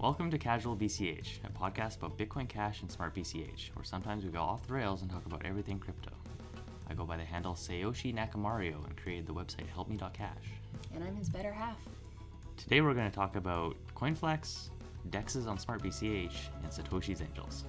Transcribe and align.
Welcome 0.00 0.30
to 0.30 0.38
Casual 0.38 0.76
BCH, 0.76 1.40
a 1.44 1.50
podcast 1.50 1.96
about 1.96 2.16
Bitcoin 2.16 2.48
Cash 2.48 2.82
and 2.82 2.92
Smart 2.92 3.16
BCH, 3.16 3.74
where 3.74 3.84
sometimes 3.84 4.24
we 4.24 4.30
go 4.30 4.38
off 4.38 4.64
the 4.64 4.72
rails 4.72 5.02
and 5.02 5.10
talk 5.10 5.26
about 5.26 5.44
everything 5.44 5.80
crypto. 5.80 6.12
I 6.88 6.94
go 6.94 7.04
by 7.04 7.16
the 7.16 7.24
handle 7.24 7.54
Sayoshi 7.54 8.14
Nakamario 8.14 8.86
and 8.86 8.96
created 8.96 9.26
the 9.26 9.34
website 9.34 9.66
helpme.cash. 9.76 10.44
And 10.94 11.02
I'm 11.02 11.16
his 11.16 11.28
better 11.28 11.52
half. 11.52 11.78
Today 12.56 12.80
we're 12.80 12.94
going 12.94 13.10
to 13.10 13.14
talk 13.14 13.34
about 13.34 13.74
CoinFlex, 13.96 14.68
DEXs 15.10 15.48
on 15.48 15.58
Smart 15.58 15.82
BCH, 15.82 16.32
and 16.62 16.70
Satoshi's 16.70 17.20
Angels. 17.20 17.64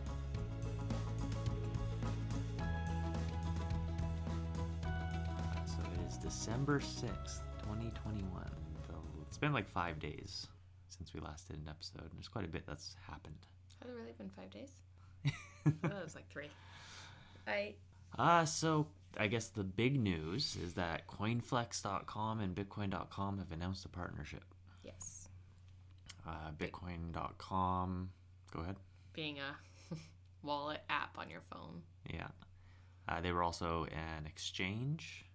So 5.65 5.79
it 5.95 6.07
is 6.07 6.17
December 6.17 6.79
6th, 6.79 7.39
2021. 7.63 8.23
So 8.87 8.93
it's 9.27 9.39
been 9.39 9.51
like 9.51 9.67
five 9.67 9.97
days 9.97 10.47
since 10.89 11.13
we 11.13 11.19
last 11.19 11.47
did 11.47 11.57
an 11.57 11.67
episode. 11.69 12.01
and 12.01 12.11
There's 12.15 12.27
quite 12.27 12.45
a 12.45 12.49
bit 12.49 12.63
that's 12.67 12.95
happened. 13.07 13.35
Has 13.81 13.89
it 13.89 13.93
really 13.95 14.11
been 14.17 14.29
five 14.29 14.49
days? 14.51 14.71
It 15.65 16.03
was 16.03 16.15
like 16.15 16.27
three. 16.29 16.49
I 17.47 17.73
Uh, 18.17 18.45
so 18.45 18.87
I 19.17 19.27
guess 19.27 19.47
the 19.49 19.63
big 19.63 19.99
news 19.99 20.55
is 20.63 20.73
that 20.75 21.07
coinflex.com 21.07 22.39
and 22.39 22.55
bitcoin.com 22.55 23.37
have 23.39 23.51
announced 23.51 23.85
a 23.85 23.89
partnership. 23.89 24.43
yes, 24.83 25.27
Uh, 26.27 26.51
bitcoin.com, 26.57 28.09
go 28.53 28.59
ahead. 28.61 28.77
being 29.13 29.37
a 29.39 29.95
wallet 30.43 30.81
app 30.89 31.17
on 31.17 31.29
your 31.29 31.41
phone. 31.51 31.81
Yeah. 32.11 32.27
Uh, 33.07 33.21
they 33.21 33.31
were 33.31 33.43
also 33.43 33.85
an 33.85 34.25
exchange, 34.25 35.25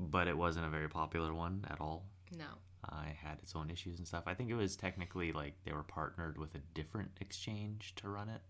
but 0.00 0.28
it 0.28 0.36
wasn't 0.36 0.64
a 0.66 0.70
very 0.70 0.88
popular 0.88 1.34
one 1.34 1.64
at 1.70 1.80
all. 1.80 2.04
No, 2.36 2.46
Uh, 2.84 3.02
had 3.20 3.38
its 3.42 3.56
own 3.56 3.70
issues 3.70 3.98
and 3.98 4.06
stuff. 4.06 4.24
I 4.26 4.34
think 4.34 4.50
it 4.50 4.54
was 4.54 4.76
technically 4.76 5.32
like 5.32 5.54
they 5.64 5.72
were 5.72 5.82
partnered 5.82 6.38
with 6.38 6.54
a 6.54 6.60
different 6.74 7.10
exchange 7.20 7.92
to 7.96 8.08
run 8.08 8.28
it. 8.28 8.40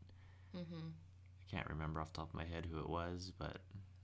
mm-hmm. 0.57 0.89
I 0.89 1.51
can't 1.51 1.69
remember 1.69 2.01
off 2.01 2.13
the 2.13 2.19
top 2.19 2.29
of 2.29 2.35
my 2.35 2.45
head 2.45 2.67
who 2.71 2.79
it 2.79 2.89
was, 2.89 3.33
but 3.39 3.57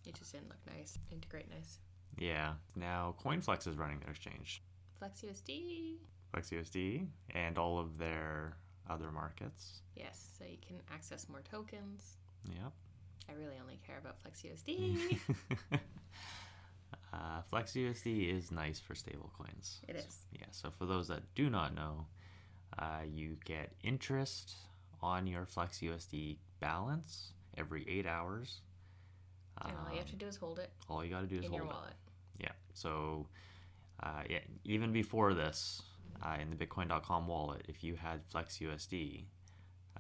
it 0.07 0.15
just 0.15 0.33
didn't 0.33 0.49
look 0.49 0.59
nice. 0.75 0.99
Integrate 1.13 1.51
nice. 1.51 1.79
yeah. 2.19 2.55
Now 2.75 3.15
CoinFlex 3.23 3.67
is 3.69 3.77
running 3.77 4.01
their 4.01 4.11
exchange. 4.11 4.63
FlexUSD. 5.03 5.97
FlexUSD 6.35 7.07
and 7.35 7.59
all 7.59 7.79
of 7.79 7.99
their 7.99 8.57
other 8.89 9.11
markets. 9.11 9.81
Yes, 9.95 10.27
so 10.39 10.45
you 10.45 10.59
can 10.67 10.77
access 10.93 11.29
more 11.29 11.43
tokens. 11.43 12.17
Yep. 12.49 12.73
I 13.29 13.33
really 13.33 13.57
only 13.61 13.79
care 13.87 13.99
about 13.99 14.17
FlexUSD. 14.23 15.19
uh, 17.15 17.43
FlexUSD 17.53 18.35
is 18.37 18.51
nice 18.51 18.81
for 18.81 18.95
stablecoins. 18.95 19.79
It 19.89 19.97
is. 19.97 20.19
Yeah, 20.33 20.47
so 20.51 20.71
for 20.71 20.85
those 20.87 21.07
that 21.09 21.23
do 21.37 21.49
not 21.49 21.75
know, 21.75 22.07
uh, 22.79 23.03
you 23.09 23.37
get 23.45 23.73
interest 23.83 24.55
on 25.01 25.27
your 25.27 25.47
FlexUSD 25.47 26.39
balance 26.61 27.33
every 27.57 27.85
eight 27.89 28.07
hours. 28.07 28.61
and 29.63 29.73
all 29.79 29.91
you 29.93 29.99
have 29.99 30.07
Um, 30.07 30.11
to 30.11 30.17
do 30.17 30.27
is 30.27 30.37
hold 30.37 30.59
it 30.59 30.71
all 30.89 31.05
you 31.05 31.11
got 31.11 31.21
to 31.21 31.27
do 31.29 31.37
is 31.39 31.45
in 31.45 31.51
hold 31.51 31.63
your 31.63 31.71
it. 31.71 31.75
wallet. 31.75 31.95
Yeah. 32.41 32.53
So, 32.73 33.29
uh, 34.03 34.25
yeah, 34.29 34.41
even 34.65 34.93
before 34.93 35.33
this, 35.35 35.81
uh, 36.23 36.37
in 36.41 36.51
the 36.51 36.57
Bitcoin.com 36.57 37.29
wallet, 37.29 37.65
if 37.69 37.85
you 37.85 37.95
had 37.95 38.29
FlexUSD, 38.31 39.27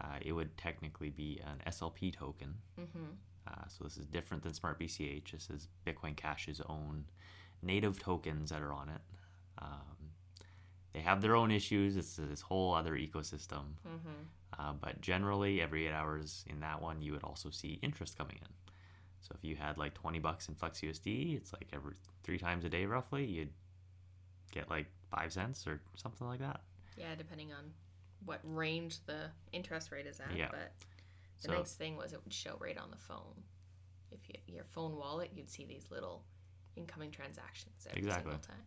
uh, 0.00 0.18
it 0.20 0.32
would 0.32 0.56
technically 0.56 1.10
be 1.10 1.40
an 1.46 1.62
SLP 1.66 2.10
token. 2.12 2.54
Mm-hmm. 2.80 3.04
Uh, 3.46 3.66
so 3.68 3.84
this 3.84 3.96
is 3.96 4.06
different 4.06 4.42
than 4.42 4.54
Smart 4.54 4.78
BCH. 4.80 5.30
This 5.32 5.50
is 5.50 5.68
Bitcoin 5.86 6.16
Cash's 6.16 6.60
own 6.68 7.04
native 7.62 7.98
tokens 7.98 8.50
that 8.50 8.62
are 8.62 8.72
on 8.72 8.88
it. 8.88 9.00
Um, 9.58 10.10
they 10.92 11.00
have 11.00 11.20
their 11.20 11.36
own 11.36 11.50
issues. 11.50 11.96
It's 11.96 12.16
this 12.16 12.40
whole 12.40 12.74
other 12.74 12.92
ecosystem. 12.92 13.74
Mm-hmm. 13.86 14.58
Uh, 14.58 14.72
but 14.80 15.00
generally, 15.00 15.60
every 15.60 15.86
eight 15.86 15.92
hours 15.92 16.44
in 16.48 16.60
that 16.60 16.80
one, 16.80 17.02
you 17.02 17.12
would 17.12 17.24
also 17.24 17.50
see 17.50 17.78
interest 17.82 18.16
coming 18.16 18.38
in. 18.40 18.48
So 19.20 19.34
if 19.36 19.42
you 19.42 19.56
had 19.56 19.78
like 19.78 19.94
20 19.94 20.18
bucks 20.20 20.48
in 20.48 20.54
FlexUSD, 20.54 21.36
it's 21.36 21.52
like 21.52 21.68
every 21.72 21.94
three 22.22 22.38
times 22.38 22.64
a 22.64 22.68
day 22.68 22.86
roughly, 22.86 23.24
you'd 23.24 23.52
get 24.52 24.70
like 24.70 24.86
five 25.10 25.32
cents 25.32 25.66
or 25.66 25.80
something 25.96 26.26
like 26.26 26.40
that. 26.40 26.60
Yeah, 26.96 27.14
depending 27.16 27.52
on 27.52 27.72
what 28.24 28.40
range 28.44 28.98
the 29.06 29.30
interest 29.52 29.90
rate 29.90 30.06
is 30.06 30.20
at. 30.20 30.36
Yeah. 30.36 30.48
But 30.50 30.72
the 31.44 31.50
So- 31.50 31.58
nice 31.58 31.74
thing 31.74 31.96
was 31.96 32.12
it 32.12 32.22
would 32.24 32.32
show 32.32 32.56
right 32.60 32.76
on 32.76 32.90
the 32.90 32.96
phone. 32.96 33.42
If 34.10 34.28
you 34.28 34.34
your 34.46 34.64
phone 34.64 34.96
wallet, 34.96 35.30
you'd 35.34 35.48
see 35.50 35.64
these 35.64 35.90
little 35.90 36.24
incoming 36.76 37.10
transactions 37.10 37.86
every 37.88 38.00
Exactly. 38.02 38.32
single 38.32 38.46
time. 38.46 38.64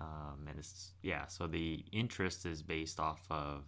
Um, 0.00 0.46
and 0.48 0.58
it's, 0.58 0.92
yeah, 1.02 1.26
so 1.26 1.46
the 1.48 1.84
interest 1.90 2.46
is 2.46 2.62
based 2.62 3.00
off 3.00 3.20
of, 3.30 3.64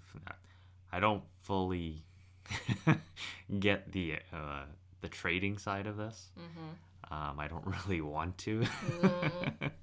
I 0.93 1.01
don't 1.01 1.25
fully 1.43 2.05
get 3.59 3.91
the, 3.91 4.17
uh, 4.33 4.63
the 5.01 5.09
trading 5.09 5.59
side 5.59 5.87
of 5.89 5.97
this. 5.97 6.31
Mm-hmm. 6.39 7.13
Um, 7.13 7.41
I 7.41 7.49
don't 7.49 7.67
really 7.87 8.01
want 8.01 8.39
to. 8.39 8.61
Mm. 8.61 9.71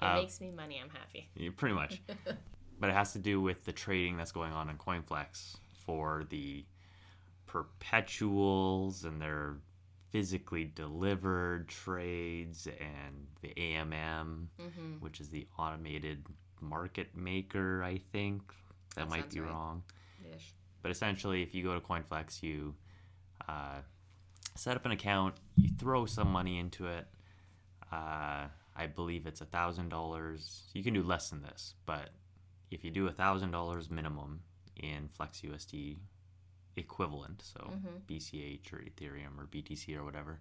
It 0.00 0.06
Uh, 0.08 0.14
makes 0.16 0.40
me 0.40 0.50
money. 0.50 0.80
I'm 0.82 0.88
happy. 0.90 1.28
Yeah, 1.36 1.50
pretty 1.54 1.74
much. 1.76 2.00
but 2.80 2.88
it 2.90 2.94
has 2.94 3.12
to 3.12 3.18
do 3.20 3.40
with 3.40 3.64
the 3.66 3.70
trading 3.72 4.16
that's 4.16 4.32
going 4.32 4.52
on 4.52 4.68
in 4.70 4.76
CoinFlex 4.78 5.56
for 5.84 6.24
the 6.30 6.64
perpetuals 7.52 9.04
and 9.04 9.20
their 9.20 9.56
physically 10.10 10.64
delivered 10.64 11.68
trades 11.68 12.66
and 12.66 13.26
the 13.42 13.48
AMM, 13.56 14.46
Mm-hmm. 14.60 14.92
which 15.00 15.20
is 15.20 15.28
the 15.28 15.46
automated 15.58 16.24
market 16.60 17.16
maker, 17.16 17.82
I 17.82 17.98
think. 18.12 18.42
That, 18.94 19.08
That 19.08 19.10
might 19.10 19.30
be 19.30 19.40
right. 19.40 19.50
wrong. 19.50 19.82
Ish. 20.34 20.52
But 20.82 20.90
essentially, 20.90 21.42
if 21.42 21.54
you 21.54 21.62
go 21.64 21.74
to 21.74 21.80
CoinFlex, 21.80 22.42
you 22.42 22.74
uh, 23.48 23.80
set 24.54 24.76
up 24.76 24.84
an 24.84 24.92
account, 24.92 25.34
you 25.56 25.70
throw 25.78 26.04
some 26.06 26.28
money 26.30 26.58
into 26.58 26.86
it. 26.86 27.06
Uh, 27.90 28.46
I 28.74 28.86
believe 28.94 29.26
it's 29.26 29.40
a 29.40 29.46
thousand 29.46 29.88
dollars. 29.90 30.62
You 30.74 30.82
can 30.82 30.94
do 30.94 31.02
less 31.02 31.30
than 31.30 31.42
this, 31.42 31.74
but 31.86 32.10
if 32.70 32.84
you 32.84 32.90
do 32.90 33.06
a 33.06 33.12
thousand 33.12 33.50
dollars 33.50 33.90
minimum 33.90 34.40
in 34.76 35.08
FlexUSD 35.18 35.98
equivalent, 36.76 37.42
so 37.42 37.60
Mhm. 37.60 38.06
BCH 38.06 38.72
or 38.72 38.78
Ethereum 38.78 39.38
or 39.38 39.46
BTC 39.46 39.94
or 39.96 40.04
whatever, 40.04 40.40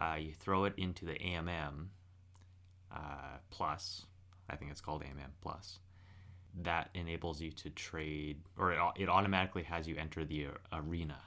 uh, 0.00 0.16
you 0.20 0.32
throw 0.32 0.64
it 0.64 0.74
into 0.76 1.04
the 1.04 1.14
AMM 1.22 1.90
uh, 2.90 3.38
Plus. 3.50 4.06
I 4.48 4.56
think 4.56 4.70
it's 4.70 4.80
called 4.80 5.02
AMM 5.02 5.32
Plus 5.40 5.80
that 6.54 6.88
enables 6.94 7.40
you 7.40 7.50
to 7.52 7.68
trade, 7.70 8.42
or 8.56 8.72
it, 8.72 8.78
it 8.96 9.08
automatically 9.08 9.62
has 9.64 9.86
you 9.86 9.96
enter 9.96 10.24
the 10.24 10.48
arena, 10.72 11.20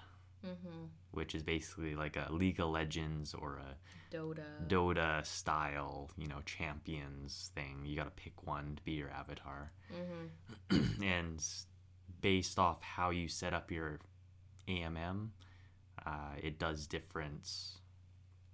Mm-hmm. 0.45 0.85
which 1.11 1.35
is 1.35 1.43
basically 1.43 1.95
like 1.95 2.15
a 2.15 2.31
League 2.31 2.61
of 2.61 2.69
Legends 2.69 3.33
or 3.33 3.57
a 3.57 3.75
Dota. 4.09 4.67
Dota 4.67 5.25
style, 5.25 6.09
you 6.17 6.27
know, 6.27 6.39
champions 6.45 7.51
thing. 7.53 7.85
You 7.85 7.97
got 7.97 8.05
to 8.05 8.11
pick 8.23 8.47
one 8.47 8.77
to 8.77 8.83
be 8.83 8.93
your 8.93 9.11
avatar, 9.11 9.73
mm-hmm. 9.93 11.03
and 11.03 11.45
based 12.21 12.57
off 12.57 12.81
how 12.81 13.09
you 13.09 13.27
set 13.27 13.53
up 13.53 13.69
your 13.69 13.99
AMM, 14.69 15.29
uh, 16.05 16.35
it 16.41 16.59
does 16.59 16.87
different 16.87 17.49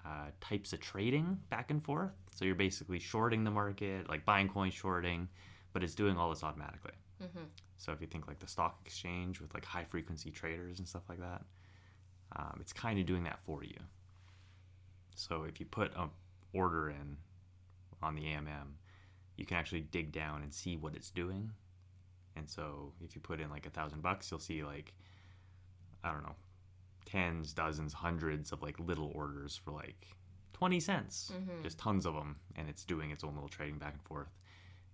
uh, 0.05 0.29
types 0.41 0.73
of 0.73 0.79
trading 0.79 1.37
back 1.49 1.71
and 1.71 1.83
forth. 1.83 2.11
So 2.31 2.45
you're 2.45 2.55
basically 2.55 2.99
shorting 2.99 3.43
the 3.43 3.51
market, 3.51 4.09
like 4.09 4.25
buying 4.25 4.49
coins, 4.49 4.73
shorting, 4.73 5.27
but 5.73 5.83
it's 5.83 5.95
doing 5.95 6.17
all 6.17 6.29
this 6.29 6.43
automatically. 6.43 6.93
Mm-hmm. 7.21 7.45
So 7.77 7.91
if 7.91 8.01
you 8.01 8.07
think 8.07 8.27
like 8.27 8.39
the 8.39 8.47
stock 8.47 8.79
exchange 8.85 9.39
with 9.39 9.53
like 9.53 9.65
high 9.65 9.85
frequency 9.85 10.31
traders 10.31 10.79
and 10.79 10.87
stuff 10.87 11.03
like 11.09 11.19
that, 11.19 11.41
um, 12.35 12.57
it's 12.59 12.73
kind 12.73 12.99
of 12.99 13.05
doing 13.05 13.23
that 13.23 13.39
for 13.45 13.63
you. 13.63 13.77
So 15.15 15.43
if 15.43 15.59
you 15.59 15.65
put 15.65 15.91
a 15.95 16.09
order 16.53 16.89
in 16.89 17.17
on 18.01 18.15
the 18.15 18.23
AMM, 18.23 18.75
you 19.37 19.45
can 19.45 19.57
actually 19.57 19.81
dig 19.81 20.11
down 20.11 20.41
and 20.41 20.53
see 20.53 20.77
what 20.77 20.95
it's 20.95 21.09
doing. 21.09 21.51
And 22.35 22.49
so 22.49 22.93
if 23.03 23.15
you 23.15 23.21
put 23.21 23.39
in 23.39 23.49
like 23.49 23.65
a 23.65 23.69
thousand 23.69 24.01
bucks, 24.01 24.29
you'll 24.29 24.39
see 24.39 24.63
like 24.63 24.93
I 26.03 26.11
don't 26.11 26.23
know, 26.23 26.35
tens, 27.05 27.53
dozens, 27.53 27.93
hundreds 27.93 28.51
of 28.51 28.61
like 28.61 28.79
little 28.79 29.11
orders 29.15 29.55
for 29.55 29.71
like 29.71 30.07
twenty 30.53 30.79
cents, 30.79 31.31
Mhm. 31.33 31.61
just 31.63 31.77
tons 31.77 32.05
of 32.05 32.13
them, 32.13 32.39
and 32.55 32.69
it's 32.69 32.85
doing 32.85 33.11
its 33.11 33.23
own 33.23 33.33
little 33.33 33.49
trading 33.49 33.77
back 33.79 33.93
and 33.93 34.03
forth 34.03 34.29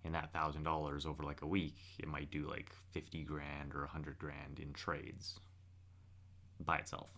and 0.04 0.14
that 0.14 0.32
thousand 0.32 0.64
dollars 0.64 1.06
over 1.06 1.22
like 1.22 1.42
a 1.42 1.46
week, 1.46 1.76
it 1.98 2.08
might 2.08 2.28
do 2.30 2.48
like 2.48 2.70
fifty 2.90 3.22
grand 3.22 3.72
or 3.74 3.84
a 3.84 3.88
hundred 3.88 4.18
grand 4.18 4.58
in 4.58 4.72
trades 4.72 5.38
by 6.58 6.78
itself. 6.78 7.10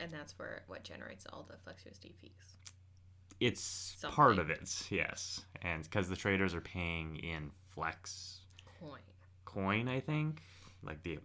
And 0.00 0.10
that's 0.12 0.36
where 0.38 0.64
what 0.66 0.82
generates 0.82 1.24
all 1.32 1.44
the 1.44 1.54
FlexUSD 1.56 2.12
fees. 2.16 2.58
It's 3.40 3.96
part 4.02 4.38
of 4.38 4.50
it, 4.50 4.86
yes, 4.90 5.44
and 5.62 5.82
because 5.84 6.08
the 6.08 6.16
traders 6.16 6.54
are 6.54 6.60
paying 6.60 7.16
in 7.16 7.50
Flex 7.70 8.40
Coin. 8.80 9.00
coin, 9.44 9.88
I 9.88 10.00
think, 10.00 10.42
like 10.82 11.02
the 11.02 11.18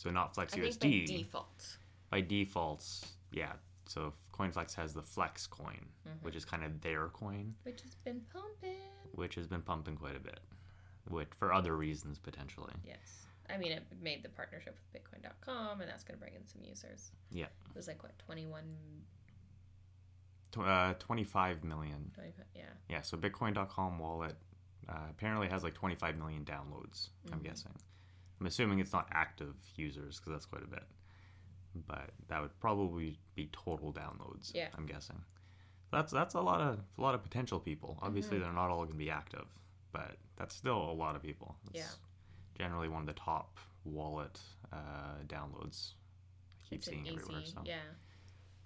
so 0.00 0.10
not 0.10 0.34
Flex 0.34 0.54
I 0.54 0.58
USD 0.60 1.06
by 1.06 1.16
default. 1.18 1.76
by 2.08 2.20
default, 2.22 3.04
yeah. 3.32 3.52
So 3.86 4.14
CoinFlex 4.32 4.74
has 4.76 4.94
the 4.94 5.02
Flex 5.02 5.46
coin, 5.46 5.90
Mhm. 6.08 6.22
which 6.22 6.34
is 6.36 6.46
kind 6.46 6.64
of 6.64 6.80
their 6.80 7.08
coin, 7.08 7.54
Which 7.64 7.82
has 7.82 7.94
been 7.96 8.22
pumping. 8.32 8.80
which 9.12 9.34
has 9.34 9.46
been 9.46 9.60
pumping 9.62 9.96
quite 9.98 10.16
a 10.16 10.20
bit, 10.20 10.40
which 11.10 11.28
for 11.38 11.52
other 11.52 11.76
reasons 11.76 12.18
potentially. 12.18 12.72
Yes. 12.82 13.26
I 13.50 13.58
mean, 13.58 13.72
it 13.72 13.84
made 14.00 14.22
the 14.22 14.28
partnership 14.30 14.78
with 14.78 15.02
Bitcoin.com, 15.02 15.80
and 15.82 15.90
that's 15.90 16.04
going 16.04 16.16
to 16.18 16.20
bring 16.20 16.34
in 16.34 16.46
some 16.46 16.62
users. 16.62 17.12
Yeah. 17.30 17.46
It 17.68 17.74
was 17.76 17.86
like 17.88 18.02
what 18.02 18.16
21, 18.20 18.64
uh, 20.56 20.94
25 20.94 21.62
million. 21.64 22.10
25 22.14 22.46
yeah. 22.54 22.62
Yeah, 22.88 23.02
so 23.02 23.16
Bitcoin.com 23.18 23.98
wallet 23.98 24.36
uh, 24.88 25.06
apparently 25.10 25.48
has 25.48 25.62
like 25.62 25.74
25 25.74 26.16
million 26.16 26.44
downloads, 26.44 27.10
I'm 27.32 27.40
Mhm. 27.40 27.44
guessing. 27.44 27.74
I'm 28.40 28.46
assuming 28.46 28.78
it's 28.78 28.92
not 28.92 29.06
active 29.12 29.54
users 29.76 30.18
because 30.18 30.32
that's 30.32 30.46
quite 30.46 30.62
a 30.64 30.66
bit. 30.66 30.84
But 31.86 32.10
that 32.28 32.40
would 32.40 32.58
probably 32.58 33.18
be 33.36 33.48
total 33.52 33.92
downloads, 33.92 34.52
Yeah. 34.54 34.68
I'm 34.76 34.86
guessing. 34.86 35.22
That's 35.92 36.12
that's 36.12 36.34
a 36.34 36.40
lot 36.40 36.60
of 36.60 36.80
a 36.98 37.02
lot 37.02 37.14
of 37.14 37.22
potential 37.22 37.60
people. 37.60 37.98
Obviously, 38.02 38.38
Mhm. 38.38 38.42
they're 38.42 38.52
not 38.52 38.70
all 38.70 38.78
going 38.78 38.92
to 38.92 38.96
be 38.96 39.10
active, 39.10 39.46
but 39.92 40.16
that's 40.36 40.54
still 40.54 40.90
a 40.90 40.92
lot 40.92 41.16
of 41.16 41.22
people. 41.22 41.56
It's 41.66 41.78
Yeah. 41.78 41.90
generally 42.58 42.88
one 42.88 43.02
of 43.02 43.06
the 43.06 43.20
top 43.20 43.58
wallet 43.84 44.40
uh, 44.72 45.16
downloads. 45.26 45.94
I 46.58 46.62
keep 46.68 46.78
It's 46.78 46.86
seeing 46.86 47.08
everywhere, 47.08 47.44
so 47.44 47.62
Yeah, 47.64 47.82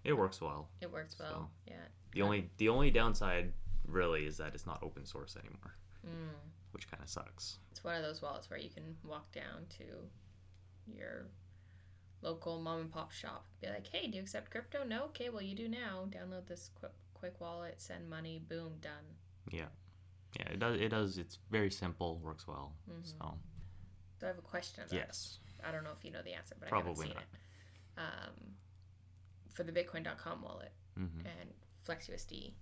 it 0.04 0.12
works 0.12 0.40
well. 0.40 0.68
it 0.82 0.90
works 0.92 1.18
well. 1.18 1.30
So- 1.30 1.50
Yeah. 1.72 1.88
The 2.12 2.22
only 2.22 2.50
the 2.58 2.68
only 2.68 2.90
downside 2.90 3.54
really 3.86 4.26
is 4.26 4.36
that 4.36 4.54
it's 4.54 4.66
not 4.66 4.82
open 4.82 5.04
source 5.06 5.36
anymore, 5.36 5.74
Mm. 6.06 6.34
Which 6.74 6.90
kind 6.90 7.02
of 7.02 7.08
sucks. 7.08 7.58
It's 7.70 7.82
one 7.84 7.94
of 7.94 8.02
those 8.02 8.20
wallets 8.20 8.50
where 8.50 8.58
you 8.58 8.68
can 8.68 8.96
walk 9.04 9.32
down 9.32 9.66
to 9.78 9.84
your 10.92 11.26
local 12.20 12.60
mom 12.60 12.80
and 12.80 12.92
pop 12.92 13.12
shop, 13.12 13.46
be 13.60 13.68
like, 13.68 13.86
"Hey, 13.86 14.08
do 14.08 14.16
you 14.16 14.22
accept 14.22 14.50
crypto? 14.50 14.84
No. 14.84 15.04
Okay, 15.04 15.28
well 15.30 15.42
you 15.42 15.54
do 15.54 15.68
now. 15.68 16.06
Download 16.10 16.46
this 16.46 16.70
quick 16.74 16.92
quick 17.14 17.40
wallet, 17.40 17.80
send 17.80 18.10
money, 18.10 18.38
boom, 18.38 18.78
done." 18.80 19.04
Yeah, 19.50 19.68
yeah, 20.38 20.48
it 20.48 20.58
does. 20.58 20.80
It 20.80 20.88
does. 20.88 21.16
It's 21.18 21.38
very 21.50 21.70
simple. 21.70 22.18
Works 22.18 22.46
well. 22.46 22.74
Mhm. 22.90 23.06
So 23.06 23.38
So 24.20 24.26
I 24.26 24.28
have 24.28 24.38
a 24.38 24.42
question. 24.42 24.84
About 24.84 24.92
yes, 24.92 25.38
I 25.62 25.70
don't 25.72 25.84
know 25.84 25.92
if 25.92 26.04
you 26.04 26.10
know 26.10 26.22
the 26.22 26.32
answer, 26.34 26.54
but 26.58 26.68
Probably 26.68 27.10
I 27.10 27.14
haven't 27.14 27.28
seen 27.30 27.40
it. 27.96 28.00
Um, 28.00 28.56
for 29.52 29.62
the 29.62 29.72
Bitcoin.com 29.72 30.42
wallet 30.42 30.72
hmm 30.96 31.26
and 31.26 31.54
FlexUSD, 31.86 32.54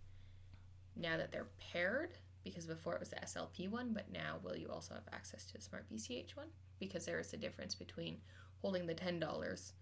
now 0.97 1.17
that 1.17 1.31
they're 1.32 1.49
paired, 1.58 2.19
because 2.44 2.67
before 2.67 2.94
it 2.94 3.00
was 3.00 3.11
the 3.11 3.17
SLP 3.17 3.71
one, 3.71 3.93
but 3.93 4.11
now 4.12 4.37
will 4.43 4.56
you 4.56 4.69
also 4.69 4.94
have 4.94 5.05
access 5.12 5.47
to 5.47 5.55
the 5.55 5.61
Smart 5.61 5.87
BCH 5.91 6.37
one? 6.37 6.49
Because 6.81 7.05
there 7.06 7.19
is 7.21 7.33
a 7.33 7.37
difference 7.37 7.75
between 7.75 8.19
holding 8.61 8.87
the 8.87 8.94
ten 8.94 9.19
dollars 9.21 9.73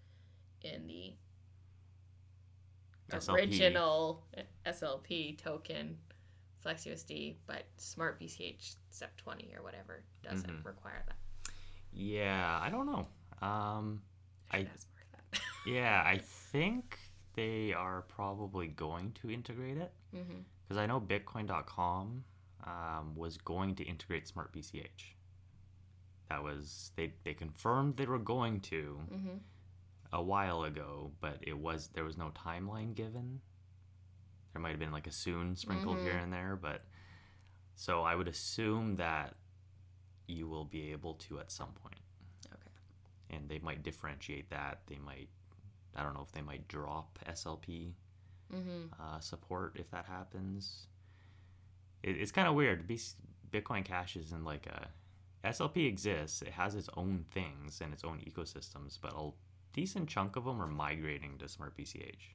in 0.63 0.87
the 0.87 1.13
SLP. 3.11 3.33
original 3.33 4.23
SLP 4.65 5.37
token 5.37 5.97
FlexUSD, 6.65 7.35
but 7.47 7.63
Smart 7.77 8.19
BCH 8.19 8.75
SEP 8.91 9.17
twenty 9.17 9.53
or 9.55 9.63
whatever 9.63 10.03
doesn't 10.23 10.49
Mhm. 10.61 10.65
require 10.65 11.03
that. 11.07 11.17
Yeah, 11.91 12.59
I 12.61 12.69
don't 12.69 12.85
know. 12.85 13.07
Um, 13.45 14.03
I 14.51 14.59
I- 14.59 14.67
yeah, 15.65 16.03
I 16.05 16.19
think 16.19 16.99
they 17.33 17.73
are 17.73 18.03
probably 18.03 18.67
going 18.67 19.13
to 19.13 19.31
integrate 19.31 19.77
it 19.77 19.91
mm-hmm. 20.13 20.41
because 20.63 20.77
I 20.77 20.85
know 20.85 20.99
Bitcoin.com 21.01 22.23
um, 22.65 23.15
was 23.15 23.37
going 23.37 23.75
to 23.75 23.83
integrate 23.83 24.27
Smart 24.27 24.51
BCH. 24.53 25.15
That 26.29 26.43
was 26.43 26.91
they 26.95 27.13
they 27.23 27.33
confirmed 27.33 27.97
they 27.97 28.05
were 28.05 28.19
going 28.19 28.61
to 28.61 28.99
Mm-hmm. 29.13 29.37
a 30.13 30.21
while 30.21 30.63
ago, 30.63 31.11
but 31.19 31.37
it 31.41 31.57
was 31.57 31.89
there 31.93 32.03
was 32.05 32.17
no 32.17 32.31
timeline 32.35 32.95
given. 32.95 33.41
There 34.53 34.61
might 34.61 34.71
have 34.71 34.79
been 34.79 34.91
like 34.91 35.07
a 35.07 35.11
soon 35.11 35.55
sprinkled 35.55 35.97
Mhm. 35.99 36.03
here 36.03 36.17
and 36.17 36.31
there, 36.33 36.55
but 36.55 36.85
so 37.75 38.03
I 38.03 38.15
would 38.15 38.27
assume 38.27 38.95
that 38.97 39.35
you 40.27 40.47
will 40.47 40.65
be 40.65 40.91
able 40.91 41.15
to 41.15 41.39
at 41.39 41.51
some 41.51 41.71
point. 41.73 41.99
Okay. 42.47 42.71
And 43.31 43.49
they 43.49 43.59
might 43.59 43.83
differentiate 43.83 44.49
that. 44.51 44.81
They 44.87 44.97
might 44.97 45.29
I 45.95 46.03
don't 46.03 46.13
know 46.13 46.21
if 46.21 46.31
they 46.31 46.41
might 46.41 46.67
drop 46.69 47.19
SLP 47.27 47.93
Mm-hmm. 48.53 49.01
uh, 49.01 49.19
support 49.19 49.75
if 49.79 49.89
that 49.91 50.05
happens. 50.05 50.87
It, 52.03 52.17
it's 52.17 52.31
kind 52.31 52.47
of 52.47 52.55
weird. 52.55 52.87
Bitcoin 53.51 53.83
Cash 53.85 54.15
is 54.15 54.31
in 54.31 54.43
like 54.43 54.67
a 54.67 54.87
SLP 55.47 55.87
exists. 55.87 56.41
It 56.41 56.49
has 56.49 56.75
its 56.75 56.89
own 56.95 57.25
things 57.33 57.81
and 57.81 57.93
its 57.93 58.03
own 58.03 58.19
ecosystems, 58.19 58.97
but 59.01 59.13
a 59.13 59.31
decent 59.73 60.07
chunk 60.09 60.35
of 60.35 60.45
them 60.45 60.61
are 60.61 60.67
migrating 60.67 61.37
to 61.39 61.47
Smart 61.47 61.75
BCH, 61.77 62.33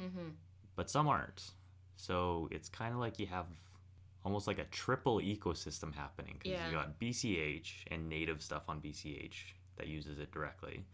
Mm-hmm. 0.00 0.28
but 0.76 0.88
some 0.90 1.08
aren't. 1.08 1.50
So 1.96 2.48
it's 2.52 2.68
kind 2.68 2.92
of 2.94 3.00
like 3.00 3.18
you 3.18 3.26
have 3.26 3.46
almost 4.24 4.46
like 4.46 4.58
a 4.58 4.64
triple 4.64 5.18
ecosystem 5.20 5.94
happening 5.94 6.36
because 6.38 6.52
Yeah. 6.52 6.66
you 6.68 6.74
got 6.76 6.98
BCH 7.00 7.70
and 7.90 8.08
native 8.08 8.42
stuff 8.42 8.64
on 8.68 8.80
BCH 8.80 9.54
that 9.76 9.88
uses 9.88 10.18
it 10.18 10.30
directly, 10.30 10.84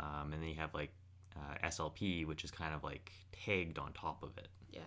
um, 0.00 0.32
and 0.32 0.42
then 0.42 0.48
you 0.50 0.56
have 0.56 0.74
like 0.74 0.90
uh, 1.36 1.66
SLP, 1.68 2.26
which 2.26 2.44
is 2.44 2.50
kind 2.50 2.74
of 2.74 2.82
like 2.84 3.12
tagged 3.32 3.78
on 3.78 3.92
top 3.92 4.22
of 4.22 4.36
it. 4.38 4.48
Yeah. 4.70 4.80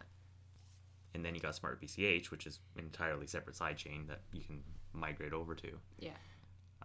And 1.13 1.25
then 1.25 1.33
you 1.33 1.41
got 1.41 1.55
Smart 1.55 1.81
BCH, 1.81 2.29
which 2.31 2.45
is 2.45 2.59
an 2.77 2.83
entirely 2.83 3.25
separate 3.27 3.55
sidechain 3.55 4.07
that 4.07 4.21
you 4.31 4.41
can 4.41 4.61
migrate 4.93 5.33
over 5.33 5.55
to. 5.55 5.69
Yeah. 5.99 6.11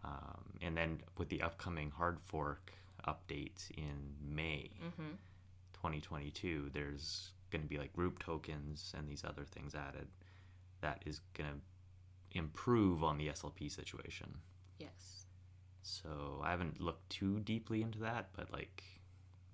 Um, 0.05 0.45
and 0.63 0.77
then 0.77 1.01
with 1.19 1.29
the 1.29 1.43
upcoming 1.43 1.91
hard 1.91 2.19
fork 2.25 2.73
update 3.07 3.71
in 3.77 4.15
May 4.23 4.71
Mm-hmm. 4.83 5.13
2022, 5.75 6.71
there's 6.73 7.31
going 7.51 7.63
to 7.63 7.69
be 7.69 7.77
like 7.77 7.93
group 7.93 8.19
tokens 8.19 8.95
and 8.97 9.07
these 9.07 9.23
other 9.25 9.45
things 9.45 9.75
added 9.75 10.09
that 10.81 11.03
is 11.05 11.21
going 11.35 11.51
to 11.51 12.39
improve 12.39 13.05
on 13.05 13.19
the 13.19 13.29
SLP 13.29 13.71
situation. 13.71 14.39
Yes. 14.79 15.27
So 15.83 16.41
I 16.43 16.51
haven't 16.51 16.81
looked 16.81 17.11
too 17.11 17.41
deeply 17.41 17.83
into 17.83 17.99
that, 18.01 18.31
but 18.35 18.51
like 18.51 18.83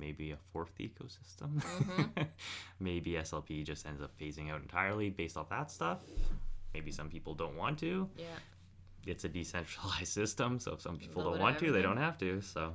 maybe 0.00 0.32
a 0.32 0.36
fourth 0.52 0.76
ecosystem. 0.78 1.62
Mhm. 1.62 2.26
maybe 2.80 3.12
SLP 3.12 3.64
just 3.64 3.86
ends 3.86 4.02
up 4.02 4.10
phasing 4.18 4.50
out 4.50 4.60
entirely 4.62 5.10
based 5.10 5.36
off 5.36 5.50
that 5.50 5.70
stuff. 5.70 6.00
Maybe 6.74 6.90
some 6.90 7.08
people 7.08 7.34
don't 7.34 7.56
want 7.56 7.78
to. 7.80 8.08
Yeah. 8.16 8.24
It's 9.06 9.24
a 9.24 9.28
decentralized 9.28 10.08
system, 10.20 10.58
so 10.58 10.72
if 10.72 10.80
some 10.80 10.96
people 10.96 11.22
don't 11.24 11.38
want 11.38 11.58
to, 11.58 11.70
they 11.72 11.82
don't 11.82 11.96
have 11.96 12.18
to. 12.18 12.40
So 12.40 12.74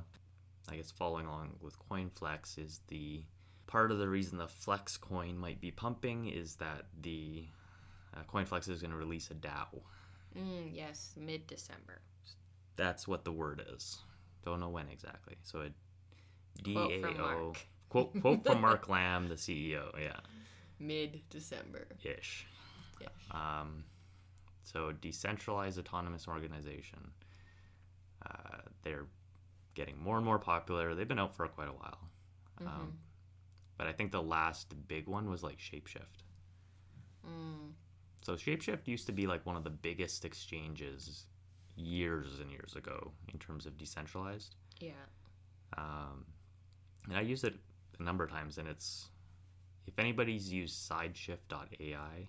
I 0.68 0.76
guess 0.76 0.90
following 0.90 1.26
along 1.26 1.56
with 1.60 1.76
CoinFlex 1.90 2.58
is 2.58 2.80
the 2.88 3.22
part 3.66 3.90
of 3.90 3.98
the 3.98 4.08
reason 4.08 4.38
the 4.38 4.48
Flex 4.48 4.96
coin 4.96 5.36
might 5.36 5.60
be 5.60 5.70
pumping 5.70 6.28
is 6.28 6.56
that 6.56 6.86
the 7.02 7.46
uh, 8.14 8.20
CoinFlex 8.32 8.68
is 8.68 8.80
going 8.80 8.92
to 8.92 8.96
release 8.96 9.30
a 9.30 9.34
DAO. 9.34 9.80
Mm, 10.38 10.70
yes. 10.72 11.14
Mid 11.16 11.46
December. 11.46 12.00
That's 12.76 13.08
what 13.08 13.24
the 13.24 13.32
word 13.32 13.62
is. 13.74 13.98
Don't 14.44 14.60
know 14.60 14.68
when 14.68 14.88
exactly. 14.88 15.34
So 15.42 15.60
from 15.60 15.72
DAO 16.62 17.56
quote 17.88 18.20
quote 18.20 18.44
from 18.44 18.60
Mark 18.60 18.88
Lamb, 18.88 19.28
the 19.28 19.34
CEO. 19.34 19.86
Yeah, 20.00 20.20
Mid 20.78 21.22
December. 21.30 21.86
ish. 22.02 22.46
Yes. 23.00 23.10
Um, 23.30 23.84
so 24.64 24.92
decentralized 24.92 25.78
autonomous 25.78 26.26
organization. 26.26 27.10
Uh, 28.24 28.58
they're 28.82 29.06
getting 29.74 29.98
more 29.98 30.16
and 30.16 30.24
more 30.24 30.38
popular. 30.38 30.94
They've 30.94 31.06
been 31.06 31.18
out 31.18 31.34
for 31.34 31.46
quite 31.46 31.68
a 31.68 31.72
while. 31.72 31.98
Mm-hmm. 32.60 32.68
Um, 32.68 32.98
but 33.76 33.86
I 33.86 33.92
think 33.92 34.10
the 34.10 34.22
last 34.22 34.74
big 34.88 35.06
one 35.06 35.30
was 35.30 35.42
like 35.42 35.58
Shapeshift. 35.58 36.24
Mm. 37.26 37.72
So 38.22 38.34
Shapeshift 38.34 38.88
used 38.88 39.06
to 39.06 39.12
be 39.12 39.26
like 39.26 39.44
one 39.44 39.56
of 39.56 39.64
the 39.64 39.70
biggest 39.70 40.24
exchanges 40.24 41.26
years 41.76 42.40
and 42.40 42.50
years 42.50 42.74
ago 42.74 43.12
in 43.32 43.38
terms 43.38 43.66
of 43.66 43.76
decentralized. 43.76 44.56
Yeah. 44.80 44.92
Um, 45.76 46.24
and 47.08 47.16
I 47.16 47.22
use 47.22 47.44
it 47.44 47.54
a 47.98 48.02
number 48.02 48.24
of 48.24 48.30
times, 48.30 48.58
and 48.58 48.68
it's 48.68 49.08
if 49.86 49.98
anybody's 49.98 50.52
used 50.52 50.90
Sideshift.ai, 50.90 52.28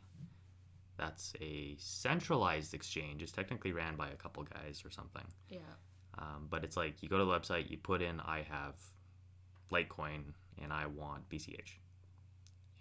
that's 0.97 1.33
a 1.41 1.75
centralized 1.77 2.73
exchange. 2.73 3.21
It's 3.21 3.31
technically 3.31 3.71
ran 3.71 3.95
by 3.95 4.09
a 4.09 4.15
couple 4.15 4.43
guys 4.43 4.83
or 4.85 4.91
something. 4.91 5.25
Yeah. 5.49 5.59
Um, 6.17 6.47
but 6.49 6.63
it's 6.63 6.77
like 6.77 7.01
you 7.03 7.09
go 7.09 7.17
to 7.17 7.25
the 7.25 7.31
website, 7.31 7.69
you 7.69 7.77
put 7.77 8.01
in 8.01 8.19
I 8.21 8.45
have 8.49 8.75
Litecoin 9.71 10.23
and 10.61 10.73
I 10.73 10.87
want 10.87 11.29
BCH, 11.29 11.77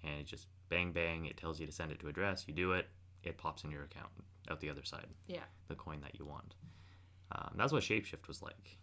and 0.03 0.21
it 0.21 0.27
just 0.27 0.47
bang 0.69 0.93
bang. 0.93 1.27
It 1.27 1.37
tells 1.37 1.61
you 1.61 1.67
to 1.67 1.73
send 1.73 1.93
it 1.93 2.01
to 2.01 2.09
address. 2.09 2.45
You 2.47 2.55
do 2.55 2.73
it. 2.73 2.89
It 3.23 3.37
pops 3.37 3.65
in 3.65 3.71
your 3.71 3.85
account 3.85 4.11
out 4.51 4.61
the 4.61 4.71
other 4.71 4.85
side. 4.85 5.09
Yeah. 5.27 5.41
The 5.69 5.75
coin 5.75 6.01
that 6.03 6.19
you 6.19 6.25
want. 6.25 6.55
Um, 7.33 7.55
that's 7.57 7.73
what 7.73 7.83
Shapeshift 7.83 8.29
was 8.29 8.41
like, 8.41 8.79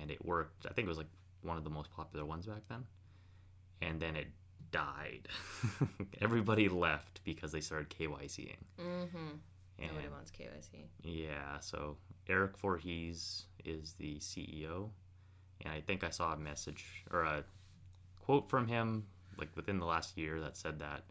and 0.00 0.10
it 0.10 0.24
worked. 0.24 0.66
I 0.66 0.72
think 0.72 0.86
it 0.86 0.88
was 0.88 0.98
like 0.98 1.08
one 1.42 1.58
of 1.58 1.64
the 1.64 1.70
most 1.70 1.90
popular 1.90 2.24
ones 2.24 2.46
back 2.46 2.62
then, 2.68 2.84
and 3.80 4.00
then 4.00 4.16
it 4.16 4.28
died. 4.70 5.28
Everybody 6.20 6.68
left 6.68 7.20
because 7.24 7.52
they 7.52 7.60
started 7.60 7.90
KYCing. 7.90 8.56
Mm-hmm. 8.80 9.16
And 9.78 9.90
Nobody 9.90 10.08
wants 10.08 10.30
KYC. 10.30 10.84
yeah, 11.02 11.58
so 11.60 11.96
Eric 12.28 12.56
Voorhees 12.58 13.44
is 13.64 13.94
the 13.94 14.16
CEO, 14.18 14.90
and 15.64 15.72
I 15.72 15.80
think 15.80 16.04
I 16.04 16.10
saw 16.10 16.32
a 16.32 16.36
message 16.36 17.04
or 17.10 17.22
a 17.22 17.44
quote 18.20 18.48
from 18.48 18.68
him 18.68 19.04
like 19.38 19.48
within 19.56 19.78
the 19.78 19.86
last 19.86 20.16
year 20.16 20.38
that 20.40 20.56
said 20.56 20.78
that 20.80 21.02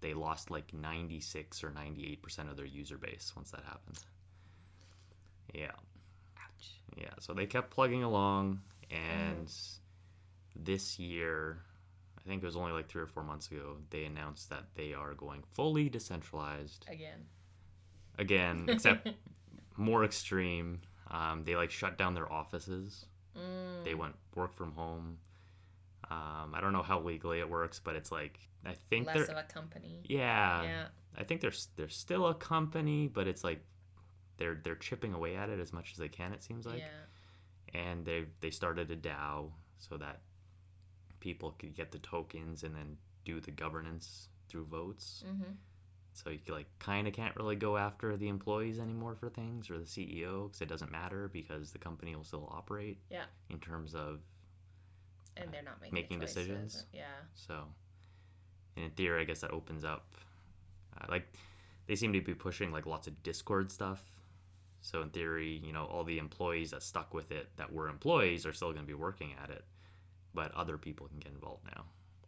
they 0.00 0.12
lost 0.14 0.50
like 0.50 0.72
96 0.74 1.64
or 1.64 1.70
98% 1.70 2.50
of 2.50 2.56
their 2.56 2.66
user 2.66 2.98
base 2.98 3.32
once 3.34 3.50
that 3.52 3.62
happened. 3.64 3.98
Yeah. 5.54 5.72
Ouch. 6.36 6.68
Yeah, 6.96 7.08
so 7.20 7.32
they 7.32 7.46
kept 7.46 7.70
plugging 7.70 8.02
along, 8.02 8.60
and 8.90 9.50
this 10.56 10.98
year, 10.98 11.58
I 12.18 12.28
think 12.28 12.42
it 12.42 12.46
was 12.46 12.56
only 12.56 12.72
like 12.72 12.88
three 12.88 13.02
or 13.02 13.06
four 13.06 13.22
months 13.22 13.50
ago, 13.50 13.76
they 13.90 14.04
announced 14.04 14.50
that 14.50 14.64
they 14.74 14.92
are 14.92 15.14
going 15.14 15.42
fully 15.54 15.88
decentralized 15.88 16.86
Again. 16.88 17.26
again, 18.18 18.66
except 18.68 19.08
more 19.76 20.04
extreme. 20.04 20.80
Um, 21.10 21.44
they 21.44 21.56
like 21.56 21.70
shut 21.70 21.98
down 21.98 22.14
their 22.14 22.30
offices. 22.32 23.06
Mm. 23.36 23.84
They 23.84 23.94
went 23.94 24.14
work 24.34 24.54
from 24.54 24.72
home. 24.72 25.18
Um, 26.10 26.54
I 26.54 26.60
don't 26.60 26.72
know 26.72 26.82
how 26.82 27.00
legally 27.00 27.40
it 27.40 27.48
works, 27.48 27.80
but 27.82 27.96
it's 27.96 28.12
like 28.12 28.38
I 28.66 28.74
think 28.90 29.06
Less 29.06 29.26
they're 29.26 29.36
of 29.36 29.44
a 29.44 29.52
company. 29.52 30.02
yeah, 30.04 30.62
yeah. 30.62 30.84
I 31.16 31.24
think 31.24 31.40
there's 31.40 31.68
there's 31.76 31.96
still 31.96 32.26
a 32.26 32.34
company, 32.34 33.08
but 33.08 33.26
it's 33.26 33.44
like 33.44 33.60
they're 34.36 34.60
they're 34.62 34.74
chipping 34.76 35.14
away 35.14 35.36
at 35.36 35.48
it 35.48 35.60
as 35.60 35.72
much 35.72 35.92
as 35.92 35.98
they 35.98 36.08
can. 36.08 36.32
It 36.32 36.42
seems 36.42 36.66
like, 36.66 36.78
yeah. 36.78 37.04
And 37.74 38.04
they 38.04 38.24
they 38.40 38.50
started 38.50 38.90
a 38.90 38.96
DAO 38.96 39.50
so 39.78 39.96
that 39.96 40.20
people 41.20 41.54
could 41.58 41.74
get 41.74 41.90
the 41.90 41.98
tokens 41.98 42.62
and 42.62 42.74
then 42.74 42.96
do 43.24 43.40
the 43.40 43.50
governance 43.50 44.28
through 44.48 44.64
votes. 44.66 45.24
Mm-hmm. 45.26 45.52
So 46.12 46.30
you 46.30 46.38
like 46.48 46.66
kind 46.78 47.08
of 47.08 47.12
can't 47.12 47.34
really 47.36 47.56
go 47.56 47.76
after 47.76 48.16
the 48.16 48.28
employees 48.28 48.78
anymore 48.78 49.16
for 49.16 49.28
things 49.28 49.68
or 49.68 49.78
the 49.78 49.84
CEO 49.84 50.46
because 50.46 50.60
it 50.60 50.68
doesn't 50.68 50.92
matter 50.92 51.28
because 51.32 51.72
the 51.72 51.78
company 51.78 52.14
will 52.14 52.24
still 52.24 52.48
operate. 52.52 52.98
Yeah. 53.10 53.24
In 53.50 53.58
terms 53.58 53.94
of 53.94 54.20
And 55.36 55.52
they're 55.52 55.62
not 55.62 55.80
making, 55.80 55.94
making 55.94 56.20
choices. 56.20 56.34
decisions. 56.34 56.86
Yeah. 56.92 57.02
so, 57.34 57.64
and 58.76 58.84
in 58.84 58.90
theory, 58.92 59.22
I 59.22 59.24
guess 59.24 59.40
that 59.40 59.50
opens 59.50 59.84
up. 59.84 60.06
Uh, 61.00 61.06
like 61.08 61.26
they 61.86 61.96
seem 61.96 62.12
to 62.12 62.20
be 62.20 62.34
pushing 62.34 62.70
like 62.70 62.86
lots 62.86 63.08
of 63.08 63.20
Discord 63.24 63.72
stuff. 63.72 64.00
So 64.84 65.00
in 65.00 65.08
theory, 65.08 65.62
you 65.64 65.72
know, 65.72 65.86
all 65.86 66.04
the 66.04 66.18
employees 66.18 66.70
that 66.72 66.82
stuck 66.82 67.14
with 67.14 67.32
it 67.32 67.48
that 67.56 67.72
were 67.72 67.88
employees 67.88 68.44
are 68.44 68.52
still 68.52 68.70
going 68.72 68.84
to 68.84 68.86
be 68.86 68.92
working 68.92 69.32
at 69.42 69.48
it, 69.48 69.64
but 70.34 70.52
other 70.54 70.76
people 70.76 71.08
can 71.08 71.18
get 71.20 71.32
involved 71.32 71.64
now 71.74 71.84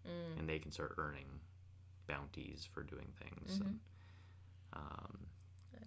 Mm. 0.08 0.38
and 0.38 0.48
they 0.48 0.58
can 0.58 0.70
start 0.72 0.94
earning 0.96 1.26
bounties 2.06 2.64
for 2.72 2.82
doing 2.82 3.12
things. 3.20 3.58
Mhm. 3.58 3.66
And, 3.66 3.80
um, 4.72 5.26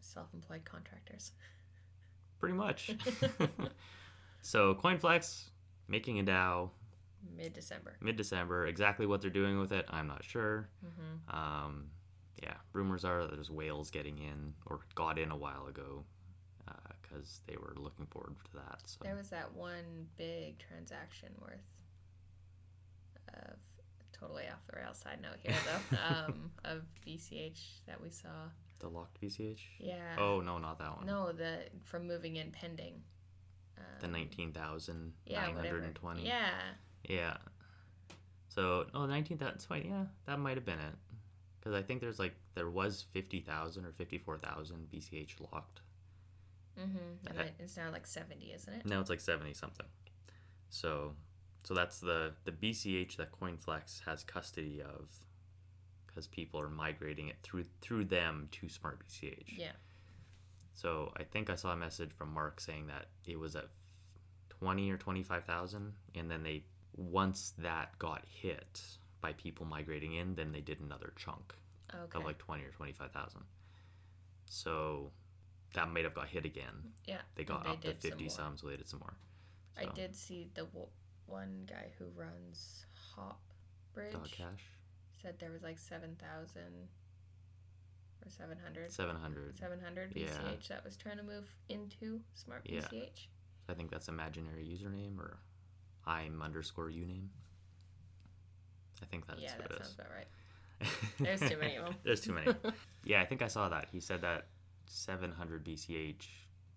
Self-employed 0.02 0.64
contractors. 0.64 1.32
pretty 2.40 2.54
much. 2.56 2.92
so 4.42 4.76
CoinFlex 4.76 5.50
making 5.88 6.20
a 6.20 6.24
DAO 6.24 6.70
Mid-December. 7.36 7.98
mid-December. 8.00 8.68
Exactly 8.68 9.06
what 9.06 9.22
they're 9.22 9.30
doing 9.32 9.60
with 9.60 9.72
it, 9.72 9.86
I'm 9.90 10.08
not 10.08 10.24
sure. 10.24 10.70
Mm-hmm. 10.86 11.36
Um, 11.36 11.90
yeah, 12.44 12.56
rumors 12.74 13.04
are 13.06 13.24
that 13.24 13.32
there's 13.32 13.50
whales 13.52 13.90
getting 13.90 14.20
in 14.20 14.54
or 14.68 14.82
got 14.96 15.18
in 15.18 15.32
a 15.32 15.36
while 15.38 15.66
ago 15.68 16.06
because 17.10 17.42
they 17.48 17.56
were 17.56 17.74
looking 17.78 18.06
forward 18.08 18.36
to 18.46 18.58
that. 18.58 18.82
So 18.86 19.00
There 19.04 19.16
was 19.16 19.30
that 19.30 19.54
one 19.54 20.08
big 20.18 20.60
transaction 20.60 21.30
worth 21.42 21.60
of 23.34 23.56
totally 24.12 24.44
off 24.48 24.66
the 24.70 24.78
rail 24.80 24.94
side 24.94 25.20
note 25.22 25.38
here 25.42 25.56
though 25.66 25.98
um, 26.28 26.52
of 26.66 26.82
BCH 27.08 27.86
that 27.88 28.02
we 28.02 28.10
saw. 28.10 28.30
the 28.80 28.90
locked 28.90 29.22
BCH. 29.22 29.60
Yeah. 29.80 30.16
Oh 30.18 30.42
no, 30.42 30.58
not 30.58 30.80
that 30.80 30.98
one. 30.98 31.06
No, 31.06 31.32
the 31.32 31.60
from 31.84 32.08
moving 32.08 32.36
in 32.38 32.52
pending. 32.52 33.02
Um, 33.78 33.84
The 34.02 34.08
nineteen 34.08 34.52
thousand 34.52 35.14
yeah, 35.26 35.46
nine 35.46 35.56
hundred 35.56 35.84
and 35.84 35.96
twenty. 35.96 36.26
Yeah. 36.26 36.50
Yeah. 37.08 37.38
So, 38.50 38.88
oh, 38.94 39.06
19,000. 39.06 39.60
so, 39.60 39.76
Yeah, 39.76 40.06
that 40.26 40.40
might 40.40 40.58
have 40.58 40.66
been 40.66 40.80
it. 40.80 40.96
Because 41.60 41.74
I 41.74 41.82
think 41.84 42.02
there's 42.02 42.20
like, 42.20 42.34
there 42.56 42.70
was 42.70 43.06
50,000 43.14 43.86
or 43.86 43.92
54,000 43.92 44.88
BCH 44.92 45.36
locked. 45.54 45.82
Mm-hmm. 46.80 47.40
And 47.40 47.52
it's 47.60 47.78
now 47.78 47.92
like 47.92 48.08
seventy, 48.08 48.54
isn't 48.54 48.74
it? 48.74 48.86
Now 48.86 49.00
it's 49.00 49.10
like 49.10 49.20
70 49.20 49.54
something. 49.54 49.86
So, 50.70 51.14
so 51.64 51.74
that's 51.74 52.00
the, 52.00 52.32
the 52.46 52.52
BCH 52.52 53.18
that 53.18 53.32
CoinFlex 53.32 54.02
has 54.06 54.24
custody 54.24 54.82
of 54.82 55.10
because 56.08 56.28
people 56.28 56.60
are 56.60 56.70
migrating 56.70 57.28
it 57.28 57.38
through 57.44 57.66
through 57.82 58.06
them 58.06 58.48
to 58.52 58.70
Smart 58.70 59.00
BCH. 59.08 59.58
Yeah. 59.58 59.72
So 60.74 61.12
I 61.18 61.24
think 61.24 61.50
I 61.50 61.56
saw 61.56 61.72
a 61.74 61.76
message 61.76 62.12
from 62.18 62.34
Mark 62.34 62.62
saying 62.62 62.88
that 62.88 63.08
it 63.26 63.38
was 63.38 63.56
at 63.56 63.68
20 64.50 64.90
or 64.92 64.98
25,000 64.98 65.94
and 66.16 66.32
then 66.32 66.44
they 66.44 66.64
once 66.96 67.54
that 67.58 67.98
got 68.00 68.24
hit 68.30 68.82
by 69.22 69.34
people 69.34 69.66
migrating 69.66 70.16
in, 70.16 70.36
then 70.36 70.52
they 70.52 70.62
did 70.62 70.80
another 70.80 71.14
chunk 71.18 71.54
Okay. 71.94 72.20
of 72.20 72.26
like 72.26 72.38
20 72.38 72.64
or 72.64 72.70
25,000. 72.72 73.42
So 74.46 75.12
that 75.74 75.90
might 75.92 76.04
have 76.04 76.14
got 76.16 76.28
hit 76.28 76.46
again. 76.46 76.74
yeah. 77.06 77.22
They 77.36 77.44
got 77.44 77.64
they 77.64 77.70
up 77.72 77.82
to 77.82 77.88
did 77.94 78.02
some 78.02 78.10
50 78.12 78.24
more. 78.24 78.30
some, 78.32 78.58
so 78.58 78.68
they 78.68 78.78
did 78.78 78.88
some 78.90 79.00
more. 79.00 79.14
I 79.78 79.86
did 79.94 80.16
see 80.16 80.50
the 80.56 80.64
w- 80.66 80.88
one 81.28 81.64
guy 81.70 81.92
who 81.98 82.06
runs 82.16 82.86
Hop 83.16 83.40
Bridge 83.94 84.12
Dog 84.14 84.30
Cash, 84.32 84.64
said 85.22 85.36
there 85.40 85.52
was 85.52 85.64
like 85.64 85.78
seven 85.78 86.18
thousand 86.20 86.90
or 88.26 88.30
seven 88.30 88.58
hundred. 88.64 88.92
700. 88.92 89.58
700 89.58 90.12
Yeah. 90.16 90.26
BCH 90.28 90.68
that 90.68 90.84
was 90.84 90.98
trying 90.98 91.18
to 91.18 91.24
move 91.24 91.46
into 91.70 92.20
Smart 92.34 92.62
Yeah. 92.66 92.82
BCH. 92.82 93.28
I 93.70 93.74
think 93.74 93.90
that's 93.92 94.08
imaginary 94.10 94.66
username 94.66 95.18
or 95.20 95.38
I'm 96.06 96.42
underscore 96.42 96.90
uname. 96.90 97.28
I 99.02 99.06
think 99.06 99.28
that's 99.28 99.42
yeah, 99.42 99.56
what 99.58 99.70
that 99.70 99.76
it 99.76 99.78
sounds 99.86 99.90
is. 99.90 99.96
about 99.96 100.08
right. 100.16 100.28
There's 101.20 101.40
too 101.52 101.58
many 101.58 101.76
of 101.78 101.86
them. 101.86 101.96
There's 102.04 102.22
too 102.22 102.34
many. 102.34 102.54
Yeah, 103.06 103.22
I 103.22 103.26
think 103.26 103.42
I 103.42 103.48
saw 103.48 103.70
that. 103.70 103.88
He 103.92 104.02
said 104.02 104.22
that 104.22 104.48
700 104.90 105.64
BCH 105.64 106.28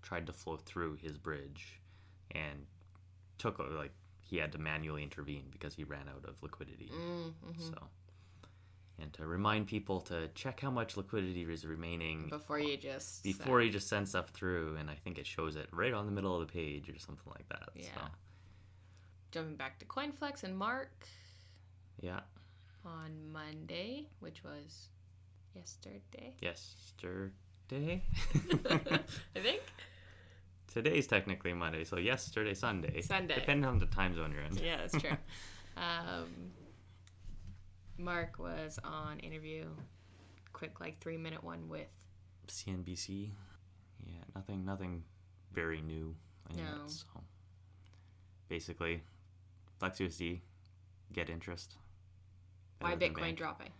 tried 0.03 0.27
to 0.27 0.33
flow 0.33 0.57
through 0.57 0.97
his 0.97 1.17
bridge 1.17 1.81
and 2.33 2.67
took 3.39 3.59
uh, 3.59 3.65
like 3.75 3.93
he 4.21 4.37
had 4.37 4.53
to 4.53 4.59
manually 4.59 5.03
intervene 5.03 5.45
because 5.51 5.75
he 5.75 5.85
ran 5.85 6.09
out 6.09 6.29
of 6.29 6.35
liquidity. 6.43 6.91
Mm-hmm. 6.95 7.63
So, 7.63 7.75
and 9.01 9.13
to 9.15 9.27
remind 9.27 9.67
people 9.67 10.01
to 10.03 10.29
check 10.35 10.61
how 10.61 10.71
much 10.71 10.97
liquidity 10.97 11.43
is 11.43 11.65
remaining 11.65 12.29
Before 12.29 12.59
you 12.59 12.77
just 12.77 13.23
before 13.23 13.63
you 13.63 13.71
just 13.71 13.89
send 13.89 14.09
stuff 14.09 14.29
through, 14.31 14.77
and 14.77 14.91
I 14.91 14.95
think 14.95 15.19
it 15.19 15.27
shows 15.27 15.57
it 15.57 15.69
right 15.73 15.93
on 15.93 16.07
the 16.07 16.13
middle 16.13 16.39
of 16.39 16.47
the 16.47 16.53
page 16.53 16.89
or 16.89 16.99
something 16.99 17.33
like 17.33 17.49
that. 17.49 17.71
Yeah. 17.75 17.87
So, 17.95 18.01
jumping 19.31 19.57
back 19.57 19.79
to 19.79 19.87
CoinFlex 19.87 20.45
and 20.45 20.57
Mark 20.57 21.07
yeah. 22.01 22.21
on 22.85 23.11
Monday, 23.33 24.09
which 24.21 24.45
was 24.45 24.89
yesterday. 25.55 26.35
Yesterday. 26.41 27.33
I 28.71 29.41
think. 29.41 29.63
Today's 30.73 31.07
technically 31.07 31.55
Monday, 31.55 31.85
so 31.85 31.97
yesterday, 31.97 32.55
Sunday. 32.55 33.01
Sunday. 33.01 33.35
Depending 33.35 33.65
on 33.69 33.79
the 33.79 33.87
time 33.87 34.15
zone 34.15 34.33
you're 34.33 34.43
in. 34.43 34.57
Yeah, 34.57 34.77
that's 34.79 34.97
true. 35.01 35.17
um, 35.77 36.29
Mark 37.99 38.39
was 38.39 38.79
on 38.85 39.19
interview, 39.21 39.67
quick 40.53 40.81
like 40.81 40.99
three 41.01 41.17
minute 41.17 41.43
one 41.43 41.69
with 41.69 41.89
CNBC. 42.49 43.31
Yeah, 44.05 44.13
nothing, 44.35 44.65
nothing 44.65 45.05
very 45.53 45.81
new 45.81 46.15
in 46.51 46.57
No. 46.57 46.63
it. 46.85 46.91
So 46.91 47.07
basically, 48.49 49.03
FlexUSD, 49.81 50.41
get 51.13 51.31
interest. 51.31 51.77
why 52.81 52.97
Bitcoin 52.97 53.35
dropping. 53.37 53.71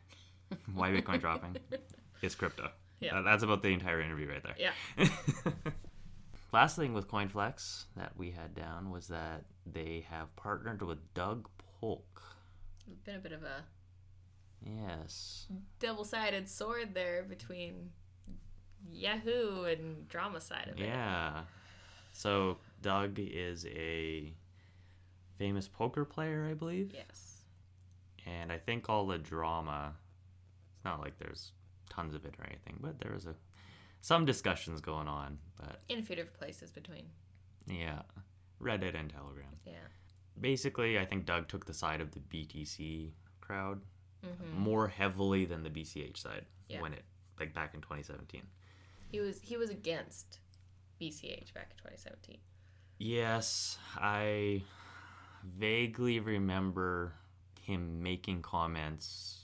Why 0.75 0.91
Bitcoin 0.91 1.21
dropping? 1.21 1.57
It's 2.23 2.37
crypto. 2.37 2.71
Yeah. 3.03 3.15
That- 3.17 3.25
that's 3.25 3.43
about 3.43 3.63
the 3.63 3.69
entire 3.73 4.01
interview 4.01 4.29
right 4.29 4.43
there. 4.43 4.57
Yeah. 4.59 4.73
Last 6.53 6.77
thing 6.77 6.93
with 6.93 7.09
CoinFlex 7.09 7.85
that 7.97 8.13
we 8.17 8.31
had 8.31 8.55
down 8.55 8.91
was 8.91 9.09
that 9.09 9.45
they 9.65 10.05
have 10.11 10.35
partnered 10.37 10.83
with 10.83 10.99
Doug 11.15 11.49
Polk. 11.81 12.23
Been 13.05 13.17
a 13.17 13.19
bit 13.21 13.33
of 13.33 13.43
a 13.43 13.65
Yes. 14.65 15.47
double 15.81 16.05
sided 16.05 16.49
sword 16.49 16.95
there 16.95 17.23
between 17.23 17.91
Yahoo 18.91 19.65
and 19.65 20.07
drama 20.09 20.41
side 20.41 20.69
of 20.69 20.79
it. 20.79 20.85
Yeah. 20.87 21.43
So 22.13 22.59
Doug 22.83 23.19
is 23.19 23.65
a 23.67 24.33
famous 25.39 25.69
poker 25.69 26.05
player, 26.05 26.47
I 26.51 26.55
believe. 26.55 26.93
Yes. 26.95 27.41
And 28.27 28.53
I 28.53 28.59
think 28.59 28.89
all 28.91 29.07
the 29.07 29.19
drama 29.19 29.95
it's 30.77 30.85
not 30.85 31.01
like 31.01 31.19
there's 31.19 31.53
tons 31.93 32.15
of 32.15 32.25
it 32.25 32.35
or 32.39 32.45
anything, 32.47 32.79
but 32.81 32.99
there 33.01 33.13
was 33.13 33.27
a 33.27 33.35
some 34.01 34.25
discussions 34.25 34.81
going 34.81 35.07
on, 35.07 35.39
but 35.57 35.81
In 35.89 36.01
a 36.01 36.03
few 36.03 36.17
different 36.17 36.37
places 36.39 36.71
between. 36.73 37.05
yeah. 37.67 38.03
Reddit 38.61 38.99
and 38.99 39.11
Telegram. 39.11 39.55
Yeah. 39.65 39.73
Basically, 40.41 40.99
I 40.99 41.05
think 41.05 41.25
Doug 41.27 41.47
took 41.49 41.67
the 41.67 41.75
side 41.75 42.01
of 42.01 42.11
the 42.13 42.21
BTC 42.21 43.11
crowd 43.41 43.81
hmm 44.25 44.57
more 44.57 44.87
heavily 44.89 45.45
than 45.45 45.63
the 45.65 45.71
BCH 45.71 46.17
side 46.19 46.45
Yeah. 46.69 46.81
when 46.81 46.93
it 46.93 47.05
like 47.41 47.53
back 47.55 47.75
in 47.75 47.81
2017. 47.81 48.43
He 49.11 49.21
was 49.21 49.41
he 49.43 49.57
was 49.57 49.71
against 49.71 50.39
BCH 51.01 51.53
back 51.55 51.71
in 51.73 51.77
2017. 51.79 52.39
Yes, 52.99 53.79
I 53.97 54.63
vaguely 55.45 56.21
remember 56.21 57.15
him 57.61 58.03
making 58.03 58.43
comments 58.43 59.42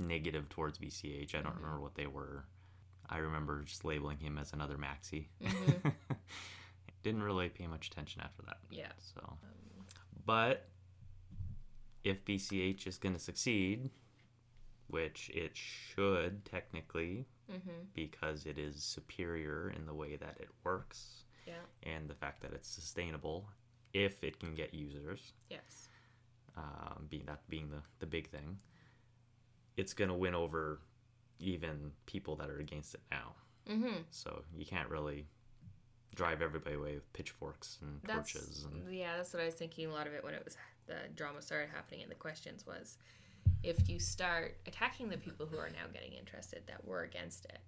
negative 0.00 0.48
towards 0.48 0.78
BCH. 0.78 1.34
I 1.34 1.40
don't 1.42 1.52
Mhm. 1.54 1.62
remember 1.62 1.80
what 1.80 1.94
they 1.94 2.06
were. 2.06 2.44
I 3.08 3.18
remember 3.18 3.62
just 3.62 3.84
labeling 3.84 4.18
him 4.18 4.38
as 4.38 4.52
another 4.52 4.76
maxi. 4.76 5.28
Mhm. 5.40 5.94
didn't 7.02 7.22
really 7.22 7.48
pay 7.48 7.66
much 7.66 7.86
attention 7.88 8.20
after 8.20 8.42
that. 8.42 8.58
Yeah. 8.70 8.92
So, 8.98 9.20
Um, 9.42 9.86
but 10.26 10.68
if 12.04 12.24
BCH 12.24 12.86
is 12.86 12.98
going 12.98 13.14
to 13.14 13.18
succeed, 13.20 13.90
which 14.88 15.30
it 15.30 15.56
should 15.56 16.44
technically, 16.44 17.26
mm-hmm. 17.50 17.84
because 17.94 18.46
it 18.46 18.58
is 18.58 18.82
superior 18.82 19.70
in 19.70 19.86
the 19.86 19.94
way 19.94 20.16
that 20.16 20.38
it 20.40 20.48
works 20.64 21.24
Yeah. 21.46 21.60
and 21.82 22.08
the 22.08 22.14
fact 22.14 22.40
that 22.42 22.52
it's 22.52 22.68
sustainable, 22.68 23.48
if 23.92 24.22
it 24.24 24.38
can 24.38 24.54
get 24.54 24.74
users, 24.74 25.32
Yes. 25.50 25.88
um, 26.56 27.06
being 27.08 27.26
that 27.26 27.46
being 27.48 27.70
the, 27.70 27.82
the 28.00 28.06
big 28.06 28.28
thing, 28.28 28.58
it's 29.78 29.94
going 29.94 30.08
to 30.08 30.14
win 30.14 30.34
over 30.34 30.80
even 31.38 31.92
people 32.06 32.34
that 32.36 32.50
are 32.50 32.58
against 32.58 32.94
it 32.94 33.00
now. 33.10 33.32
Mm-hmm. 33.70 34.02
So 34.10 34.42
you 34.56 34.66
can't 34.66 34.88
really 34.88 35.24
drive 36.14 36.42
everybody 36.42 36.74
away 36.74 36.94
with 36.94 37.12
pitchforks 37.12 37.78
and 37.80 38.00
That's 38.04 38.32
torches 38.32 38.66
and 38.66 38.92
yeah. 38.92 39.16
That's 39.16 39.32
what 39.32 39.40
I 39.40 39.46
was 39.46 39.54
thinking. 39.54 39.86
A 39.86 39.92
lot 39.92 40.08
of 40.08 40.14
it 40.14 40.24
when 40.24 40.34
it 40.34 40.44
was 40.44 40.56
the 40.86 40.96
drama 41.14 41.40
started 41.40 41.68
happening 41.72 42.02
and 42.02 42.10
the 42.10 42.16
questions 42.16 42.66
was, 42.66 42.98
if 43.62 43.88
you 43.88 44.00
start 44.00 44.56
attacking 44.66 45.08
the 45.08 45.16
people 45.16 45.46
who 45.46 45.58
are 45.58 45.70
now 45.70 45.86
getting 45.92 46.12
interested 46.12 46.62
that 46.66 46.84
were 46.84 47.02
against 47.02 47.44
it, 47.44 47.60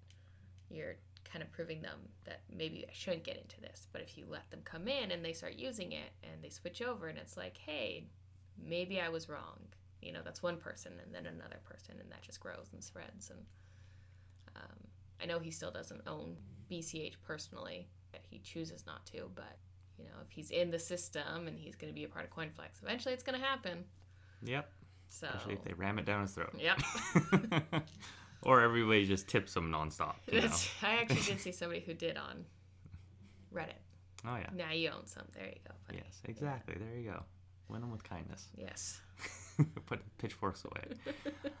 you're 0.69 0.95
kind 1.23 1.43
of 1.43 1.51
proving 1.51 1.81
them 1.81 1.99
that 2.25 2.41
maybe 2.53 2.85
I 2.89 2.93
shouldn't 2.93 3.23
get 3.23 3.37
into 3.37 3.61
this. 3.61 3.87
But 3.93 4.01
if 4.01 4.17
you 4.17 4.25
let 4.29 4.49
them 4.51 4.61
come 4.65 4.87
in 4.87 5.11
and 5.11 5.23
they 5.23 5.33
start 5.33 5.53
using 5.53 5.93
it 5.93 6.11
and 6.23 6.43
they 6.43 6.49
switch 6.49 6.81
over 6.81 7.07
and 7.07 7.17
it's 7.17 7.37
like, 7.37 7.57
hey, 7.57 8.05
maybe 8.61 8.99
I 8.99 9.09
was 9.09 9.29
wrong. 9.29 9.59
You 10.01 10.13
know, 10.13 10.21
that's 10.23 10.41
one 10.41 10.57
person 10.57 10.93
and 11.03 11.13
then 11.13 11.25
another 11.31 11.59
person, 11.63 11.95
and 11.99 12.09
that 12.11 12.21
just 12.21 12.39
grows 12.39 12.69
and 12.73 12.83
spreads. 12.83 13.29
And 13.29 13.39
um, 14.55 14.77
I 15.21 15.25
know 15.25 15.39
he 15.39 15.51
still 15.51 15.71
doesn't 15.71 16.01
own 16.07 16.35
BCH 16.71 17.15
personally, 17.25 17.87
that 18.11 18.21
he 18.29 18.39
chooses 18.39 18.85
not 18.85 19.05
to, 19.07 19.29
but 19.35 19.57
you 19.97 20.05
know, 20.05 20.15
if 20.25 20.31
he's 20.31 20.49
in 20.51 20.71
the 20.71 20.79
system 20.79 21.47
and 21.47 21.57
he's 21.59 21.75
going 21.75 21.91
to 21.91 21.95
be 21.95 22.03
a 22.03 22.07
part 22.07 22.25
of 22.25 22.31
CoinFlex, 22.31 22.81
eventually 22.81 23.13
it's 23.13 23.23
going 23.23 23.39
to 23.39 23.45
happen. 23.45 23.83
yep, 24.43 24.71
So, 25.09 25.27
especially 25.27 25.53
if 25.53 25.63
they 25.63 25.73
ram 25.73 25.99
it 25.99 26.05
down 26.05 26.21
his 26.21 26.31
throat. 26.31 26.53
yep. 26.57 26.81
or 28.43 28.61
everybody 28.61 29.05
just 29.05 29.27
tips 29.27 29.55
him 29.55 29.71
nonstop. 29.71 30.15
You 30.31 30.41
know? 30.41 30.47
I 30.81 30.95
actually 30.95 31.21
did 31.21 31.39
see 31.41 31.51
somebody 31.51 31.81
who 31.81 31.93
did 31.93 32.17
on 32.17 32.45
Reddit. 33.53 33.73
Oh 34.25 34.35
yeah. 34.37 34.47
Now 34.55 34.71
you 34.71 34.89
own 34.89 35.05
some. 35.05 35.23
There 35.33 35.45
you 35.45 35.59
go. 35.67 35.73
buddy. 35.87 35.99
Yes, 36.05 36.21
exactly. 36.25 36.75
There 36.79 36.97
you 36.99 37.11
go. 37.11 37.23
Win 37.69 37.81
them 37.81 37.91
with 37.91 38.03
kindness. 38.03 38.47
Yes. 38.55 39.01
Put 39.85 40.17
pitchforks 40.17 40.65
away. 40.65 40.95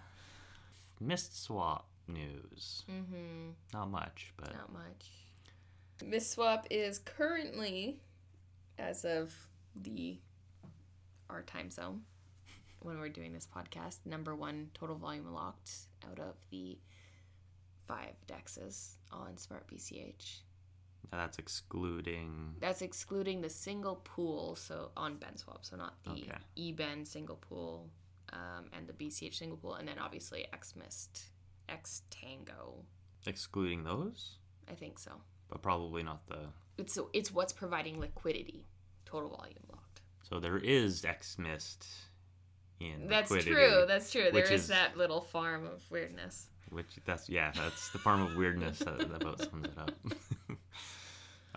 Mist 0.99 1.43
swap 1.43 1.87
news. 2.07 2.83
Mm-hmm. 2.89 3.51
Not 3.73 3.89
much, 3.89 4.33
but 4.37 4.53
Not 4.53 4.71
much. 4.71 5.07
Mist 6.03 6.31
Swap 6.31 6.65
is 6.69 6.99
currently, 6.99 7.99
as 8.79 9.05
of 9.05 9.33
the 9.75 10.17
our 11.29 11.43
time 11.43 11.69
zone, 11.69 12.01
when 12.79 12.99
we're 12.99 13.09
doing 13.09 13.33
this 13.33 13.47
podcast, 13.55 13.97
number 14.05 14.35
one 14.35 14.69
total 14.73 14.95
volume 14.95 15.31
locked 15.31 15.71
out 16.09 16.19
of 16.19 16.35
the 16.49 16.77
five 17.87 18.15
dexes 18.27 18.95
on 19.11 19.37
Smart 19.37 19.67
BCH. 19.67 20.39
That's 21.11 21.37
excluding. 21.39 22.55
That's 22.59 22.81
excluding 22.81 23.41
the 23.41 23.49
single 23.49 23.95
pool, 24.03 24.55
so 24.55 24.91
on 24.95 25.15
BenSwap, 25.17 25.59
so 25.61 25.75
not 25.75 25.95
the 26.03 26.11
Okay. 26.11 26.37
eBen 26.57 27.05
single 27.07 27.35
pool 27.37 27.89
um, 28.33 28.65
and 28.73 28.87
the 28.87 28.93
BCH 28.93 29.33
single 29.35 29.57
pool, 29.57 29.75
and 29.75 29.87
then 29.87 29.99
obviously 29.99 30.45
XMist, 30.53 31.23
X 31.69 32.03
Tango. 32.09 32.85
Excluding 33.25 33.83
those, 33.83 34.37
I 34.69 34.73
think 34.73 34.97
so. 34.99 35.11
but 35.49 35.61
probably 35.61 36.03
not 36.03 36.25
the. 36.27 36.39
It's 36.77 36.93
so 36.93 37.09
it's 37.13 37.31
what's 37.31 37.53
providing 37.53 37.99
liquidity, 37.99 38.65
total 39.05 39.29
volume 39.29 39.57
locked. 39.69 40.01
So 40.23 40.39
there 40.39 40.57
is 40.57 41.03
X 41.05 41.37
Mist 41.37 41.85
in 42.79 43.07
That's 43.07 43.29
true. 43.43 43.85
That's 43.87 44.11
true. 44.11 44.29
There 44.31 44.43
is, 44.43 44.49
is 44.51 44.61
is- 44.61 44.67
that 44.69 44.97
little 44.97 45.21
farm 45.21 45.65
of 45.67 45.83
weirdness. 45.91 46.47
Which 46.69 46.87
that's 47.05 47.27
yeah, 47.27 47.51
that's 47.53 47.89
the 47.89 47.97
farm 47.99 48.21
of 48.21 48.37
weirdness 48.37 48.79
that, 48.79 48.97
that 48.99 49.21
about 49.21 49.39
sums 49.41 49.65
it 49.65 49.77
up. 49.77 49.91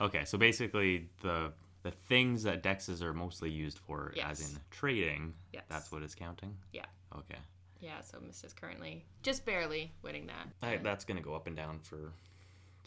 okay, 0.01 0.25
so 0.25 0.39
basically 0.39 1.09
the 1.23 1.53
the 1.83 1.91
things 1.91 2.43
that 2.45 2.63
dexes 2.63 3.03
are 3.03 3.13
mostly 3.13 3.51
used 3.51 3.79
for, 3.79 4.15
as 4.23 4.41
in 4.41 4.59
trading, 4.71 5.35
Yes. 5.53 5.65
that's 5.69 5.93
what 5.93 6.03
it's 6.03 6.15
counting. 6.15 6.57
Yeah. 6.73 6.87
Okay, 7.15 7.39
Yeah. 7.81 8.01
So 8.01 8.19
Mist 8.21 8.43
is 8.45 8.55
currently 8.55 9.05
just 9.23 9.45
barely 9.45 9.93
winning 10.03 10.27
that. 10.29 10.49
I, 10.63 10.77
that's 10.79 11.05
gonna 11.05 11.21
go 11.21 11.35
up 11.35 11.47
and 11.47 11.55
down 11.55 11.79
for 11.81 12.13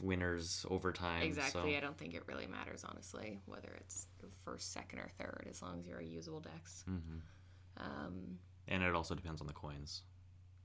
winners 0.01 0.65
over 0.69 0.91
time. 0.91 1.21
exactly. 1.23 1.71
So. 1.73 1.77
I 1.77 1.79
don't 1.79 1.97
think 1.97 2.13
it 2.15 2.23
really 2.27 2.47
matters 2.47 2.83
honestly 2.83 3.39
whether 3.45 3.69
it's 3.79 4.07
first, 4.43 4.71
second, 4.73 4.99
or 4.99 5.09
third, 5.19 5.47
as 5.49 5.61
long 5.61 5.79
as 5.79 5.87
you're 5.87 5.99
a 5.99 6.05
usable 6.05 6.39
dex. 6.39 6.83
hmm 6.87 7.19
Um, 7.77 8.39
And 8.67 8.81
it 8.83 8.95
also 8.95 9.13
depends 9.15 9.41
on 9.41 9.47
the 9.47 9.53
coins 9.53 10.01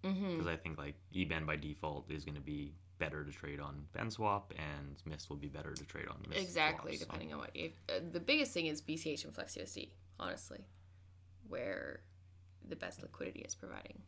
mhm. 0.03 0.33
because 0.33 0.47
I 0.47 0.57
think 0.57 0.79
like 0.79 0.97
eBen 1.15 1.47
by 1.47 1.57
default 1.57 2.11
is 2.11 2.25
going 2.25 2.35
to 2.37 2.41
be 2.41 2.75
better 3.05 3.25
to 3.25 3.33
trade 3.33 3.61
on 3.61 3.85
BenSwap, 3.97 4.43
and 4.57 4.97
Mist 5.07 5.29
will 5.29 5.37
be 5.37 5.49
better 5.49 5.73
to 5.73 5.85
trade 5.85 6.07
on 6.09 6.17
Mist. 6.29 6.41
Exactly, 6.41 6.97
swaps, 6.97 7.07
depending 7.07 7.33
on 7.33 7.41
what 7.41 7.55
you. 7.57 7.73
Uh, 7.89 8.01
the 8.13 8.21
biggest 8.21 8.53
thing 8.53 8.67
is 8.67 8.81
BCH 8.81 9.25
and 9.25 9.35
FlexUSD, 9.35 9.91
honestly, 10.21 10.65
where 11.49 12.01
the 12.69 12.77
best 12.77 13.03
liquidity 13.03 13.41
is 13.41 13.55
providing. 13.55 14.01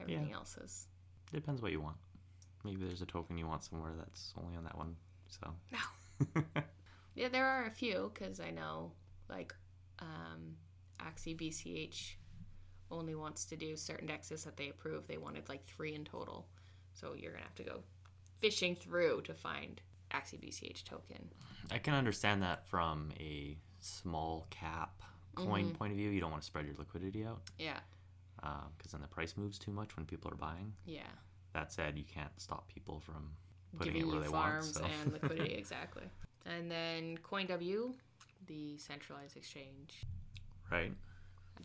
Everything 0.00 0.32
else 0.32 0.56
is 0.56 0.86
Depends 1.32 1.62
what 1.62 1.72
you 1.72 1.80
want. 1.80 1.96
Maybe 2.64 2.84
there's 2.84 3.02
a 3.02 3.06
token 3.06 3.38
you 3.38 3.46
want 3.46 3.64
somewhere 3.64 3.92
that's 3.96 4.34
only 4.42 4.56
on 4.56 4.64
that 4.64 4.76
one. 4.76 4.96
So 5.28 5.50
no. 5.72 6.62
Yeah, 7.14 7.28
there 7.28 7.46
are 7.46 7.66
a 7.66 7.70
few 7.70 8.10
because 8.14 8.40
I 8.40 8.50
know 8.50 8.92
like 9.28 9.54
um, 9.98 10.56
Axie 11.00 11.36
BCH 11.36 12.14
only 12.90 13.14
wants 13.14 13.44
to 13.46 13.56
do 13.56 13.76
certain 13.76 14.08
dexes 14.08 14.44
that 14.44 14.56
they 14.56 14.70
approve. 14.70 15.06
They 15.06 15.18
wanted 15.18 15.48
like 15.48 15.66
three 15.66 15.94
in 15.94 16.04
total, 16.04 16.46
so 16.94 17.14
you're 17.14 17.32
gonna 17.32 17.44
have 17.44 17.54
to 17.56 17.64
go 17.64 17.82
fishing 18.42 18.74
through 18.76 19.22
to 19.22 19.32
find 19.32 19.80
Axie 20.10 20.38
BCH 20.38 20.84
token. 20.84 21.30
I 21.70 21.78
can 21.78 21.94
understand 21.94 22.42
that 22.42 22.66
from 22.66 23.12
a 23.18 23.56
small 23.80 24.46
cap 24.50 25.00
coin 25.36 25.70
Mhm. 25.70 25.74
point 25.74 25.92
of 25.92 25.96
view. 25.96 26.10
You 26.10 26.20
don't 26.20 26.30
want 26.30 26.42
to 26.42 26.46
spread 26.46 26.66
your 26.66 26.74
liquidity 26.74 27.24
out 27.24 27.40
Yeah, 27.58 27.80
because 28.76 28.92
then 28.92 29.00
the 29.00 29.08
price 29.08 29.36
moves 29.38 29.58
too 29.58 29.70
much 29.72 29.96
when 29.96 30.04
people 30.04 30.30
are 30.30 30.36
buying. 30.36 30.74
yeah. 30.84 31.08
That 31.54 31.72
said, 31.72 31.96
you 31.98 32.04
can't 32.04 32.38
stop 32.40 32.66
people 32.68 32.98
from 33.00 33.36
putting 33.78 33.94
Giving 33.94 34.08
it 34.08 34.12
where 34.12 34.16
you 34.16 34.22
they 34.22 34.28
want. 34.28 34.44
farms 34.52 34.74
So. 34.74 34.84
and 34.84 35.12
liquidity 35.12 35.54
exactly. 35.62 36.04
And 36.44 36.70
then 36.70 37.16
CoinW, 37.18 37.94
the 38.46 38.76
centralized 38.78 39.36
exchange, 39.36 40.02
right? 40.70 40.92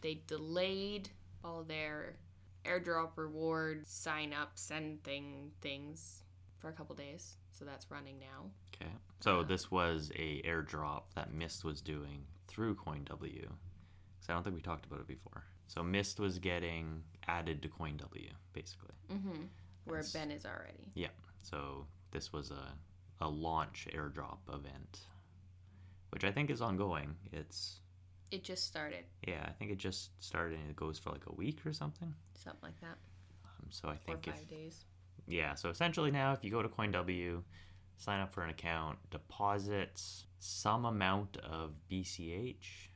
they 0.01 0.15
delayed 0.27 1.09
all 1.43 1.63
their 1.63 2.17
airdrop 2.65 3.17
reward 3.17 3.87
sign 3.87 4.31
up 4.33 4.51
send 4.59 5.01
thing 5.03 5.51
things 5.61 6.21
for 6.59 6.69
a 6.69 6.73
couple 6.73 6.95
days 6.95 7.37
so 7.51 7.65
that's 7.65 7.89
running 7.91 8.17
now 8.19 8.49
Okay. 8.79 8.91
So 9.21 9.39
Uh, 9.39 9.43
this 9.43 9.71
was 9.71 10.11
a 10.15 10.41
airdrop 10.43 11.03
that 11.15 11.33
Mist 11.33 11.63
was 11.63 11.81
doing 11.81 12.25
through 12.47 12.75
CoinW. 12.75 13.41
Because 13.41 14.29
I 14.29 14.33
don't 14.33 14.43
think 14.43 14.55
we 14.55 14.61
talked 14.61 14.85
about 14.85 14.99
it 14.99 15.07
before. 15.07 15.43
So 15.67 15.81
Mist 15.83 16.19
was 16.19 16.37
getting 16.37 17.03
added 17.27 17.61
to 17.63 17.69
CoinW, 17.69 18.29
basically. 18.53 18.93
mm-hmm. 19.11 19.45
where 19.85 19.97
That's- 20.03 20.13
ben 20.13 20.29
is 20.31 20.45
already 20.45 20.91
Yeah. 20.93 21.09
So 21.41 21.87
this 22.11 22.31
was 22.31 22.51
a, 22.51 22.73
a 23.19 23.27
launch 23.27 23.87
airdrop 23.93 24.37
event, 24.53 25.07
which 26.11 26.23
I 26.23 26.31
think 26.31 26.49
is 26.51 26.61
ongoing. 26.61 27.15
It's, 27.31 27.79
it 28.29 28.43
just 28.43 28.65
started 28.67 29.05
yeah, 29.27 29.43
I 29.47 29.51
think 29.53 29.71
it 29.71 29.77
just 29.77 30.11
started 30.23 30.59
and 30.59 30.69
it 30.69 30.75
goes 30.75 30.99
for 30.99 31.09
like 31.11 31.25
a 31.27 31.33
week 31.33 31.65
or 31.65 31.73
something. 31.73 32.13
something 32.35 32.61
like 32.69 32.79
that 32.81 32.97
Um, 33.45 33.67
so 33.71 33.87
I 33.87 33.93
or 33.93 33.97
think 33.97 34.27
if, 34.27 34.35
five 34.35 34.47
days 34.47 34.85
yeah, 35.27 35.53
so 35.55 35.69
essentially 35.69 36.11
now 36.11 36.33
if 36.33 36.43
you 36.43 36.51
go 36.51 36.61
to 36.61 36.69
CoinW, 36.69 37.43
sign 37.97 38.19
up 38.21 38.33
for 38.33 38.43
an 38.43 38.49
account, 38.49 38.97
deposits 39.09 40.25
some 40.39 40.85
amount 40.85 41.37
of 41.37 41.73
BCH 41.91 42.89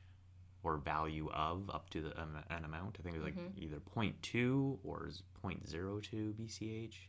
or 0.62 0.76
value 0.76 1.28
of 1.32 1.68
up 1.70 1.90
to 1.90 2.00
the, 2.02 2.20
um, 2.20 2.38
an 2.50 2.64
amount. 2.64 2.96
I 2.98 3.02
think 3.02 3.16
it 3.16 3.18
was 3.18 3.24
like 3.26 3.36
Mhm. 3.36 3.58
either 3.58 3.80
0.2 3.80 4.78
or 4.84 5.08
is 5.08 5.22
0.02 5.42 6.32
BCH. 6.34 7.08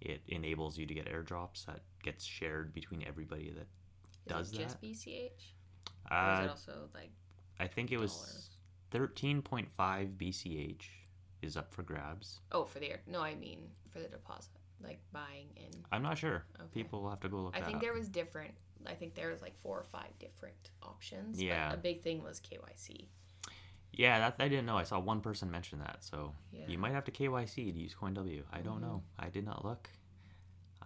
It 0.00 0.22
enables 0.28 0.78
you 0.78 0.86
to 0.86 0.94
get 0.94 1.06
airdrops 1.06 1.66
that 1.66 1.82
gets 2.02 2.24
shared 2.24 2.72
between 2.72 3.02
everybody 3.04 3.50
that 3.50 3.62
is 3.62 3.68
Does 4.26 4.52
it 4.52 4.56
just 4.56 4.80
that? 4.80 4.86
bch 4.86 5.14
or 6.10 6.30
is 6.32 6.40
uh, 6.40 6.42
it 6.44 6.48
also 6.48 6.88
like 6.94 7.10
I 7.58 7.66
think 7.66 7.90
it 7.92 7.98
was 7.98 8.50
13.5 8.92 10.16
BCH 10.16 10.84
is 11.42 11.56
up 11.56 11.72
for 11.72 11.82
grabs. 11.82 12.40
oh 12.52 12.64
for 12.64 12.78
the 12.80 12.90
air 12.90 13.00
no 13.06 13.20
i 13.20 13.34
mean 13.34 13.60
for 13.90 13.98
the 14.00 14.08
deposit 14.08 14.50
like 14.82 15.00
buying 15.12 15.48
in 15.56 15.70
I'm 15.92 16.02
not 16.02 16.16
sure. 16.16 16.44
Okay. 16.58 16.68
People 16.72 17.02
will 17.02 17.10
have 17.10 17.20
to 17.20 17.28
go 17.28 17.38
look 17.42 17.56
i 17.56 17.60
that 17.60 17.66
think 17.66 17.76
up. 17.76 17.82
there 17.82 17.92
was 17.92 18.08
different 18.08 18.54
i 18.86 18.94
think 18.94 19.14
there 19.14 19.30
was 19.30 19.42
like 19.42 19.54
four 19.62 19.76
or 19.78 19.84
five 19.92 20.10
different 20.18 20.70
options 20.82 21.36
but 21.36 21.44
Yeah. 21.44 21.72
a 21.72 21.76
big 21.76 22.02
thing 22.02 22.22
was 22.22 22.40
kyc 22.40 23.06
Yeah, 23.92 24.18
that 24.20 24.36
I 24.38 24.48
didn't 24.48 24.66
know. 24.66 24.78
I 24.78 24.84
saw 24.84 25.00
one 25.00 25.20
person 25.20 25.50
mention 25.50 25.80
that. 25.80 25.96
So 26.04 26.32
Yeah. 26.52 26.68
you 26.68 26.78
might 26.78 26.92
have 26.92 27.04
to 27.06 27.10
KYC 27.10 27.72
to 27.74 27.78
use 27.86 27.92
CoinW. 28.00 28.44
I 28.52 28.60
don't 28.62 28.78
Mhm. 28.78 28.82
know. 28.82 29.02
I 29.18 29.28
did 29.30 29.44
not 29.44 29.64
look. 29.64 29.90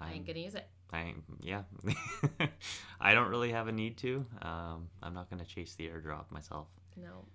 i 0.00 0.06
ain't 0.08 0.20
I'm, 0.20 0.24
gonna 0.24 0.38
use 0.38 0.54
it 0.54 0.66
I 0.90 1.14
yeah. 1.40 1.62
I 3.00 3.14
don't 3.14 3.28
really 3.28 3.52
have 3.52 3.68
a 3.68 3.72
need 3.72 3.96
to. 3.98 4.24
Um, 4.42 4.88
I'm 5.02 5.12
not 5.14 5.28
gonna 5.30 5.44
chase 5.44 5.74
the 5.74 5.88
airdrop 5.88 6.30
myself. 6.30 6.68
No. 6.96 7.26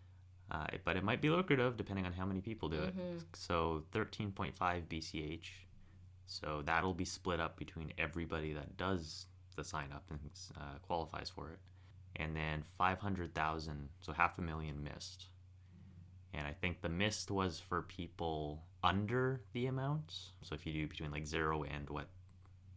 Uh, 0.51 0.65
but 0.83 0.97
it 0.97 1.03
might 1.03 1.21
be 1.21 1.29
lucrative 1.29 1.77
depending 1.77 2.05
on 2.05 2.13
how 2.13 2.25
many 2.25 2.41
people 2.41 2.69
do 2.69 2.81
it. 2.81 2.97
Mhm. 2.97 3.23
So 3.33 3.83
13.5 3.91 4.89
BCH. 4.89 5.51
So 6.25 6.61
that'll 6.65 6.93
be 6.93 7.05
split 7.05 7.39
up 7.39 7.57
between 7.57 7.93
everybody 7.97 8.53
that 8.53 8.77
does 8.77 9.27
the 9.55 9.63
sign 9.63 9.91
up 9.91 10.03
and 10.09 10.19
uh, 10.57 10.77
qualifies 10.81 11.29
for 11.29 11.49
it. 11.51 11.59
And 12.15 12.35
then 12.35 12.63
500,000, 12.77 13.89
so 14.01 14.11
half 14.13 14.37
a 14.37 14.41
million 14.41 14.83
missed. 14.83 15.27
And 16.33 16.45
I 16.45 16.53
think 16.53 16.81
the 16.81 16.89
missed 16.89 17.31
was 17.31 17.59
for 17.59 17.81
people 17.83 18.63
under 18.83 19.41
the 19.53 19.65
amount. 19.67 20.13
So 20.41 20.53
if 20.55 20.65
you 20.65 20.73
do 20.73 20.87
between 20.87 21.11
like 21.11 21.25
0 21.25 21.63
and 21.63 21.89
what, 21.89 22.07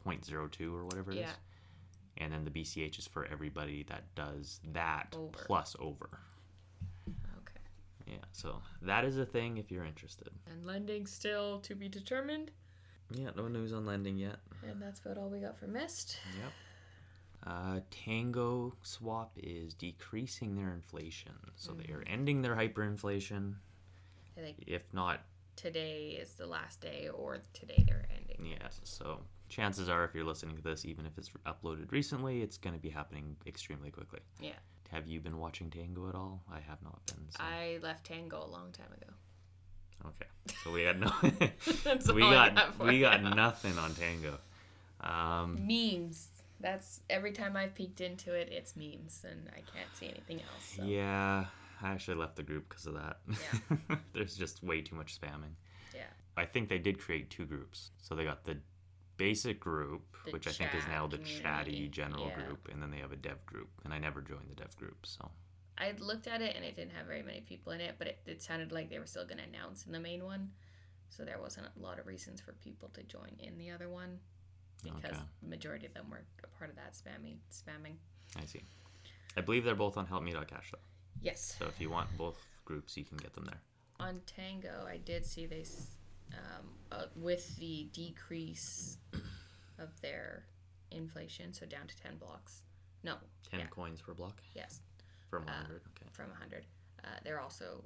0.02 0.05 0.75
or 0.75 0.85
whatever 0.85 1.11
it 1.13 1.17
is. 1.19 1.21
Yeah. 1.21 1.33
And 2.19 2.33
then 2.33 2.45
the 2.45 2.51
BCH 2.51 2.99
is 2.99 3.07
for 3.07 3.25
everybody 3.27 3.83
that 3.85 4.15
does 4.15 4.61
that 4.73 5.15
Over. 5.19 5.39
plus 5.47 5.77
over. 5.79 6.21
Yeah, 8.13 8.19
so 8.33 8.61
that 8.83 9.05
is 9.05 9.17
a 9.17 9.25
thing 9.25 9.57
if 9.57 9.71
you're 9.71 9.85
interested. 9.85 10.29
And 10.51 10.67
lending 10.67 11.07
still 11.07 11.61
to 11.61 11.75
be 11.75 11.89
determined. 11.89 12.51
Yeah, 13.15 13.31
no 13.37 13.49
news 13.49 13.73
on 13.73 13.87
lending 13.87 14.17
yet. 14.17 14.37
And 14.69 14.81
that's 14.81 15.01
about 15.01 15.19
all 15.19 15.29
we 15.29 15.41
got 15.41 15.59
for 15.59 15.67
Mist. 15.67 16.17
Yep. 16.41 16.53
Uh, 17.45 17.81
Tango 17.91 18.75
Swap 18.83 19.33
is 19.43 19.75
decreasing 19.75 20.55
their 20.55 20.73
inflation, 20.73 21.33
so 21.57 21.73
they 21.73 21.93
are 21.93 22.05
ending 22.07 22.41
their 22.43 22.55
hyperinflation. 22.55 23.55
I 24.39 24.41
think 24.41 24.63
If 24.67 24.83
not, 24.93 25.21
today 25.57 26.19
is 26.21 26.35
the 26.35 26.47
last 26.47 26.81
day, 26.81 27.09
or 27.13 27.39
today 27.53 27.85
they're 27.87 28.07
ending. 28.17 28.47
yeah. 28.53 28.69
So 28.85 29.21
chances 29.49 29.89
are, 29.89 30.05
if 30.05 30.15
you're 30.15 30.25
listening 30.25 30.57
to 30.57 30.63
this, 30.63 30.85
even 30.85 31.05
if 31.05 31.19
it's 31.19 31.31
uploaded 31.45 31.91
recently, 31.91 32.43
it's 32.43 32.57
going 32.57 32.75
to 32.75 32.81
be 32.81 32.91
happening 32.91 33.37
extremely 33.47 33.91
quickly. 33.91 34.21
Yeah. 34.41 34.53
Have 34.93 35.07
you 35.07 35.21
been 35.21 35.39
watching 35.39 35.71
Tango 35.71 36.09
at 36.09 36.15
all? 36.15 36.43
I 36.53 36.61
have 36.61 36.83
not 36.83 37.01
been. 37.07 37.25
So. 37.31 37.39
I 37.41 37.79
left 37.83 38.05
Tango 38.05 38.45
a 38.45 38.51
long 38.51 38.73
time 38.73 38.93
ago. 38.95 39.13
Okay, 40.07 40.53
so 40.63 40.71
we 40.71 40.83
got 40.85 40.99
no. 40.99 42.15
We 42.15 42.21
got, 42.21 42.55
got 42.55 42.79
we 42.85 43.01
got 43.01 43.23
you. 43.23 43.31
nothing 43.31 43.79
on 43.79 43.95
Tango. 43.95 44.39
Um, 45.01 45.67
Memes. 45.67 46.29
That's 46.61 47.01
every 47.11 47.33
time 47.33 47.57
I've 47.57 47.75
peeked 47.75 48.01
into 48.01 48.33
it, 48.35 48.49
it's 48.53 48.77
memes, 48.77 49.25
and 49.29 49.49
I 49.49 49.63
can't 49.77 49.89
see 49.95 50.07
anything 50.07 50.37
else. 50.41 50.77
So. 50.77 50.85
Yeah, 50.85 51.47
I 51.83 51.89
actually 51.91 52.19
left 52.19 52.37
the 52.37 52.45
group 52.45 52.69
because 52.69 52.87
of 52.87 52.95
that. 52.95 53.17
Yeah. 53.29 53.97
There's 54.13 54.37
just 54.37 54.63
way 54.63 54.81
too 54.81 54.95
much 54.95 55.21
spamming. 55.21 55.55
Yeah. 55.93 56.03
I 56.37 56.45
think 56.45 56.69
they 56.69 56.79
did 56.79 57.01
create 57.01 57.31
two 57.31 57.47
groups. 57.47 57.91
So 58.01 58.15
they 58.15 58.25
got 58.25 58.45
the 58.45 58.59
basic 59.17 59.61
group, 59.61 60.03
The 60.25 60.33
which 60.33 60.47
I 60.47 60.51
think 60.53 60.75
is 60.75 60.87
now 60.89 61.07
the 61.07 61.19
chatty 61.19 61.89
general 61.89 62.29
yeah. 62.29 62.45
group, 62.45 62.69
and 62.73 62.83
then 62.83 62.91
they 62.91 62.99
have 62.99 63.13
a 63.13 63.17
dev 63.17 63.45
group. 63.47 63.69
And 63.85 63.93
I 63.93 63.99
never 63.99 64.21
joined 64.21 64.49
the 64.49 64.55
dev 64.55 64.75
group, 64.77 65.05
so 65.07 65.31
I 65.79 65.93
looked 65.99 66.27
at 66.27 66.43
it 66.43 66.55
and 66.55 66.65
it 66.65 66.77
didn't 66.77 66.93
have 66.93 67.07
very 67.07 67.23
many 67.23 67.41
people 67.41 67.73
in 67.73 67.81
it, 67.81 67.95
but 67.99 68.07
it, 68.07 68.19
it 68.27 68.43
sounded 68.43 68.73
like 68.73 68.91
they 68.91 68.99
were 68.99 69.07
still 69.07 69.25
going 69.25 69.39
to 69.39 69.45
announce 69.45 69.87
in 69.87 69.93
the 69.93 70.01
main 70.01 70.25
one. 70.25 70.51
So 71.09 71.25
there 71.25 71.39
wasn't 71.41 71.67
a 71.77 71.83
lot 71.83 71.99
of 71.99 72.07
reasons 72.07 72.41
for 72.41 72.53
people 72.53 72.89
to 72.95 73.03
join 73.03 73.33
in 73.39 73.59
the 73.59 73.71
other 73.71 73.89
one 73.89 74.19
because 74.83 75.05
Okay. 75.05 75.17
the 75.43 75.49
majority 75.49 75.87
of 75.87 75.95
them 75.95 76.07
were 76.11 76.25
a 76.45 76.47
part 76.59 76.71
of 76.71 76.77
that 76.77 76.93
spammy 76.95 77.37
spamming. 77.53 77.97
I 78.41 78.45
see. 78.47 78.63
I 79.37 79.41
believe 79.41 79.65
they're 79.65 79.75
both 79.75 79.97
on 79.97 80.07
helpme.cash 80.07 80.71
though. 80.73 80.79
Yes. 81.21 81.57
So 81.59 81.67
if 81.67 81.81
you 81.81 81.91
want 81.91 82.09
both 82.17 82.39
groups, 82.65 82.97
you 82.97 83.05
can 83.05 83.17
get 83.19 83.35
them 83.35 83.45
there. 83.45 83.61
On 84.01 84.21
Tango, 84.27 84.87
I 84.89 84.97
did 84.99 85.25
see 85.27 85.47
they, 85.47 85.65
um, 86.35 86.67
uh, 86.91 87.05
with 87.17 87.57
the 87.57 87.89
decrease 87.93 88.99
of 89.79 89.89
their 90.01 90.45
inflation, 90.91 91.53
so 91.53 91.67
down 91.67 91.87
to 91.87 91.97
10 91.97 92.17
blocks. 92.19 92.63
No, 93.03 93.17
10 93.51 93.61
Yeah. 93.61 93.67
coins 93.67 94.01
per 94.01 94.15
block 94.15 94.41
yes, 94.55 94.81
from 95.29 95.45
100. 95.47 95.83
okay. 95.97 96.07
from 96.13 96.31
100. 96.31 96.67
Uh, 97.03 97.09
they're 97.25 97.41
also 97.41 97.83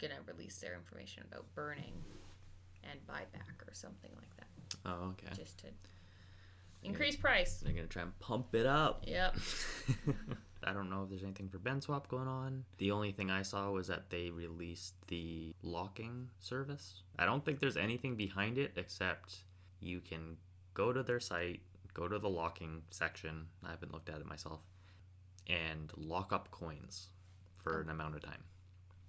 going 0.00 0.12
to 0.12 0.32
release 0.32 0.58
their 0.58 0.74
information 0.74 1.22
about 1.30 1.44
burning 1.54 1.92
and 2.90 2.98
buyback 3.06 3.68
or 3.68 3.74
something 3.74 4.10
like 4.16 4.36
that, 4.38 4.48
Oh, 4.86 5.10
okay. 5.12 5.28
just 5.36 5.58
to 5.58 5.66
increase 6.82 7.14
price. 7.16 7.58
They're 7.58 7.74
going 7.74 7.86
to 7.86 7.92
try 7.92 8.02
and 8.02 8.18
pump 8.20 8.54
it 8.54 8.64
up. 8.66 9.04
Yep. 9.06 9.36
I 10.64 10.72
don't 10.72 10.90
know 10.90 11.02
if 11.04 11.10
there's 11.10 11.22
anything 11.22 11.48
for 11.48 11.58
BenSwap 11.58 12.08
going 12.08 12.28
on. 12.28 12.64
The 12.78 12.90
only 12.90 13.12
thing 13.12 13.30
I 13.30 13.42
saw 13.42 13.70
was 13.70 13.86
that 13.88 14.10
they 14.10 14.30
released 14.30 14.94
the 15.08 15.54
locking 15.62 16.28
service. 16.40 17.02
I 17.18 17.24
don't 17.24 17.44
think 17.44 17.60
there's 17.60 17.76
anything 17.76 18.16
behind 18.16 18.58
it 18.58 18.72
except 18.76 19.44
you 19.80 20.00
can 20.00 20.36
go 20.74 20.92
to 20.92 21.02
their 21.02 21.20
site, 21.20 21.60
go 21.94 22.08
to 22.08 22.18
the 22.18 22.28
locking 22.28 22.82
section. 22.90 23.46
I 23.64 23.70
haven't 23.70 23.92
looked 23.92 24.08
at 24.08 24.20
it 24.20 24.26
myself, 24.26 24.60
and 25.48 25.90
lock 25.96 26.32
up 26.32 26.50
coins 26.50 27.08
for 27.56 27.80
an 27.80 27.90
amount 27.90 28.14
of 28.16 28.22
time. 28.22 28.44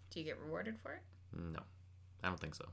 Do 0.10 0.20
you 0.20 0.26
get 0.26 0.40
rewarded 0.40 0.78
for 0.82 0.94
it? 0.94 1.02
No, 1.38 1.62
I 2.24 2.28
don't 2.28 2.40
think 2.40 2.56
so. 2.56 2.66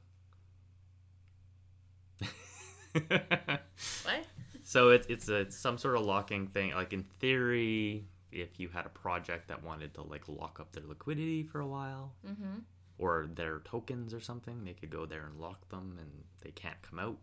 What? 4.04 4.24
So 4.64 4.90
it's 4.90 5.06
it's 5.08 5.28
a 5.28 5.36
it's 5.36 5.56
some 5.56 5.78
sort 5.78 5.96
of 5.96 6.04
locking 6.04 6.48
thing. 6.48 6.72
Like 6.74 6.92
in 6.92 7.04
theory, 7.20 8.04
if 8.32 8.58
you 8.60 8.68
had 8.68 8.86
a 8.86 8.90
project 8.90 9.48
that 9.48 9.62
wanted 9.62 9.94
to 9.94 10.02
like 10.02 10.28
lock 10.28 10.58
up 10.60 10.72
their 10.72 10.84
liquidity 10.86 11.42
for 11.44 11.60
a 11.60 11.66
while 11.66 12.14
Mm-hmm. 12.26 12.58
or 12.98 13.28
their 13.34 13.60
tokens 13.60 14.12
or 14.14 14.20
something, 14.20 14.64
they 14.64 14.74
could 14.74 14.90
go 14.90 15.06
there 15.06 15.26
and 15.26 15.38
lock 15.40 15.68
them, 15.70 15.96
and 16.00 16.10
they 16.42 16.50
can't 16.50 16.80
come 16.82 16.98
out 16.98 17.16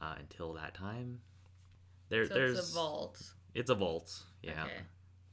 uh, 0.00 0.14
until 0.18 0.52
that 0.54 0.74
time. 0.74 1.20
There, 2.08 2.26
So 2.26 2.34
there's 2.34 2.58
it's 2.58 2.70
a 2.70 2.74
vault. 2.74 3.22
It's 3.54 3.70
a 3.70 3.74
vault. 3.74 4.18
Yeah. 4.42 4.64
Okay. 4.64 4.72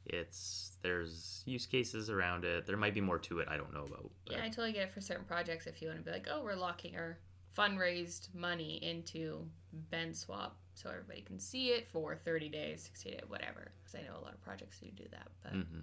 It's 0.05 0.77
there's 0.81 1.43
use 1.45 1.65
cases 1.65 2.09
around 2.09 2.43
it. 2.45 2.65
There 2.65 2.77
might 2.77 2.93
be 2.93 3.01
more 3.01 3.19
to 3.19 3.39
it. 3.39 3.47
I 3.49 3.57
don't 3.57 3.73
know 3.73 3.83
about. 3.85 4.09
but- 4.25 4.35
Yeah, 4.37 4.43
I 4.43 4.47
totally 4.49 4.71
get 4.73 4.83
it 4.87 4.93
for 4.93 5.01
certain 5.01 5.25
projects 5.25 5.67
if 5.67 5.81
you 5.81 5.87
want 5.89 5.99
to 5.99 6.05
be 6.05 6.11
like, 6.11 6.27
oh, 6.31 6.41
we're 6.43 6.55
locking 6.55 6.95
our 6.95 7.19
fundraised 7.57 8.33
money 8.33 8.79
into 8.83 9.45
BenSwap 9.91 10.51
so 10.81 10.89
everybody 10.89 11.21
can 11.21 11.39
see 11.39 11.69
it 11.69 11.87
for 11.89 12.15
30 12.15 12.49
days, 12.49 12.83
60 12.83 13.11
days, 13.11 13.21
whatever. 13.27 13.71
Because 13.83 13.99
I 13.99 14.07
know 14.07 14.17
a 14.19 14.23
lot 14.23 14.33
of 14.33 14.41
projects 14.41 14.79
do 14.79 14.87
do 14.91 15.05
that. 15.11 15.27
But 15.43 15.51
hmm 15.53 15.79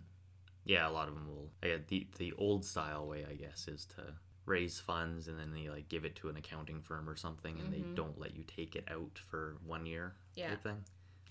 Yeah, 0.64 0.88
a 0.88 0.90
lot 0.90 1.08
of 1.08 1.14
them 1.14 1.28
will. 1.28 1.50
Yeah, 1.62 1.76
the 1.86 2.06
the 2.18 2.32
old 2.38 2.64
style 2.64 3.06
way, 3.06 3.24
I 3.30 3.34
guess, 3.34 3.68
is 3.68 3.84
to 3.96 4.02
raise 4.46 4.78
funds 4.78 5.26
and 5.28 5.38
then 5.38 5.52
they 5.52 5.68
like 5.68 5.88
give 5.88 6.04
it 6.04 6.14
to 6.16 6.28
an 6.28 6.36
accounting 6.36 6.80
firm 6.80 7.08
or 7.08 7.16
something, 7.16 7.58
and 7.60 7.68
Mhm. 7.68 7.72
they 7.72 7.84
don't 7.94 8.18
let 8.18 8.34
you 8.36 8.44
take 8.44 8.76
it 8.76 8.84
out 8.90 9.18
for 9.28 9.56
one 9.66 9.86
year. 9.86 10.14
Yeah. 10.34 10.50
Type 10.50 10.62
thing. 10.62 10.84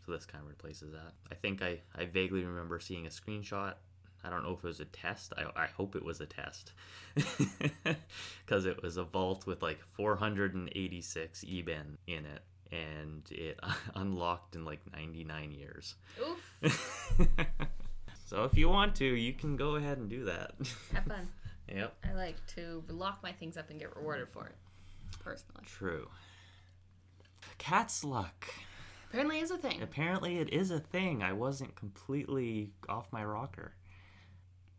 So 0.05 0.11
this 0.11 0.25
kind 0.25 0.43
of 0.43 0.49
replaces 0.49 0.91
that. 0.91 1.13
I 1.31 1.35
think 1.35 1.61
I 1.61 1.81
I 1.95 2.05
vaguely 2.05 2.43
remember 2.45 2.79
seeing 2.79 3.05
a 3.07 3.09
screenshot. 3.09 3.75
I 4.23 4.29
don't 4.29 4.43
know 4.43 4.53
if 4.53 4.59
it 4.63 4.67
was 4.67 4.79
a 4.79 4.85
test. 4.85 5.33
I, 5.37 5.43
I 5.63 5.67
hope 5.67 5.95
it 5.95 6.03
was 6.03 6.19
a 6.21 6.25
test. 6.25 6.73
Because 8.45 8.65
it 8.65 8.81
was 8.83 8.97
a 8.97 9.03
vault 9.03 9.45
with 9.47 9.61
like 9.61 9.79
486 9.93 11.43
EBEN 11.43 11.97
in 12.07 12.25
it. 12.25 12.41
And 12.83 13.23
it 13.31 13.59
unlocked 13.95 14.55
in 14.55 14.65
like 14.65 14.79
99 14.93 15.51
years. 15.51 15.95
oof, 16.21 17.13
so 18.25 18.43
if 18.43 18.57
you 18.57 18.69
want 18.69 18.95
to, 18.95 19.05
you 19.05 19.33
can 19.33 19.55
go 19.55 19.75
ahead 19.75 19.97
and 19.97 20.09
do 20.09 20.25
that. 20.25 20.53
have 20.93 21.05
fun. 21.05 21.27
yep. 21.73 21.95
I 22.03 22.13
like 22.13 22.35
to 22.55 22.83
lock 22.89 23.19
my 23.23 23.31
things 23.31 23.57
up 23.57 23.69
and 23.69 23.79
get 23.79 23.95
rewarded 23.95 24.29
for 24.29 24.47
it, 24.47 24.55
personally. 25.19 25.63
True. 25.65 26.09
Cat's 27.57 28.03
luck. 28.03 28.47
Apparently, 29.09 29.39
is 29.39 29.51
a 29.51 29.57
thing. 29.57 29.81
Apparently, 29.81 30.39
it 30.39 30.51
is 30.51 30.71
a 30.71 30.79
thing. 30.79 31.23
I 31.23 31.31
wasn't 31.31 31.75
completely 31.75 32.71
off 32.89 33.07
my 33.11 33.23
rocker. 33.23 33.73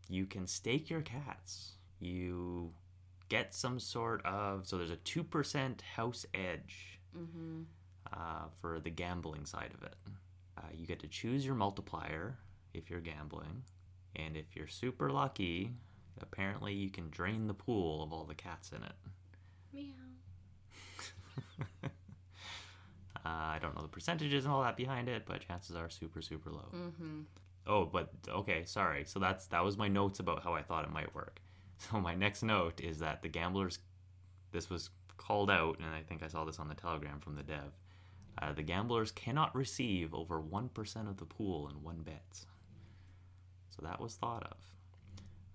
You 0.09 0.25
can 0.25 0.45
stake 0.45 0.89
your 0.89 1.01
cats. 1.01 1.71
You 1.99 2.71
get 3.29 3.55
some 3.55 3.79
sort 3.79 4.23
of. 4.25 4.67
So 4.67 4.77
there's 4.77 4.91
a 4.91 4.97
2% 4.97 5.81
house 5.81 6.25
edge 6.35 6.97
Mm-hmm. 7.17 7.61
Uh, 8.13 8.47
for 8.61 8.79
the 8.79 8.89
gambling 8.89 9.45
side 9.45 9.71
of 9.73 9.83
it. 9.83 9.95
Uh, 10.57 10.61
you 10.73 10.87
get 10.87 10.99
to 10.99 11.07
choose 11.07 11.45
your 11.45 11.55
multiplier 11.55 12.37
if 12.73 12.89
you're 12.89 12.99
gambling. 12.99 13.63
And 14.15 14.35
if 14.35 14.55
you're 14.55 14.67
super 14.67 15.11
lucky, 15.11 15.71
apparently 16.21 16.73
you 16.73 16.89
can 16.89 17.09
drain 17.09 17.47
the 17.47 17.53
pool 17.53 18.03
of 18.03 18.11
all 18.11 18.25
the 18.25 18.35
cats 18.35 18.71
in 18.71 18.83
it. 18.83 18.93
Meow. 19.73 19.93
Uh, 23.25 23.55
I 23.55 23.59
don't 23.61 23.75
know 23.75 23.81
the 23.81 23.89
percentages 23.89 24.45
and 24.45 24.53
all 24.53 24.61
that 24.61 24.77
behind 24.77 25.09
it, 25.09 25.23
but 25.25 25.45
chances 25.45 25.75
are 25.75 25.89
super, 25.89 26.21
super 26.21 26.49
low. 26.49 26.69
Mm-hmm. 26.73 27.21
Oh, 27.65 27.83
but 27.83 28.13
okay, 28.29 28.63
sorry. 28.63 29.03
So 29.05 29.19
that's 29.19 29.47
that 29.47 29.65
was 29.65 29.77
my 29.77 29.89
notes 29.89 30.21
about 30.21 30.43
how 30.43 30.53
I 30.53 30.61
thought 30.61 30.85
it 30.85 30.91
might 30.91 31.13
work. 31.13 31.41
So 31.79 31.99
my 31.99 32.15
next 32.15 32.41
note 32.41 32.81
is 32.81 32.97
that 32.99 33.21
the 33.21 33.27
gamblers, 33.27 33.77
this 34.51 34.67
was 34.67 34.89
called 35.17 35.51
out, 35.51 35.77
and 35.77 35.93
I 35.93 36.01
think 36.01 36.23
I 36.23 36.27
saw 36.27 36.43
this 36.43 36.57
on 36.57 36.67
the 36.67 36.73
telegram 36.73 37.19
from 37.19 37.35
the 37.35 37.43
dev. 37.43 37.71
Uh, 38.39 38.53
the 38.53 38.61
gamblers 38.61 39.11
cannot 39.11 39.55
receive 39.55 40.13
over 40.13 40.39
one 40.39 40.69
percent 40.69 41.07
of 41.07 41.17
the 41.17 41.25
pool 41.25 41.69
in 41.69 41.81
one 41.83 42.01
bet. 42.03 42.45
So 43.69 43.81
that 43.83 43.99
was 43.99 44.15
thought 44.15 44.43
of. 44.43 44.57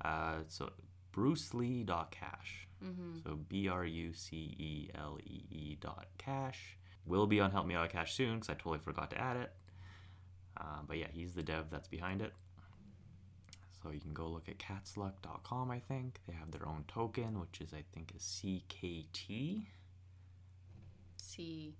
Uh, 0.04 0.34
so 0.48 0.70
Bruce 1.12 1.54
Lee 1.54 1.84
dot 1.84 2.10
cash. 2.10 2.66
Mm-hmm. 2.84 3.18
So 3.24 3.38
B 3.48 3.68
R 3.68 3.84
U 3.84 4.12
C 4.12 4.36
E 4.58 4.90
L 4.96 5.18
E 5.24 5.42
E 5.50 5.76
dot 5.80 6.06
cash. 6.18 6.76
will 7.06 7.26
be 7.26 7.40
on 7.40 7.50
helpme.cash 7.52 8.14
soon 8.14 8.34
because 8.36 8.50
I 8.50 8.54
totally 8.54 8.78
forgot 8.78 9.10
to 9.10 9.18
add 9.18 9.36
it. 9.36 9.52
Uh, 10.56 10.80
but 10.86 10.98
yeah, 10.98 11.06
he's 11.12 11.34
the 11.34 11.42
dev 11.42 11.66
that's 11.70 11.88
behind 11.88 12.20
it. 12.22 12.32
So 13.82 13.90
you 13.90 14.00
can 14.00 14.12
go 14.12 14.28
look 14.28 14.48
at 14.48 14.58
catsluck.com, 14.58 15.70
I 15.70 15.80
think. 15.80 16.20
They 16.28 16.34
have 16.34 16.52
their 16.52 16.68
own 16.68 16.84
token, 16.86 17.40
which 17.40 17.60
is, 17.60 17.72
I 17.74 17.82
think, 17.92 18.12
is 18.14 18.22
CKT. 18.22 19.66
C 21.16 21.74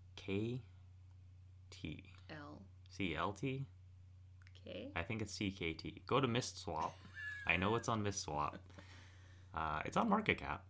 KT. 1.73 2.05
L 2.31 2.63
CLT? 2.99 3.65
K. 4.65 4.93
I 4.95 5.03
think 5.03 5.23
it's 5.23 5.37
CKT. 5.37 6.03
Go 6.07 6.21
to 6.21 6.29
Mist 6.29 6.61
Swap. 6.63 6.95
I 7.47 7.57
know 7.57 7.75
it's 7.77 7.89
on 7.89 8.03
Mist 8.03 8.21
Swap. 8.23 8.59
Uh, 9.55 9.83
it's 9.85 9.99
on 9.99 10.09
Market 10.09 10.39
Cap. 10.39 10.65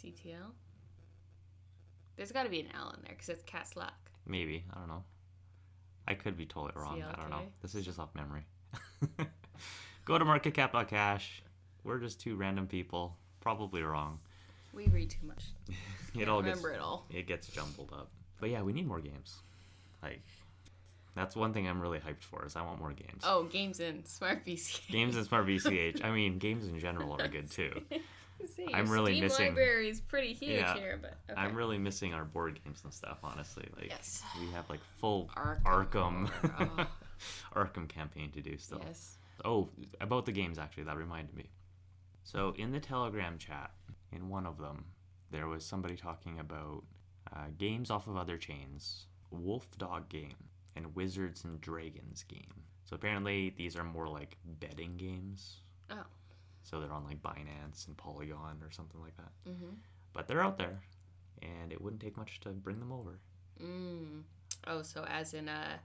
CTL. 0.00 0.52
There's 2.16 2.30
got 2.30 2.44
to 2.44 2.48
be 2.48 2.60
an 2.60 2.68
L 2.72 2.90
in 2.90 3.02
there 3.02 3.10
because 3.14 3.28
it's 3.30 3.42
Cat's 3.42 3.74
Luck. 3.74 4.12
Maybe. 4.26 4.64
I 4.72 4.78
don't 4.78 4.86
know. 4.86 5.02
I 6.06 6.14
could 6.14 6.36
be 6.36 6.46
totally 6.46 6.72
wrong. 6.76 7.02
I 7.02 7.16
don't 7.20 7.30
know. 7.30 7.42
This 7.62 7.74
is 7.74 7.84
just 7.84 7.98
off 7.98 8.10
memory. 8.14 8.46
Go 10.04 10.18
to 10.18 10.24
marketcap.cash. 10.24 11.42
We're 11.82 11.98
just 11.98 12.20
two 12.20 12.36
random 12.36 12.68
people. 12.68 13.16
Probably 13.40 13.82
wrong. 13.82 14.20
We 14.72 14.86
read 14.86 15.10
too 15.10 15.26
much. 15.26 15.46
It 16.16 16.28
all 16.28 16.42
gets 16.42 16.58
remember 16.58 16.72
it 16.76 16.80
all. 16.80 17.06
it 17.10 17.26
gets 17.26 17.48
jumbled 17.48 17.92
up. 17.92 18.10
But 18.40 18.50
yeah, 18.50 18.62
we 18.62 18.72
need 18.72 18.86
more 18.86 19.00
games. 19.00 19.42
Like 20.02 20.22
that's 21.14 21.34
one 21.36 21.52
thing 21.52 21.68
I'm 21.68 21.80
really 21.80 21.98
hyped 21.98 22.22
for 22.22 22.44
is 22.46 22.56
I 22.56 22.62
want 22.62 22.78
more 22.80 22.92
games. 22.92 23.22
Oh, 23.24 23.44
games 23.44 23.80
in 23.80 24.04
Smart 24.04 24.44
BC. 24.46 24.88
Games 24.88 25.16
in 25.16 25.24
Smart 25.24 25.46
BCH. 25.46 26.04
I 26.04 26.10
mean, 26.12 26.38
games 26.38 26.66
in 26.66 26.78
general 26.78 27.20
are 27.20 27.28
good 27.28 27.50
too. 27.50 27.72
See, 28.56 28.66
I'm 28.72 28.88
really 28.88 29.12
Steam 29.12 29.24
missing- 29.24 29.46
library 29.48 29.90
is 29.90 30.00
pretty 30.00 30.32
huge 30.32 30.52
Yeah. 30.60 30.74
here, 30.74 30.98
but 31.02 31.18
okay. 31.30 31.38
I'm 31.38 31.54
really 31.54 31.76
missing 31.76 32.14
our 32.14 32.24
board 32.24 32.58
games 32.64 32.80
and 32.84 32.94
stuff, 32.94 33.18
honestly. 33.22 33.68
Like 33.76 33.88
Yes. 33.88 34.22
we 34.40 34.50
have 34.52 34.68
like 34.70 34.80
full 34.98 35.28
Arkham. 35.36 35.62
Arkham 35.64 36.30
Oh. 36.58 36.86
Arkham 37.54 37.86
campaign 37.86 38.30
to 38.32 38.40
do 38.40 38.56
still. 38.56 38.80
yes. 38.86 39.18
Oh, 39.44 39.68
about 40.00 40.24
the 40.24 40.32
games 40.32 40.58
actually, 40.58 40.84
that 40.84 40.96
reminded 40.96 41.34
me. 41.36 41.50
So 42.24 42.54
in 42.56 42.72
the 42.72 42.80
Telegram 42.80 43.36
chat, 43.36 43.72
in 44.12 44.30
one 44.30 44.46
of 44.46 44.56
them, 44.56 44.84
there 45.30 45.46
was 45.46 45.62
somebody 45.64 45.96
talking 45.96 46.38
about 46.40 46.84
uh, 47.34 47.46
games 47.58 47.90
off 47.90 48.06
of 48.06 48.16
other 48.16 48.38
chains, 48.38 49.04
Wolf 49.30 49.66
Dog 49.78 50.08
game 50.08 50.36
and 50.76 50.94
Wizards 50.94 51.44
and 51.44 51.60
Dragons 51.60 52.24
game. 52.24 52.64
So 52.84 52.96
apparently 52.96 53.54
these 53.56 53.76
are 53.76 53.84
more 53.84 54.08
like 54.08 54.36
betting 54.58 54.96
games. 54.96 55.58
Oh. 55.90 56.04
So 56.62 56.80
they're 56.80 56.92
on 56.92 57.04
like 57.04 57.22
Binance 57.22 57.86
and 57.86 57.96
Polygon 57.96 58.58
or 58.62 58.70
something 58.70 59.00
like 59.00 59.16
that. 59.16 59.32
Mm-hmm. 59.48 59.74
But 60.12 60.26
they're 60.26 60.42
out 60.42 60.58
there, 60.58 60.80
and 61.42 61.72
it 61.72 61.80
wouldn't 61.80 62.02
take 62.02 62.16
much 62.16 62.40
to 62.40 62.50
bring 62.50 62.80
them 62.80 62.92
over. 62.92 63.18
Mm. 63.62 64.22
Oh, 64.66 64.82
so 64.82 65.04
as 65.08 65.34
in 65.34 65.48
uh, 65.48 65.76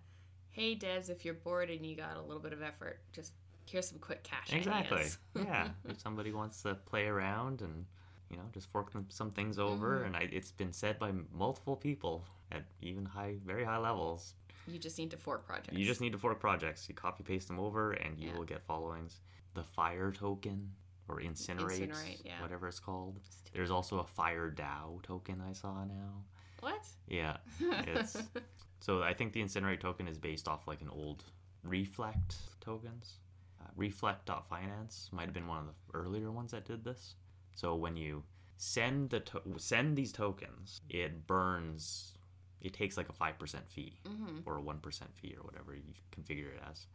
hey 0.50 0.76
devs, 0.76 1.10
if 1.10 1.24
you're 1.24 1.36
bored 1.36 1.70
and 1.70 1.86
you 1.86 1.96
got 1.96 2.18
a 2.18 2.22
little 2.22 2.42
bit 2.42 2.54
of 2.54 2.62
effort, 2.62 3.00
just 3.14 3.34
here's 3.66 3.88
some 3.88 4.00
quick 4.00 4.24
cash. 4.24 4.54
Exactly. 4.54 5.06
yeah. 5.36 5.70
If 5.88 6.00
somebody 6.00 6.32
wants 6.32 6.62
to 6.64 6.76
play 6.76 7.06
around 7.06 7.62
and 7.62 7.86
you 8.36 8.41
know 8.41 8.50
just 8.54 8.69
fork 8.69 8.91
some 9.10 9.32
things 9.32 9.58
over, 9.58 10.00
Mhm. 10.02 10.06
and 10.08 10.17
I, 10.17 10.21
it's 10.32 10.52
been 10.52 10.74
said 10.74 11.00
by 11.00 11.12
multiple 11.32 11.76
people 11.78 12.26
at 12.52 12.65
even 12.82 13.06
high, 13.06 13.38
very 13.45 13.63
high 13.63 13.78
levels. 13.78 14.36
you 14.67 14.80
just 14.80 14.98
need 14.98 15.12
to 15.12 15.17
fork 15.17 15.45
projects. 15.45 15.78
You 15.78 15.86
just 15.86 16.02
need 16.02 16.12
to 16.12 16.17
fork 16.17 16.39
projects. 16.39 16.89
You 16.89 16.95
copy 16.95 17.24
paste 17.24 17.48
them 17.48 17.60
over, 17.60 17.91
and 17.93 18.19
you 18.19 18.30
Yeah. 18.30 18.38
will 18.38 18.45
get 18.45 18.62
followings. 18.63 19.21
The 19.54 19.63
fire 19.63 20.12
token 20.12 20.74
or 21.08 21.19
incinerate, 21.21 21.88
Incinerate, 21.91 22.26
yeah. 22.26 22.41
whatever 22.41 22.67
it's 22.67 22.80
called. 22.80 23.19
There's 23.54 23.69
also 23.69 24.00
a 24.00 24.04
fire 24.04 24.50
DAO 24.52 25.00
token 25.04 25.39
I 25.39 25.54
saw 25.54 25.86
now. 25.86 26.24
what? 26.62 26.84
Yeah. 27.08 27.38
It's 27.60 28.17
so 28.80 29.04
I 29.04 29.13
think 29.13 29.34
the 29.34 29.41
incinerate 29.43 29.80
token 29.82 30.08
is 30.08 30.17
based 30.17 30.48
off 30.48 30.67
like 30.67 30.82
an 30.82 30.89
old 30.89 31.24
reflect 31.63 32.36
tokens. 32.60 33.19
Uh, 33.62 33.69
reflect.finance 33.76 35.10
might 35.12 35.26
have 35.26 35.34
been 35.34 35.48
one 35.48 35.60
of 35.60 35.67
the 35.67 35.74
earlier 35.93 36.32
ones 36.32 36.52
that 36.52 36.65
did 36.65 36.84
this. 36.84 37.15
So 37.56 37.74
when 37.76 37.98
you 37.98 38.24
send 38.58 39.10
the 39.10 39.22
to- 39.22 39.41
send 39.58 39.98
these 39.98 40.12
tokens, 40.12 40.82
it 40.89 41.26
burns. 41.26 42.13
It 42.62 42.74
takes 42.74 42.98
like 42.98 43.10
a 43.10 43.13
five 43.13 43.38
percent 43.39 43.68
fee 43.70 44.00
mm-hmm. 44.08 44.39
or 44.46 44.58
a 44.58 44.62
one 44.62 44.80
percent 44.80 45.12
fee 45.15 45.36
or 45.38 45.44
whatever 45.44 45.76
you 45.76 45.84
configure 46.15 46.54
it 46.54 46.62
as, 46.70 46.88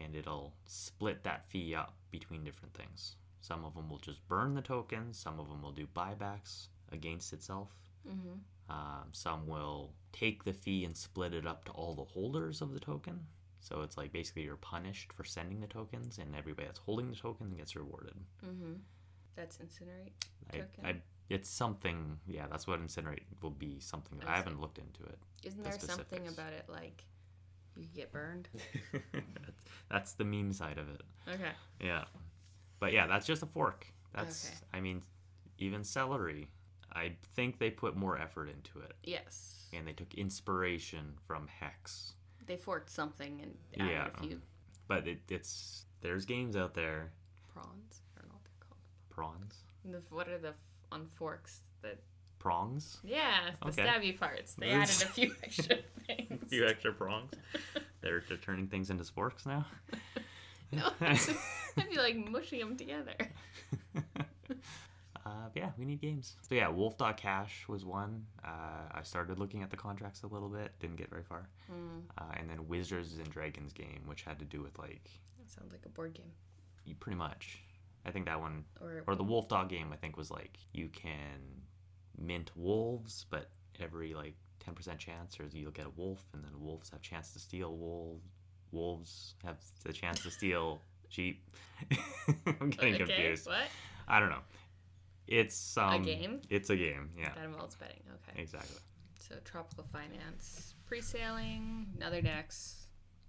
and 0.00 0.14
it'll 0.14 0.54
split 0.66 1.24
that 1.24 1.46
fee 1.48 1.74
up 1.74 1.94
between 2.10 2.44
different 2.44 2.74
things. 2.74 3.16
Some 3.40 3.64
of 3.64 3.74
them 3.74 3.88
will 3.88 3.98
just 3.98 4.26
burn 4.28 4.54
the 4.54 4.62
tokens. 4.62 5.18
Some 5.18 5.38
of 5.38 5.48
them 5.48 5.62
will 5.62 5.72
do 5.72 5.86
buybacks 5.96 6.68
against 6.92 7.32
itself. 7.32 7.70
Mm-hmm. 8.08 8.38
Um, 8.70 9.08
some 9.12 9.46
will 9.46 9.92
take 10.12 10.44
the 10.44 10.52
fee 10.52 10.84
and 10.84 10.96
split 10.96 11.32
it 11.32 11.46
up 11.46 11.64
to 11.64 11.72
all 11.72 11.94
the 11.94 12.04
holders 12.04 12.60
of 12.60 12.74
the 12.74 12.80
token. 12.80 13.26
So 13.60 13.82
it's 13.82 13.96
like 13.96 14.12
basically 14.12 14.42
you're 14.42 14.56
punished 14.56 15.12
for 15.12 15.24
sending 15.24 15.60
the 15.60 15.66
tokens, 15.66 16.18
and 16.18 16.34
everybody 16.36 16.66
that's 16.66 16.78
holding 16.80 17.10
the 17.10 17.16
token 17.16 17.54
gets 17.56 17.76
rewarded. 17.76 18.14
Mm-hmm. 18.44 18.74
That's 19.38 19.58
incinerate. 19.58 20.12
Token. 20.52 20.84
I, 20.84 20.96
it's 21.30 21.48
something, 21.48 22.18
yeah, 22.26 22.46
that's 22.50 22.66
what 22.66 22.84
incinerate 22.84 23.20
will 23.40 23.50
be. 23.50 23.78
Something 23.80 24.20
I 24.26 24.32
I, 24.32 24.36
haven't 24.36 24.60
looked 24.60 24.78
into 24.78 25.04
it. 25.04 25.18
Isn't 25.44 25.62
The 25.62 25.70
there 25.70 25.78
something 25.78 26.26
about 26.26 26.52
it 26.52 26.64
like 26.68 27.04
you 27.76 27.86
get 27.94 28.10
burned? 28.10 28.48
that's, 28.92 29.62
that's 29.90 30.12
the 30.14 30.24
meme 30.24 30.52
side 30.52 30.78
of 30.78 30.88
it. 30.88 31.02
Okay. 31.32 31.52
Yeah, 31.80 32.04
but 32.80 32.92
yeah, 32.92 33.06
that's 33.06 33.26
just 33.26 33.42
a 33.42 33.46
fork. 33.46 33.86
That's, 34.14 34.48
Okay. 34.48 34.56
I 34.74 34.80
mean, 34.80 35.02
even 35.58 35.84
celery. 35.84 36.48
I 36.92 37.12
think 37.36 37.58
they 37.58 37.70
put 37.70 37.94
more 37.96 38.18
effort 38.18 38.48
into 38.48 38.80
it, 38.80 38.94
Yes. 39.04 39.66
and 39.74 39.86
they 39.86 39.92
took 39.92 40.14
inspiration 40.14 41.12
from 41.26 41.46
Hex. 41.46 42.14
They 42.46 42.56
forked 42.56 42.90
something 42.90 43.40
and 43.42 43.54
added 43.78 43.92
Yeah. 43.92 44.08
a 44.14 44.20
few 44.26 44.40
but 44.88 45.06
it, 45.06 45.20
it's 45.28 45.84
there's 46.00 46.24
games 46.24 46.56
out 46.56 46.72
there 46.72 47.12
prawns. 47.52 48.00
I 48.16 48.20
don't 48.22 48.28
know 48.30 48.34
what 48.36 48.44
they're 48.44 48.66
called. 48.66 48.80
Prawns 49.18 49.54
The, 49.84 50.00
what 50.10 50.28
are 50.28 50.38
the 50.38 50.54
on 50.92 51.06
forks? 51.18 51.60
The 51.82 51.92
prongs 52.38 52.98
yeah, 53.04 53.50
the 53.62 53.68
Okay. 53.68 53.82
stabby 53.84 54.12
parts. 54.18 54.54
They 54.54 54.70
added 54.70 55.02
a 55.02 55.08
few 55.18 55.34
extra 55.42 55.76
things. 56.06 56.42
a 56.42 56.46
few 56.46 56.66
extra 56.66 56.92
prongs 56.92 57.32
they're, 58.00 58.22
they're 58.28 58.36
turning 58.48 58.68
things 58.68 58.90
into 58.90 59.04
sporks 59.04 59.44
now 59.46 59.66
No, 60.70 60.86
I'd 61.00 61.88
be 61.90 61.96
like 62.06 62.16
mushing 62.30 62.60
them 62.60 62.76
together. 62.76 63.14
uh, 65.26 65.30
yeah 65.54 65.70
we 65.78 65.84
need 65.84 66.00
games 66.00 66.36
so 66.48 66.54
yeah 66.54 66.68
wolf 66.68 66.94
cash 67.16 67.64
was 67.68 67.84
one 67.84 68.24
uh, 68.44 68.84
i 68.92 69.02
started 69.02 69.38
looking 69.38 69.62
at 69.62 69.70
the 69.70 69.76
contracts 69.76 70.22
a 70.22 70.26
little 70.26 70.48
bit 70.48 70.70
didn't 70.80 70.96
get 70.96 71.10
very 71.10 71.22
far 71.24 71.48
Mm, 71.70 72.00
uh, 72.16 72.32
and 72.38 72.48
then 72.48 72.66
wizards 72.66 73.18
and 73.18 73.28
dragons 73.30 73.72
game 73.74 74.00
which 74.06 74.22
had 74.22 74.38
to 74.38 74.44
do 74.46 74.62
with 74.62 74.78
like 74.78 75.04
that 75.38 75.50
sounds 75.50 75.70
like 75.72 75.84
a 75.84 75.88
board 75.90 76.14
game. 76.14 76.32
you- 76.86 76.94
pretty 76.94 77.18
much 77.18 77.60
i 78.08 78.10
think 78.10 78.26
that 78.26 78.40
one 78.40 78.64
Or, 78.80 79.02
or 79.06 79.14
the 79.14 79.22
wolf 79.24 79.48
dog 79.48 79.68
game 79.68 79.90
i 79.92 79.96
think 79.96 80.16
was 80.16 80.30
like 80.30 80.58
you 80.72 80.88
can 80.88 81.62
mint 82.18 82.50
wolves 82.56 83.26
but 83.30 83.50
every 83.80 84.14
like 84.14 84.34
10% 84.66 84.98
chance 84.98 85.38
or 85.38 85.44
you'll 85.52 85.70
get 85.70 85.86
a 85.86 85.90
wolf 85.90 86.24
and 86.34 86.42
then 86.44 86.50
wolves 86.58 86.90
have 86.90 87.00
chance 87.00 87.32
to 87.32 87.38
steal 87.38 87.76
wolves 87.76 88.22
wolves 88.72 89.34
have 89.44 89.56
the 89.84 89.92
chance 89.92 90.22
to 90.22 90.30
steal 90.30 90.82
sheep 91.08 91.42
i'm 92.60 92.70
getting 92.70 92.94
okay, 92.94 93.04
confused 93.04 93.46
What? 93.46 93.68
i 94.08 94.18
don't 94.20 94.30
know 94.30 94.42
it's 95.26 95.76
um 95.76 96.02
game? 96.02 96.40
it's 96.50 96.70
a 96.70 96.76
game 96.76 97.10
yeah 97.16 97.30
That 97.34 97.44
involves 97.44 97.76
betting. 97.76 98.02
Okay. 98.16 98.42
exactly 98.42 98.80
So 99.18 99.36
tropical 99.44 99.84
finance 99.92 100.74
pre-sailing, 100.86 101.86
another 101.96 102.22
dex 102.22 102.86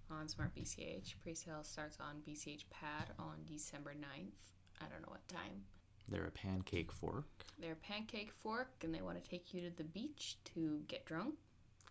on 0.10 0.28
Smart 0.28 0.56
BCH. 0.56 1.16
Pre-sale 1.22 1.64
starts 1.64 1.98
on 2.00 2.22
BCH 2.28 2.64
Pad 2.70 3.10
on 3.20 3.36
December 3.46 3.94
9th. 3.94 4.32
I 4.82 4.86
don't 4.90 5.02
know 5.02 5.10
what 5.10 5.28
time. 5.28 5.64
they're 6.10 6.26
a 6.26 6.32
pancake 6.32 6.92
fork 6.92 7.26
They're 7.60 7.74
a 7.74 7.76
pancake 7.76 8.32
fork 8.32 8.70
and 8.84 8.94
they 8.94 9.02
want 9.02 9.22
to 9.24 9.30
take 9.30 9.54
you 9.54 9.62
to 9.70 9.76
the 9.76 9.84
beach 9.84 10.38
to 10.56 10.82
get 10.88 11.06
drunk. 11.06 11.36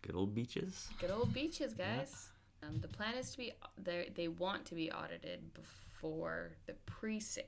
good 0.03 0.15
old 0.17 0.35
beaches 0.35 0.89
Good 1.01 1.11
old 1.11 1.33
beaches, 1.33 1.75
Yeah. 1.79 1.97
guys. 1.99 2.29
Um, 2.63 2.81
the 2.81 2.89
plan 2.89 3.15
is 3.15 3.31
to 3.33 3.39
be 3.39 3.53
they 3.85 4.11
they 4.17 4.27
want 4.29 4.65
to 4.67 4.75
be 4.75 4.91
audited 4.91 5.55
before 5.55 6.53
the 6.67 6.73
pre-sale 6.87 7.45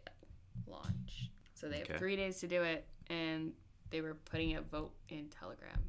launch. 0.69 1.31
So 1.55 1.69
they 1.69 1.79
have 1.79 1.91
Okay. 1.91 1.99
three 1.99 2.15
days 2.17 2.39
to 2.41 2.47
do 2.47 2.63
it, 2.63 2.87
and 3.09 3.53
they 3.91 4.01
were 4.03 4.15
putting 4.15 4.55
a 4.57 4.61
vote 4.63 4.93
in 5.09 5.29
Telegram 5.29 5.81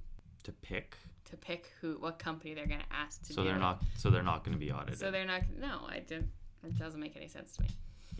to 0.44 0.52
pick 0.54 0.98
to 1.26 1.38
pick 1.38 1.72
who 1.80 1.94
what 2.00 2.18
company 2.18 2.56
they're 2.56 2.66
gonna 2.66 2.84
ask 2.90 3.22
to 3.28 3.34
so 3.34 3.44
do 3.44 3.50
they're 3.50 3.58
it. 3.58 3.60
not 3.60 3.84
so 3.96 4.10
they're 4.10 4.24
not 4.24 4.44
going 4.44 4.54
to 4.58 4.60
be 4.60 4.72
audited 4.72 4.98
So 5.00 5.12
they're 5.12 5.24
not. 5.26 5.44
No, 5.60 5.86
I 5.88 6.00
didn't. 6.00 6.32
It 6.66 6.78
doesn't 6.80 7.00
make 7.00 7.16
any 7.16 7.28
sense 7.28 7.56
to 7.58 7.62
me. 7.64 7.70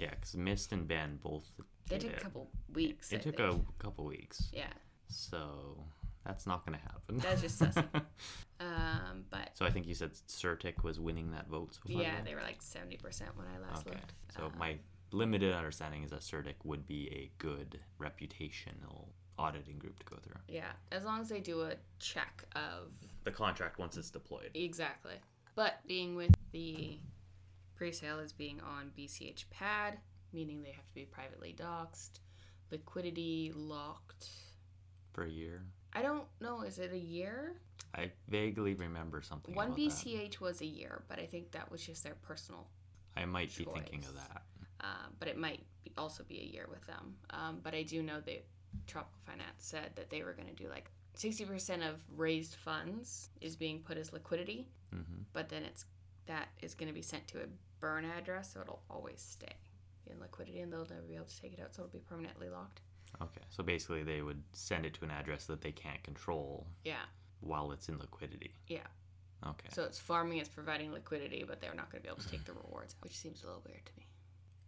Yeah 0.02 0.10
because 0.12 0.36
mist 0.36 0.72
and 0.74 0.88
ben 0.88 1.20
both 1.22 1.48
They 1.88 1.98
did 1.98 2.10
took 2.12 2.18
a 2.20 2.24
couple 2.24 2.50
weeks. 2.74 3.12
it 3.12 3.16
I 3.16 3.20
took 3.20 3.38
think. 3.38 3.64
a 3.80 3.84
couple 3.84 4.06
weeks 4.06 4.50
yeah. 4.52 4.74
So 5.08 5.84
that's 6.26 6.46
not 6.46 6.66
going 6.66 6.78
to 6.78 6.84
happen. 6.86 7.18
That's 7.18 7.42
just 7.42 7.60
sussy. 7.62 7.86
Um, 8.62 9.24
but 9.32 9.50
so 9.56 9.66
I 9.66 9.72
think 9.72 9.88
you 9.88 9.96
said 9.96 10.12
CertiK 10.28 10.84
was 10.84 11.00
winning 11.00 11.32
that 11.32 11.48
vote 11.48 11.74
so 11.74 11.82
far. 11.92 12.00
yeah, 12.04 12.18
though? 12.20 12.26
they 12.30 12.36
were 12.36 12.42
like 12.44 12.62
seventy 12.62 12.96
percent 12.98 13.32
when 13.36 13.48
I 13.48 13.58
last 13.72 13.88
Okay. 13.88 13.96
looked. 13.96 14.14
So 14.38 14.46
Uh, 14.46 14.50
my 14.60 14.78
limited 15.12 15.52
understanding 15.52 16.04
is 16.04 16.12
that 16.12 16.20
CertiK 16.20 16.54
would 16.64 16.86
be 16.86 17.08
a 17.10 17.32
good 17.40 17.80
reputational 18.00 19.08
auditing 19.40 19.80
group 19.80 19.98
to 19.98 20.06
go 20.06 20.18
through. 20.22 20.40
Yeah, 20.48 20.72
as 20.92 21.04
long 21.06 21.22
as 21.22 21.30
they 21.30 21.40
do 21.40 21.62
a 21.64 21.74
check 22.00 22.44
of 22.56 22.92
The 23.24 23.32
contract 23.32 23.80
once 23.80 23.98
it's 23.98 24.12
deployed. 24.12 24.52
exactly. 24.54 25.16
But 25.56 25.80
being 25.88 26.16
with 26.16 26.36
the 26.52 27.00
pre-sale 27.82 28.20
is 28.20 28.32
being 28.32 28.62
on 28.62 28.92
BCH 28.96 29.46
pad, 29.50 29.98
meaning 30.34 30.62
they 30.62 30.70
have 30.70 30.88
to 30.88 30.94
be 30.94 31.04
privately 31.04 31.56
doxed, 31.60 32.20
liquidity 32.70 33.52
locked. 33.56 34.28
For 35.14 35.24
a 35.24 35.30
year. 35.30 35.64
I 35.92 36.04
don't 36.04 36.26
know. 36.40 36.62
Is 36.62 36.78
it 36.78 36.94
a 36.94 36.98
year? 37.00 37.56
I 37.96 38.12
vaguely 38.30 38.76
remember 38.76 39.24
something. 39.24 39.56
One 39.56 39.70
about 39.70 39.78
that. 39.78 39.90
BCH 39.90 40.40
was 40.40 40.62
a 40.62 40.66
year, 40.68 41.02
but 41.10 41.18
I 41.18 41.26
think 41.26 41.50
that 41.54 41.72
was 41.72 41.84
just 41.84 42.04
their 42.04 42.14
personal. 42.22 42.68
I 43.18 43.26
might 43.26 43.58
be 43.58 43.64
thinking 43.64 44.04
of 44.08 44.14
that. 44.14 44.44
Uh, 44.80 45.08
but 45.18 45.28
it 45.28 45.40
might 45.40 45.64
be, 45.84 45.92
also 45.98 46.24
be 46.24 46.38
a 46.40 46.54
year 46.54 46.68
with 46.70 46.86
them. 46.86 47.16
Um, 47.32 47.62
but 47.64 47.74
I 47.74 47.82
do 47.82 48.04
know 48.04 48.22
that 48.22 48.46
Tropical 48.86 49.18
Finance 49.26 49.56
said 49.58 49.90
that 49.96 50.12
they 50.12 50.22
were 50.22 50.34
going 50.34 50.48
to 50.48 50.64
do 50.64 50.70
like 50.70 50.92
60% 51.18 51.90
of 51.90 51.96
raised 52.16 52.58
funds 52.58 53.30
is 53.42 53.56
being 53.56 53.80
put 53.80 53.98
as 53.98 54.14
liquidity, 54.14 54.68
hmm 54.92 55.00
but 55.34 55.48
then 55.48 55.64
it's 55.64 55.86
that 56.28 56.50
is 56.62 56.74
going 56.76 56.88
to 56.88 56.94
be 56.94 57.02
sent 57.02 57.26
to 57.30 57.38
a 57.40 57.46
burn 57.82 58.06
address, 58.06 58.54
so 58.54 58.62
it'll 58.62 58.84
always 58.90 59.20
stay 59.20 59.56
in 60.10 60.20
liquidity, 60.20 60.62
and 60.62 60.72
they'll 60.72 60.88
never 60.90 61.02
be 61.08 61.16
able 61.16 61.26
to 61.26 61.42
take 61.42 61.54
it 61.54 61.60
out, 61.62 61.76
so 61.76 61.82
it'll 61.84 61.92
be 61.92 62.00
permanently 62.00 62.48
locked. 62.50 62.82
Okay, 63.22 63.42
so 63.50 63.62
basically 63.64 64.04
they 64.04 64.22
would 64.22 64.42
send 64.54 64.86
it 64.86 64.94
to 64.96 65.04
an 65.04 65.12
address 65.12 65.46
that 65.48 65.62
they 65.62 65.72
can't 65.72 66.02
control 66.04 66.66
Yeah, 66.86 67.04
while 67.42 67.72
it's 67.74 67.90
in 67.90 67.98
liquidity. 68.00 68.54
yeah. 68.68 68.88
Okay. 69.46 69.70
So 69.74 69.84
it's 69.84 69.98
farming, 70.00 70.38
it's 70.38 70.48
providing 70.50 70.92
liquidity, 70.94 71.44
but 71.48 71.60
they're 71.60 71.74
not 71.74 71.92
going 71.92 72.04
to 72.04 72.08
be 72.08 72.10
able 72.14 72.22
to 72.22 72.30
take 72.30 72.46
the 72.46 72.54
rewards, 72.54 72.96
which 73.02 73.18
seems 73.18 73.42
a 73.44 73.48
little 73.48 73.64
weird 73.66 73.84
to 73.84 73.92
me. 73.98 74.06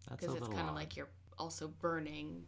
That's 0.09 0.23
a 0.23 0.27
because 0.27 0.35
it's 0.41 0.47
kind 0.47 0.67
of 0.67 0.73
like 0.73 0.97
you're 0.97 1.11
also 1.37 1.67
burning 1.67 2.43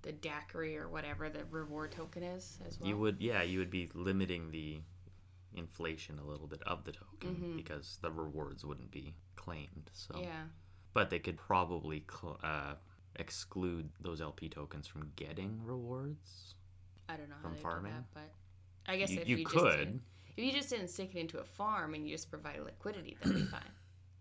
the 0.00 0.12
daiquiri 0.12 0.78
or 0.78 0.88
whatever 0.88 1.28
the 1.28 1.44
reward 1.50 1.92
token 1.92 2.22
is 2.22 2.58
as 2.66 2.80
well. 2.80 2.88
You 2.88 2.96
would, 2.96 3.20
yeah, 3.20 3.42
you 3.42 3.58
would 3.58 3.70
be 3.70 3.90
limiting 3.92 4.50
the 4.50 4.80
inflation 5.54 6.18
a 6.18 6.24
little 6.24 6.46
bit 6.46 6.62
of 6.62 6.84
the 6.84 6.92
token 6.92 7.36
Mhm. 7.36 7.56
because 7.56 7.98
the 8.02 8.10
rewards 8.10 8.64
wouldn't 8.64 8.90
be 8.90 9.14
claimed. 9.36 9.90
So, 9.92 10.20
yeah, 10.20 10.44
but 10.92 11.10
they 11.10 11.18
could 11.18 11.36
probably 11.36 12.04
cl- 12.10 12.38
uh, 12.42 12.74
exclude 13.16 13.90
those 14.00 14.20
LP 14.20 14.48
tokens 14.48 14.86
from 14.86 15.12
getting 15.16 15.62
rewards. 15.64 16.54
I 17.08 17.16
don't 17.16 17.28
know 17.28 17.36
From 17.42 17.56
farming? 17.56 17.92
that, 17.92 18.04
but 18.14 18.32
I 18.86 18.96
guess 18.96 19.10
you 19.10 19.20
if 19.20 19.28
you 19.28 19.38
you, 19.38 19.44
could. 19.44 20.00
if 20.36 20.44
you 20.44 20.52
just 20.52 20.70
didn't 20.70 20.88
stick 20.88 21.14
it 21.14 21.18
into 21.18 21.38
a 21.40 21.44
farm 21.44 21.94
and 21.94 22.06
you 22.08 22.14
just 22.14 22.30
provide 22.30 22.60
liquidity, 22.60 23.16
that'd 23.20 23.34
be 23.36 23.42
fine. 23.46 23.62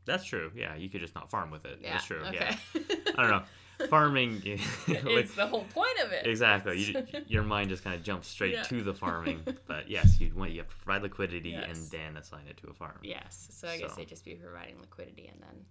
That's 0.06 0.24
true. 0.26 0.52
Yeah, 0.56 0.76
you 0.76 0.90
could 0.90 1.02
just 1.02 1.14
not 1.14 1.30
farm 1.30 1.52
with 1.52 1.66
it. 1.66 1.80
Yeah, 1.82 1.94
That's 1.94 2.06
true. 2.06 2.22
Okay. 2.26 2.58
Yeah. 2.74 2.82
I 3.16 3.22
don't 3.22 3.30
know. 3.30 3.44
Farming. 3.90 4.42
it's 4.88 5.36
the 5.36 5.48
whole 5.48 5.64
point 5.74 5.98
of 6.04 6.12
it. 6.12 6.26
Exactly. 6.28 6.80
You, 6.80 7.04
your 7.28 7.44
mind 7.44 7.70
just 7.70 7.84
kind 7.84 7.96
of 7.96 8.04
jumps 8.04 8.28
straight 8.28 8.54
Yeah. 8.54 8.64
to 8.64 8.82
the 8.82 8.94
farming. 8.94 9.42
But 9.68 9.90
yes, 9.90 10.20
you 10.20 10.32
want 10.36 10.52
you 10.52 10.60
have 10.60 10.70
to 10.70 10.76
provide 10.78 11.02
liquidity 11.04 11.52
Yes. 11.52 11.66
and 11.78 11.92
then 11.92 12.18
assign 12.18 12.48
it 12.50 12.58
to 12.58 12.68
a 12.70 12.74
farm. 12.74 13.00
Yes. 13.04 13.48
So 13.52 13.68
I 13.68 13.78
guess 13.78 13.92
So. 13.92 13.96
they'd 13.98 14.08
just 14.10 14.26
be 14.26 14.36
providing 14.36 14.80
liquidity 14.82 15.28
and 15.28 15.42
then 15.42 15.66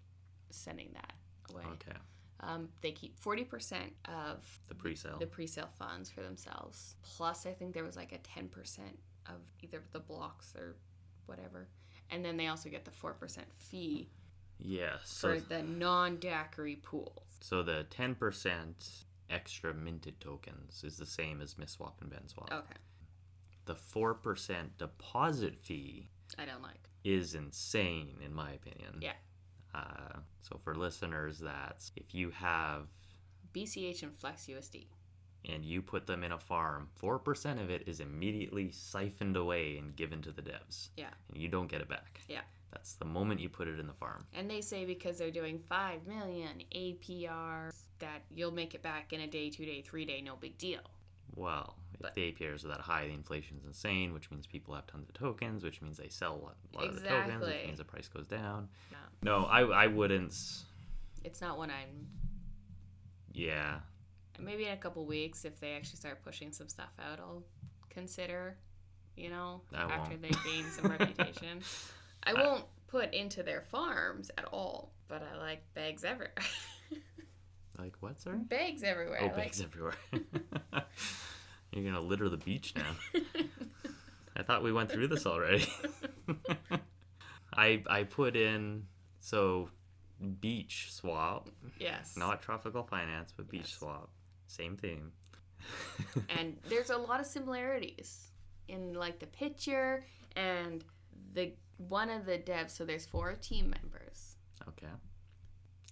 sending 0.50 0.90
that 0.94 1.12
away. 1.50 1.62
Okay. 1.74 1.96
Um, 2.40 2.68
they 2.82 2.92
keep 2.92 3.18
forty 3.18 3.42
percent 3.44 3.92
of 4.04 4.46
The 4.68 4.74
pre-sale. 4.74 5.18
the 5.18 5.26
pre-sale 5.26 5.68
funds 5.78 6.08
for 6.08 6.22
themselves. 6.22 6.94
Plus, 7.02 7.46
I 7.46 7.52
think 7.52 7.74
there 7.74 7.84
was 7.84 7.96
like 7.96 8.12
a 8.12 8.18
ten 8.18 8.48
percent 8.48 8.96
of 9.26 9.36
either 9.60 9.82
the 9.92 9.98
blocks 10.00 10.54
or 10.56 10.76
whatever, 11.26 11.68
and 12.10 12.24
then 12.24 12.36
they 12.36 12.46
also 12.46 12.68
get 12.70 12.84
the 12.84 12.90
four 12.92 13.12
percent 13.12 13.48
fee 13.56 14.08
yes. 14.60 15.00
So, 15.04 15.34
for 15.34 15.40
the 15.40 15.62
non-daiquiri 15.62 16.76
pools. 16.76 17.27
So 17.40 17.62
the 17.62 17.84
ten 17.90 18.14
percent 18.14 19.04
extra 19.30 19.74
minted 19.74 20.20
tokens 20.20 20.82
is 20.84 20.96
the 20.96 21.06
same 21.06 21.40
as 21.40 21.58
Mist 21.58 21.74
Swap 21.74 22.00
and 22.00 22.10
BenSwap. 22.10 22.50
Okay, 22.52 22.76
The 23.66 23.74
four 23.74 24.14
percent 24.14 24.76
deposit 24.78 25.56
fee 25.58 26.08
I 26.38 26.44
don't 26.46 26.62
like. 26.62 26.88
is 27.04 27.34
insane 27.34 28.16
in 28.24 28.32
my 28.34 28.52
opinion. 28.52 28.98
Yeah. 29.00 29.12
Uh, 29.74 30.18
so 30.42 30.58
for 30.64 30.74
listeners, 30.74 31.38
that's 31.38 31.92
if 31.96 32.14
you 32.14 32.30
have 32.30 32.86
BCH 33.54 34.02
and 34.02 34.14
Flex 34.16 34.46
USD. 34.46 34.86
and 35.48 35.64
you 35.64 35.80
put 35.82 36.06
them 36.06 36.24
in 36.24 36.32
a 36.32 36.38
farm, 36.38 36.88
4% 37.00 37.62
of 37.62 37.70
it 37.70 37.84
is 37.86 38.00
immediately 38.00 38.70
siphoned 38.72 39.36
away 39.36 39.76
and 39.76 39.94
given 39.94 40.20
to 40.22 40.32
the 40.32 40.42
devs. 40.42 40.88
Yeah. 40.96 41.10
And 41.32 41.40
you 41.40 41.48
don't 41.48 41.68
get 41.68 41.80
it 41.80 41.88
back. 41.88 42.20
Yeah. 42.28 42.40
That's 42.72 42.94
the 42.94 43.04
moment 43.06 43.40
you 43.40 43.48
put 43.48 43.66
it 43.68 43.78
in 43.78 43.86
the 43.86 43.92
farm. 43.94 44.26
And 44.34 44.50
they 44.50 44.60
say 44.60 44.84
because 44.84 45.16
they're 45.18 45.30
doing 45.30 45.58
5 45.58 46.06
million 46.06 46.62
APR 46.74 47.72
that 47.98 48.22
you'll 48.34 48.52
make 48.52 48.74
it 48.74 48.82
back 48.82 49.12
in 49.12 49.20
a 49.20 49.26
day, 49.26 49.50
two 49.50 49.64
day, 49.64 49.80
three 49.82 50.04
day, 50.04 50.20
no 50.20 50.36
big 50.36 50.58
deal. 50.58 50.80
Well, 51.34 51.76
if 51.94 52.00
But- 52.00 52.14
the 52.14 52.30
APRs 52.32 52.64
are 52.64 52.68
that 52.68 52.80
high, 52.80 53.06
the 53.06 53.14
inflation's 53.14 53.64
insane, 53.64 54.12
which 54.12 54.30
means 54.30 54.46
people 54.46 54.74
have 54.74 54.86
tons 54.86 55.08
of 55.08 55.14
tokens, 55.14 55.64
which 55.64 55.80
means 55.80 55.96
they 55.96 56.08
sell 56.08 56.34
a 56.34 56.40
lot, 56.44 56.56
a 56.74 56.76
lot 56.76 56.86
of 56.88 56.94
the 57.02 57.08
tokens, 57.08 57.40
which 57.46 57.66
means 57.66 57.78
the 57.78 57.84
price 57.84 58.08
goes 58.08 58.26
down. 58.26 58.68
No. 59.22 59.40
No, 59.40 59.46
I, 59.46 59.62
I 59.62 59.86
wouldn't. 59.86 60.34
It's 61.24 61.40
not 61.40 61.58
one 61.58 61.70
I'm. 61.70 62.06
Yeah. 63.32 63.80
Maybe 64.38 64.66
in 64.66 64.72
a 64.72 64.76
couple 64.76 65.04
weeks, 65.04 65.44
if 65.44 65.58
they 65.58 65.72
actually 65.74 65.96
start 65.96 66.22
pushing 66.24 66.52
some 66.52 66.68
stuff 66.68 66.92
out, 67.04 67.18
I'll 67.18 67.42
consider, 67.90 68.56
you 69.16 69.30
know, 69.30 69.62
I 69.74 69.82
after 69.82 70.10
won't. 70.10 70.22
they 70.22 70.30
gain 70.48 70.64
some 70.70 70.90
reputation. 70.98 71.60
I 72.24 72.32
I- 72.32 72.42
won't 72.42 72.64
put 72.88 73.12
into 73.14 73.42
their 73.42 73.62
farms 73.62 74.30
at 74.38 74.44
all, 74.46 74.92
but 75.08 75.22
I 75.22 75.36
like 75.38 75.62
bags 75.74 76.04
everywhere. 76.04 76.34
Like 77.78 77.94
what, 78.00 78.18
sorry? 78.20 78.38
bags 78.38 78.82
everywhere. 78.82 79.20
Oh, 79.22 79.26
like- 79.26 79.36
bags 79.36 79.60
everywhere. 79.60 79.94
You're 80.12 81.82
going 81.84 81.94
to 81.94 82.00
litter 82.00 82.28
the 82.28 82.36
beach 82.36 82.74
now. 82.74 82.96
I 84.36 84.42
thought 84.42 84.64
we 84.64 84.72
went 84.72 84.90
through 84.90 85.06
this 85.06 85.26
already. 85.26 85.64
I 87.54 87.82
I 87.88 88.02
put 88.02 88.34
in 88.36 88.84
so 89.20 89.68
beach 90.40 90.88
swap, 90.90 91.50
yes. 91.78 92.16
not 92.16 92.42
tropical 92.42 92.82
finance, 92.82 93.32
but 93.36 93.48
beach 93.48 93.60
Yes. 93.62 93.78
swap. 93.78 94.10
Same 94.48 94.76
thing. 94.76 95.12
and 96.36 96.56
there's 96.68 96.90
a 96.90 96.96
lot 96.96 97.20
of 97.20 97.26
similarities 97.26 98.28
in 98.68 98.94
like 98.94 99.18
the 99.20 99.26
picture 99.26 100.04
and 100.36 100.84
the 101.34 101.52
one 101.78 102.10
of 102.10 102.26
the 102.26 102.38
devs. 102.38 102.70
So 102.70 102.84
there's 102.84 103.06
four 103.06 103.34
team 103.34 103.70
members. 103.70 104.36
okay. 104.68 104.92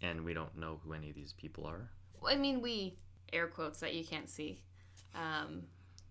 And 0.02 0.24
we 0.24 0.34
don't 0.34 0.56
know 0.58 0.78
who 0.84 0.92
any 0.92 1.08
of 1.08 1.16
these 1.16 1.32
people 1.32 1.64
are. 1.66 1.88
Well, 2.20 2.32
I 2.32 2.36
mean, 2.36 2.60
we 2.60 2.98
air 3.32 3.46
quotes 3.46 3.80
that 3.80 3.94
you 3.94 4.04
can't 4.04 4.28
see. 4.28 4.60
Um, 5.14 5.62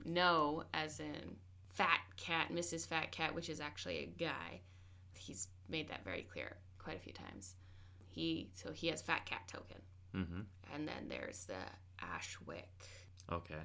know 0.04 0.64
as 0.74 1.00
in 1.00 1.36
Fat 1.70 2.00
Cat, 2.18 2.48
Mrs. 2.52 2.88
Fat 2.88 3.12
Cat, 3.12 3.36
which 3.36 3.50
is 3.50 3.60
actually 3.60 3.98
a 4.00 4.06
guy. 4.20 4.62
He's 5.14 5.48
made 5.70 5.88
that 5.90 6.04
very 6.04 6.24
clear 6.24 6.58
quite 6.80 6.96
a 6.98 7.00
few 7.00 7.14
times. 7.14 7.56
He 8.08 8.50
so 8.56 8.72
he 8.72 8.88
has 8.88 9.02
Fat 9.02 9.26
Cat 9.26 9.42
token, 9.48 9.82
Mm-hmm. 10.16 10.42
and 10.74 10.88
then 10.88 11.08
there's 11.10 11.46
the 11.46 11.54
Ashwick. 12.04 12.64
Okay. 13.32 13.62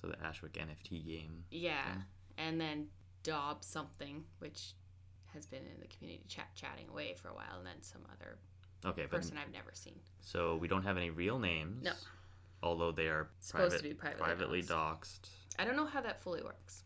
So 0.00 0.08
the 0.08 0.16
Ashwick 0.16 0.52
NFT 0.52 1.04
game. 1.06 1.44
Yeah, 1.50 1.80
Okay. 1.90 2.00
and 2.48 2.60
then 2.60 2.86
Dob 3.22 3.64
something, 3.64 4.24
which 4.38 4.74
has 5.34 5.46
been 5.46 5.62
in 5.74 5.80
the 5.80 5.86
community 5.88 6.24
chat 6.28 6.48
chatting 6.54 6.86
away 6.90 7.14
for 7.14 7.28
a 7.28 7.34
while, 7.34 7.58
and 7.58 7.66
then 7.66 7.80
some 7.82 8.02
other 8.12 8.38
Okay, 8.86 9.02
but 9.02 9.10
person 9.18 9.36
I've 9.38 9.52
never 9.52 9.70
seen. 9.72 9.94
so 10.20 10.56
we 10.56 10.68
don't 10.68 10.82
have 10.84 10.96
any 10.96 11.10
real 11.10 11.38
names. 11.38 11.82
No. 11.84 11.92
Although 12.62 12.92
they 12.92 13.06
are 13.08 13.28
Supposed 13.40 13.70
private, 13.70 13.82
to 13.82 13.88
be 13.90 13.94
privately, 13.94 14.24
privately 14.24 14.62
doxed. 14.62 15.20
doxed. 15.20 15.28
I 15.58 15.64
don't 15.64 15.76
know 15.76 15.86
how 15.86 16.00
that 16.00 16.22
fully 16.22 16.42
works. 16.42 16.82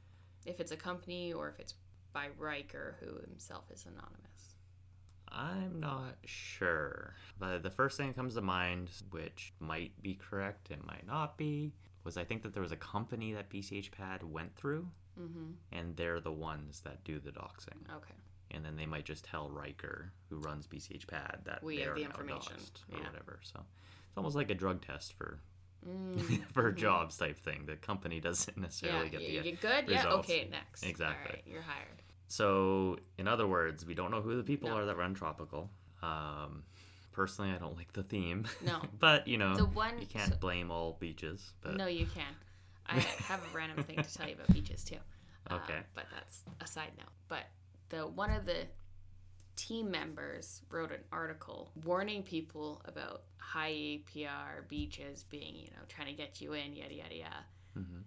If 0.46 0.60
it's 0.60 0.72
a 0.72 0.76
company 0.76 1.32
or 1.32 1.48
if 1.48 1.58
it's 1.60 1.74
by 2.12 2.28
Riker, 2.38 2.96
who 3.00 3.18
himself 3.28 3.64
is 3.72 3.84
anonymous. 3.86 4.54
I'm 5.30 5.78
not 5.78 6.16
sure. 6.24 7.14
But 7.38 7.62
the 7.62 7.70
first 7.70 7.96
thing 7.96 8.08
that 8.08 8.16
comes 8.16 8.34
to 8.34 8.40
mind, 8.40 8.90
which 9.10 9.52
might 9.60 9.92
be 10.02 10.14
correct, 10.14 10.70
it 10.70 10.84
might 10.86 11.06
not 11.06 11.36
be, 11.36 11.74
was 12.04 12.16
I 12.16 12.24
think 12.24 12.42
that 12.42 12.54
there 12.54 12.62
was 12.62 12.72
a 12.72 12.76
company 12.76 13.34
that 13.34 13.50
BCH 13.50 13.90
Pad 13.90 14.22
went 14.22 14.54
through, 14.56 14.88
Mm-hmm. 15.20 15.50
and 15.72 15.96
they're 15.96 16.20
the 16.20 16.30
ones 16.32 16.80
that 16.84 17.02
do 17.02 17.18
the 17.18 17.32
doxing. 17.32 17.82
Okay. 17.92 18.14
And 18.50 18.64
then 18.64 18.76
they 18.76 18.86
might 18.86 19.04
just 19.04 19.24
tell 19.24 19.50
Riker, 19.50 20.10
who 20.30 20.38
runs 20.38 20.66
BCH 20.66 21.06
Pad, 21.06 21.40
that 21.44 21.62
We 21.62 21.76
they 21.76 21.82
have 21.82 21.92
are 21.92 21.94
the 21.96 22.02
information. 22.04 22.54
or 22.92 22.98
Yeah. 22.98 23.06
whatever. 23.06 23.40
So 23.42 23.60
it's 24.08 24.16
almost 24.16 24.36
like 24.36 24.50
a 24.50 24.54
drug 24.54 24.80
test 24.84 25.12
for 25.14 25.40
Mm. 25.86 26.44
for 26.52 26.72
Mhm. 26.72 26.76
jobs 26.76 27.16
type 27.16 27.38
thing. 27.38 27.66
The 27.66 27.76
company 27.76 28.18
doesn't 28.20 28.56
necessarily 28.56 29.04
Yeah, 29.04 29.10
get 29.10 29.20
you, 29.22 29.42
the 29.42 29.48
you 29.50 29.56
good? 29.56 29.88
Yeah. 29.88 29.96
results. 30.04 30.28
Okay. 30.28 30.48
Next. 30.50 30.82
Exactly. 30.82 31.34
Right, 31.36 31.42
you're 31.46 31.62
hired. 31.62 32.02
So, 32.26 32.98
in 33.16 33.28
other 33.28 33.46
words, 33.46 33.86
we 33.86 33.94
don't 33.94 34.10
know 34.10 34.20
who 34.20 34.36
the 34.36 34.42
people 34.42 34.70
No. 34.70 34.76
are 34.78 34.84
that 34.86 34.96
run 34.96 35.14
Tropical. 35.14 35.70
Um, 36.02 36.64
personally, 37.12 37.52
I 37.52 37.58
don't 37.58 37.76
like 37.76 37.92
the 37.92 38.02
theme. 38.02 38.46
No. 38.60 38.82
but, 38.98 39.28
you 39.28 39.38
know, 39.38 39.54
The 39.56 39.66
one. 39.66 40.00
you 40.00 40.06
can't 40.06 40.32
so- 40.32 40.38
blame 40.38 40.70
all 40.72 40.94
beaches. 40.94 41.52
But 41.60 41.76
no, 41.76 41.86
you 41.86 42.06
can. 42.06 42.34
I 42.86 42.98
have 42.98 43.40
a 43.44 43.56
random 43.56 43.84
thing 43.84 44.02
to 44.02 44.14
tell 44.14 44.26
you 44.28 44.34
about 44.34 44.52
beaches 44.52 44.82
too. 44.82 44.98
Uh, 45.48 45.54
Okay. 45.62 45.80
but 45.94 46.06
that's 46.12 46.42
a 46.60 46.66
side 46.66 46.92
note. 46.98 47.06
But 47.28 47.44
the 47.90 48.06
one 48.06 48.30
of 48.30 48.44
the 48.46 48.66
team 49.56 49.90
members 49.90 50.62
wrote 50.70 50.92
an 50.92 51.00
article 51.10 51.72
warning 51.84 52.22
people 52.22 52.80
about 52.84 53.22
high 53.38 53.72
APR 53.72 54.68
beaches 54.68 55.24
being, 55.28 55.54
you 55.56 55.70
know, 55.70 55.82
trying 55.88 56.06
to 56.08 56.12
get 56.14 56.40
you 56.40 56.52
in, 56.52 56.74
yada 56.74 56.94
yada 56.94 57.14
yada. 57.14 57.44
Mhm. 57.76 58.02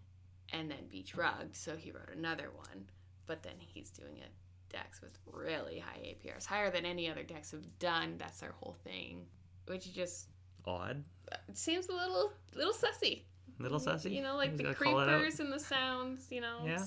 and 0.54 0.70
then 0.70 0.86
beach 0.90 1.16
rugged, 1.16 1.56
so 1.56 1.76
he 1.78 1.92
wrote 1.92 2.10
another 2.14 2.50
one. 2.52 2.86
But 3.26 3.42
then 3.44 3.54
he's 3.60 3.90
doing 3.90 4.18
a 4.22 4.74
dex 4.74 5.00
with 5.02 5.18
really 5.26 5.80
high 5.80 6.00
APRs, 6.00 6.46
higher 6.46 6.70
than 6.70 6.86
any 6.86 7.10
other 7.10 7.24
dex 7.24 7.52
have 7.52 7.80
done. 7.80 8.18
That's 8.18 8.40
their 8.42 8.52
whole 8.52 8.76
thing, 8.84 9.26
which 9.68 9.86
is 9.86 9.94
just 9.94 10.28
Odd. 10.66 11.04
it 11.50 11.58
seems 11.58 11.88
a 11.88 11.94
little 11.94 12.34
little 12.54 12.74
sussy. 12.74 13.24
Little 13.60 13.80
sassy. 13.80 14.12
You 14.12 14.22
know, 14.24 14.36
like 14.36 14.50
Just 14.52 14.58
the 14.58 14.64
gotta 14.64 14.76
call 14.76 15.00
it 15.00 15.08
out. 15.10 15.20
creepers 15.22 15.40
and 15.40 15.54
the 15.54 15.60
sounds. 15.60 16.28
You 16.32 16.42
know. 16.42 16.64
Yeah. 16.66 16.86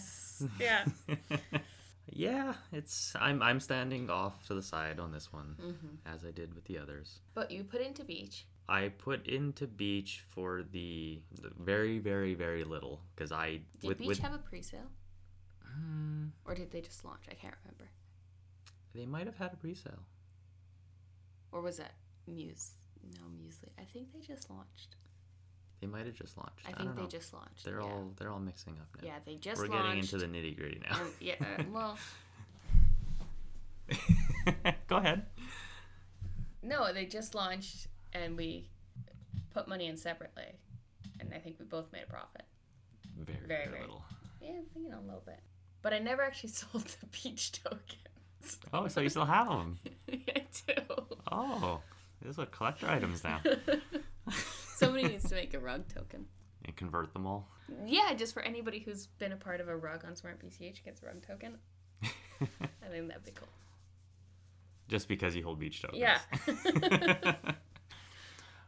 Yeah. 0.61 0.85
yeah, 2.15 2.55
it's 2.73 3.15
I'm 3.21 3.43
I'm 3.43 3.61
standing 3.61 4.09
off 4.11 4.47
to 4.47 4.55
the 4.55 4.63
side 4.63 4.99
on 5.01 5.13
this 5.13 5.33
one, 5.33 5.57
hmm 5.61 5.95
as 6.07 6.25
I 6.25 6.31
did 6.31 6.55
with 6.55 6.65
the 6.65 6.79
others. 6.79 7.21
But 7.35 7.51
you 7.51 7.65
put 7.65 7.81
into 7.81 8.05
beach. 8.05 8.47
I 8.69 8.89
put 8.89 9.27
into 9.27 9.67
beach 9.67 10.25
for 10.31 10.63
the, 10.63 11.21
the 11.43 11.51
very 11.59 11.99
very 11.99 12.35
very 12.35 12.65
little 12.65 13.01
because 13.15 13.33
I 13.33 13.61
Did 13.81 13.89
with 13.89 13.99
beach 13.99 14.09
with 14.09 14.19
have 14.21 14.35
a 14.35 14.39
pre-sale, 14.39 14.91
Hmm, 15.63 16.27
or 16.47 16.55
did 16.55 16.71
they 16.71 16.81
just 16.81 17.05
launch? 17.05 17.23
I 17.31 17.35
can't 17.35 17.55
remember. 17.65 17.91
they 18.95 19.07
might 19.07 19.27
have 19.27 19.37
had 19.37 19.53
a 19.53 19.57
pre-sale. 19.57 20.05
Or 21.53 21.61
was 21.61 21.77
that 21.79 21.93
Muse? 22.27 22.73
No, 23.17 23.27
Muesli. 23.39 23.69
I 23.79 23.85
think 23.85 24.13
they 24.13 24.21
just 24.21 24.49
launched. 24.51 24.97
They 25.85 25.91
might 25.91 26.07
have 26.07 26.15
just 26.15 26.39
launched. 26.39 26.61
I 26.67 26.71
I, 26.71 26.73
think 26.73 26.97
they 26.97 27.03
know. 27.03 27.09
just 27.09 27.35
launched. 27.35 27.63
They're 27.63 27.79
yeah. 27.81 27.87
all 27.87 28.11
they're 28.17 28.31
all 28.31 28.39
mixing 28.41 28.73
up 28.81 28.89
now. 29.03 29.07
Yeah, 29.07 29.19
they 29.27 29.35
just 29.35 29.59
launched. 29.61 29.71
We're 29.71 29.79
launched. 29.81 30.11
getting 30.11 30.19
into 30.23 30.41
the 30.43 30.49
nitty 30.49 30.57
gritty 30.57 30.81
now. 30.89 30.99
and- 30.99 31.11
yeah, 31.21 31.35
uh, 31.41 31.63
well, 31.73 31.99
Go 34.89 34.97
ahead. 34.97 35.27
no, 36.63 36.91
they 36.95 37.05
just 37.05 37.35
launched, 37.35 37.89
and 38.15 38.35
we 38.35 38.67
put 39.53 39.69
money 39.69 39.89
in 39.89 39.99
separately, 39.99 40.57
and 41.21 41.35
I 41.35 41.39
think 41.39 41.57
we 41.59 41.67
both 41.67 41.93
made 41.93 42.05
a 42.09 42.11
profit. 42.11 42.45
Very 43.19 43.37
Very, 43.47 43.47
very, 43.47 43.69
very. 43.69 43.81
little. 43.83 44.03
Yeah, 44.41 44.53
you 44.75 44.89
know, 44.89 45.01
a 45.01 45.05
little 45.05 45.23
bit. 45.27 45.41
But 45.83 45.93
I 45.93 45.99
never 45.99 46.23
actually 46.23 46.49
sold 46.63 46.87
the 46.87 47.07
beach 47.23 47.53
tokens. 47.63 48.59
Oh, 48.73 48.89
so 48.89 49.03
you 49.03 49.11
still 49.11 49.27
have 49.27 49.49
them? 49.49 49.79
I 50.11 50.45
do. 50.67 50.83
Oh, 51.31 51.81
these 52.25 52.39
are 52.39 52.47
collector 52.47 52.89
items 52.89 53.23
now. 53.23 53.41
Somebody 54.75 55.05
needs 55.05 55.29
to 55.29 55.35
make 55.35 55.55
a 55.55 55.61
rug 55.61 55.89
token. 55.89 56.27
And 56.65 56.75
convert 56.77 57.13
them 57.13 57.27
all. 57.27 57.49
Yeah, 57.87 58.15
just 58.15 58.35
for 58.35 58.43
anybody 58.43 58.81
who's 58.81 59.07
been 59.07 59.33
a 59.33 59.37
part 59.37 59.61
of 59.61 59.69
a 59.69 59.77
rug 59.77 60.05
on 60.05 60.17
Smart 60.17 60.41
BCH 60.45 60.85
gets 60.85 61.03
a 61.03 61.07
rug 61.07 61.27
token. 61.27 61.59
I 62.03 62.89
think 62.91 63.09
that'd 63.09 63.25
be 63.25 63.33
cool. 63.33 63.49
Just 64.89 65.09
because 65.09 65.35
you 65.35 65.43
hold 65.45 65.59
beach 65.59 65.83
tokens. 65.83 66.01
Yeah. 66.01 66.19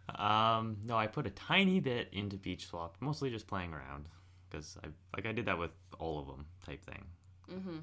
um, 0.59 0.76
no, 0.84 0.96
I 0.96 1.07
put 1.07 1.26
a 1.26 1.30
tiny 1.30 1.80
bit 1.80 2.09
into 2.12 2.36
beach 2.36 2.66
swap, 2.66 2.96
mostly 3.00 3.30
just 3.30 3.46
playing 3.46 3.74
around, 3.74 4.07
because 4.48 4.78
I 4.82 4.88
like 5.16 5.26
I 5.26 5.32
did 5.32 5.46
that 5.46 5.59
with 5.59 5.72
all 5.98 6.18
of 6.18 6.26
them 6.26 6.46
type 6.64 6.84
thing. 6.84 7.04
hmm 7.50 7.78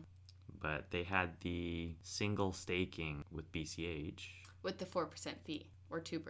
But 0.60 0.90
they 0.90 1.04
had 1.04 1.40
the 1.42 1.96
single 2.02 2.54
staking 2.54 3.24
with 3.32 3.52
BCH. 3.52 4.22
With 4.64 4.78
the 4.80 4.86
4% 4.86 5.08
fee 5.44 5.68
or 5.90 6.00
2%. 6.00 6.22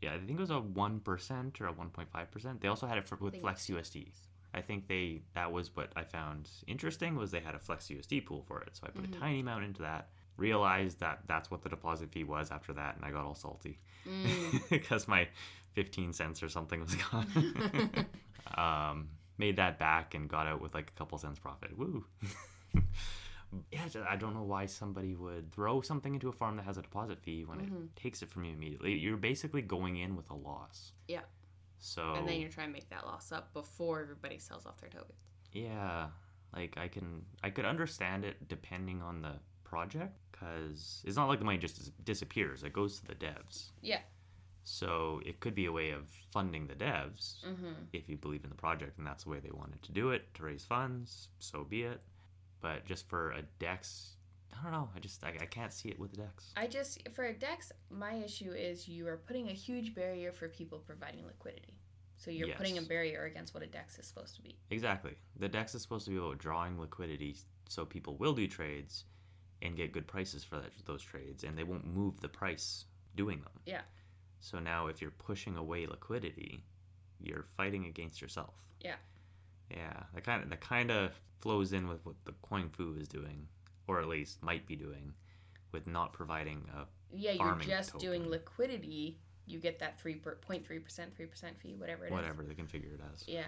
Yeah, 0.00 0.14
I 0.14 0.18
think 0.18 0.30
it 0.30 0.38
was 0.40 0.50
a 0.50 0.58
one 0.60 1.00
percent 1.00 1.60
or 1.60 1.66
a 1.66 1.72
one 1.72 1.90
point 1.90 2.10
five 2.10 2.30
percent. 2.30 2.60
They 2.60 2.68
also 2.68 2.86
had 2.86 2.98
it 2.98 3.06
for, 3.08 3.16
with 3.16 3.40
Flex 3.40 3.66
USD. 3.66 4.08
I 4.54 4.60
think 4.60 4.86
they 4.88 5.22
that 5.34 5.50
was 5.52 5.74
what 5.74 5.92
I 5.96 6.02
found 6.02 6.48
interesting 6.66 7.16
was 7.16 7.30
they 7.30 7.40
had 7.40 7.54
a 7.54 7.58
Flex 7.58 7.86
USD 7.86 8.26
pool 8.26 8.42
for 8.42 8.60
it. 8.62 8.70
So 8.76 8.86
I 8.86 8.90
put 8.90 9.04
Mhm. 9.10 9.16
a 9.16 9.18
tiny 9.20 9.40
amount 9.40 9.64
into 9.64 9.82
that. 9.82 10.08
Realized 10.36 10.98
that 11.00 11.20
that's 11.26 11.50
what 11.50 11.62
the 11.62 11.68
deposit 11.68 12.10
fee 12.10 12.24
was 12.24 12.50
after 12.50 12.72
that, 12.72 12.96
and 12.96 13.04
I 13.04 13.10
got 13.10 13.24
all 13.24 13.34
salty 13.34 13.78
Mm. 14.06 14.68
because 14.70 15.06
my 15.06 15.28
fifteen 15.74 16.12
cents 16.12 16.42
or 16.42 16.48
something 16.48 16.80
was 16.80 16.94
gone. 16.96 17.26
um, 18.56 19.08
made 19.38 19.56
that 19.56 19.78
back 19.78 20.14
and 20.14 20.28
got 20.28 20.46
out 20.46 20.60
with 20.60 20.74
like 20.74 20.88
a 20.90 20.98
couple 20.98 21.16
cents 21.18 21.38
profit. 21.38 21.76
Woo! 21.78 22.04
Yeah, 23.70 23.86
I 24.08 24.16
don't 24.16 24.34
know 24.34 24.42
why 24.42 24.66
somebody 24.66 25.14
would 25.14 25.52
throw 25.52 25.80
something 25.80 26.14
into 26.14 26.28
a 26.28 26.32
farm 26.32 26.56
that 26.56 26.64
has 26.64 26.78
a 26.78 26.82
deposit 26.82 27.18
fee 27.20 27.44
when 27.44 27.58
Mhm. 27.60 27.84
it 27.86 27.96
takes 27.96 28.22
it 28.22 28.30
from 28.30 28.44
you 28.44 28.52
immediately. 28.52 28.94
You're 28.98 29.16
basically 29.16 29.62
going 29.62 29.96
in 29.96 30.16
with 30.16 30.30
a 30.30 30.34
loss. 30.34 30.92
Yeah. 31.08 31.24
So 31.78 32.14
And 32.14 32.28
then 32.28 32.40
you're 32.40 32.50
trying 32.50 32.68
to 32.68 32.72
make 32.72 32.88
that 32.90 33.04
loss 33.06 33.32
up 33.32 33.52
before 33.52 34.00
everybody 34.00 34.38
sells 34.38 34.66
off 34.66 34.78
their 34.80 34.90
tokens. 34.90 35.18
yeah, 35.52 36.10
like 36.54 36.76
I 36.78 36.88
can 36.88 37.26
I 37.42 37.50
could 37.50 37.64
understand 37.64 38.24
it 38.24 38.48
depending 38.48 39.02
on 39.02 39.20
the 39.22 39.38
project 39.64 40.16
because 40.30 41.02
it's 41.04 41.16
not 41.16 41.28
like 41.28 41.38
the 41.38 41.44
money 41.44 41.58
just 41.58 42.04
disappears. 42.04 42.62
It 42.62 42.72
goes 42.72 43.00
to 43.00 43.06
the 43.06 43.14
devs. 43.14 43.72
Yeah. 43.82 44.02
So 44.64 45.20
it 45.26 45.40
could 45.40 45.54
be 45.54 45.66
a 45.66 45.72
way 45.72 45.90
of 45.90 46.08
funding 46.30 46.68
the 46.68 46.74
devs 46.76 47.42
Mm-hmm. 47.44 47.72
if 47.92 48.08
you 48.08 48.16
believe 48.16 48.44
in 48.44 48.50
the 48.50 48.56
project 48.56 48.96
and 48.98 49.06
that's 49.06 49.24
the 49.24 49.30
way 49.30 49.40
they 49.40 49.50
wanted 49.50 49.82
to 49.82 49.92
do 49.92 50.10
it 50.10 50.32
to 50.34 50.44
raise 50.44 50.64
funds. 50.64 51.28
So 51.40 51.64
be 51.64 51.82
it. 51.82 52.00
But 52.62 52.86
just 52.86 53.08
for 53.08 53.32
a 53.32 53.42
Dex, 53.58 54.16
I 54.58 54.62
don't 54.62 54.72
know. 54.72 54.88
I 54.96 55.00
just 55.00 55.22
I, 55.24 55.34
I 55.40 55.46
can't 55.46 55.72
see 55.72 55.88
it 55.88 55.98
with 55.98 56.12
the 56.12 56.18
Dex. 56.18 56.52
I 56.56 56.66
just, 56.66 57.06
for 57.10 57.24
a 57.24 57.34
DEX, 57.34 57.72
my 57.90 58.14
issue 58.14 58.52
is 58.52 58.88
you 58.88 59.06
are 59.08 59.16
putting 59.16 59.48
a 59.48 59.52
huge 59.52 59.94
barrier 59.94 60.32
for 60.32 60.48
people 60.48 60.78
providing 60.78 61.26
liquidity. 61.26 61.74
So 62.16 62.30
you're 62.30 62.54
putting 62.54 62.78
a 62.78 62.82
barrier 62.82 63.24
against 63.24 63.52
what 63.52 63.64
a 63.64 63.66
DEX 63.66 63.98
is 63.98 64.06
supposed 64.06 64.36
to 64.36 64.42
be. 64.42 64.56
Exactly. 64.70 65.16
The 65.40 65.48
Dex 65.48 65.74
is 65.74 65.82
supposed 65.82 66.04
to 66.04 66.12
be 66.12 66.18
about 66.18 66.38
drawing 66.38 66.78
liquidity 66.78 67.36
so 67.68 67.84
people 67.84 68.16
will 68.16 68.32
do 68.32 68.46
trades 68.46 69.04
and 69.60 69.76
get 69.76 69.92
good 69.92 70.06
prices 70.06 70.44
for 70.44 70.56
that, 70.56 70.70
those 70.84 71.02
trades 71.02 71.42
and 71.42 71.58
they 71.58 71.64
won't 71.64 71.84
move 71.84 72.20
the 72.20 72.28
price 72.28 72.84
doing 73.16 73.40
them. 73.40 73.52
Yeah. 73.66 73.80
So 74.38 74.60
now 74.60 74.86
if 74.86 75.00
you're 75.00 75.10
pushing 75.10 75.56
away 75.56 75.86
liquidity, 75.86 76.64
you're 77.20 77.46
fighting 77.56 77.86
against 77.86 78.22
yourself. 78.22 78.54
Yeah. 78.80 78.96
Yeah, 79.74 79.92
that 80.14 80.24
kind 80.24 80.42
of 80.42 80.50
that 80.50 80.60
kind 80.60 80.90
of 80.90 81.12
flows 81.40 81.72
in 81.72 81.88
with 81.88 82.04
what 82.04 82.14
the 82.24 82.32
Coin 82.42 82.68
Fu 82.70 82.94
is 82.98 83.08
doing, 83.08 83.46
or 83.88 84.00
at 84.00 84.08
least 84.08 84.42
might 84.42 84.66
be 84.66 84.76
doing, 84.76 85.12
with 85.72 85.86
not 85.86 86.12
providing 86.12 86.64
a 86.76 86.86
Yeah, 87.14 87.32
you're 87.32 87.56
just 87.56 87.92
token. 87.92 88.06
doing 88.08 88.28
liquidity. 88.28 89.18
You 89.46 89.58
get 89.58 89.80
that 89.80 90.00
3.3%, 90.00 90.38
3% 90.46 91.56
fee, 91.58 91.74
whatever 91.76 92.04
it 92.04 92.08
is. 92.08 92.12
whatever 92.12 92.44
they 92.44 92.54
can 92.54 92.68
figure 92.68 92.90
it 92.94 93.00
as. 93.12 93.26
Yeah. 93.26 93.42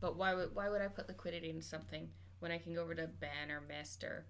But 0.00 0.16
why 0.16 0.34
would 0.34 0.54
why 0.54 0.68
would 0.70 0.80
I 0.80 0.88
put 0.88 1.06
liquidity 1.08 1.50
into 1.50 1.62
something 1.62 2.08
when 2.40 2.50
I 2.50 2.58
can 2.58 2.74
go 2.74 2.82
over 2.82 2.94
to 2.94 3.06
Ben 3.06 3.50
or 3.50 3.60
Mist 3.60 4.04
or 4.04 4.24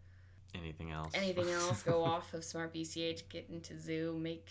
Anything 0.54 0.90
else? 0.90 1.12
anything 1.14 1.48
else, 1.60 1.82
go 1.82 2.04
off 2.04 2.34
of 2.34 2.44
Smart 2.44 2.74
BCH, 2.74 3.28
get 3.30 3.48
into 3.48 3.78
Zoo, 3.78 4.18
make 4.20 4.50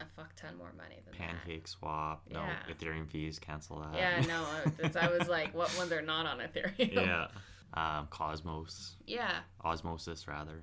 a 0.00 0.04
fuck 0.16 0.34
ton 0.36 0.56
more 0.58 0.72
money 0.76 0.96
than 1.04 1.14
Pancake 1.14 1.66
swap. 1.68 2.22
No 2.30 2.40
Yeah. 2.40 2.56
Ethereum 2.72 3.08
fees. 3.10 3.38
Cancel 3.38 3.80
that. 3.80 3.92
that. 3.92 3.98
Yeah, 3.98 4.20
no, 4.26 4.44
that's- 4.78 4.96
I 4.96 5.10
was 5.16 5.28
like, 5.28 5.54
what 5.54 5.74
ones 5.78 5.90
are 5.92 6.02
not 6.02 6.26
on 6.26 6.38
Ethereum? 6.38 6.92
yeah. 6.94 7.28
Um, 7.74 8.06
Cosmos, 8.08 8.94
Yeah, 9.06 9.40
Osmosis 9.64 10.26
rather, 10.28 10.62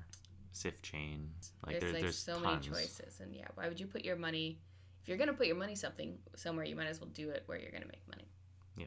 Sifchain. 0.53 1.27
Like 1.65 1.79
there's 1.79 1.81
there, 1.81 1.93
like 1.93 2.01
there's 2.03 2.17
so 2.17 2.39
tons. 2.41 2.69
many 2.69 2.81
choices, 2.83 3.19
and 3.19 3.35
yeah, 3.35 3.45
why 3.55 3.67
would 3.67 3.79
you 3.79 3.87
put 3.87 4.03
your 4.05 4.15
money? 4.15 4.59
If 5.01 5.09
you're 5.09 5.17
gonna 5.17 5.33
put 5.33 5.47
your 5.47 5.55
money 5.57 5.75
something 5.75 6.17
somewhere, 6.35 6.65
you 6.65 6.75
might 6.75 6.87
as 6.87 6.99
well 7.01 7.09
do 7.13 7.29
it 7.29 7.43
where 7.45 7.59
you're 7.59 7.71
gonna 7.71 7.87
make 7.87 8.07
money. 8.07 8.27
Yeah, 8.77 8.85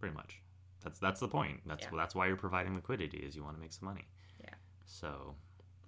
pretty 0.00 0.14
much. 0.14 0.40
That's 0.82 0.98
that's 0.98 1.20
the 1.20 1.28
point. 1.28 1.60
That's 1.66 1.82
Yeah. 1.84 1.90
that's 1.96 2.14
why 2.14 2.26
you're 2.26 2.36
providing 2.36 2.74
liquidity 2.74 3.18
is 3.18 3.36
you 3.36 3.44
want 3.44 3.56
to 3.56 3.60
make 3.60 3.72
some 3.72 3.86
money. 3.88 4.06
Yeah. 4.40 4.54
So 4.86 5.34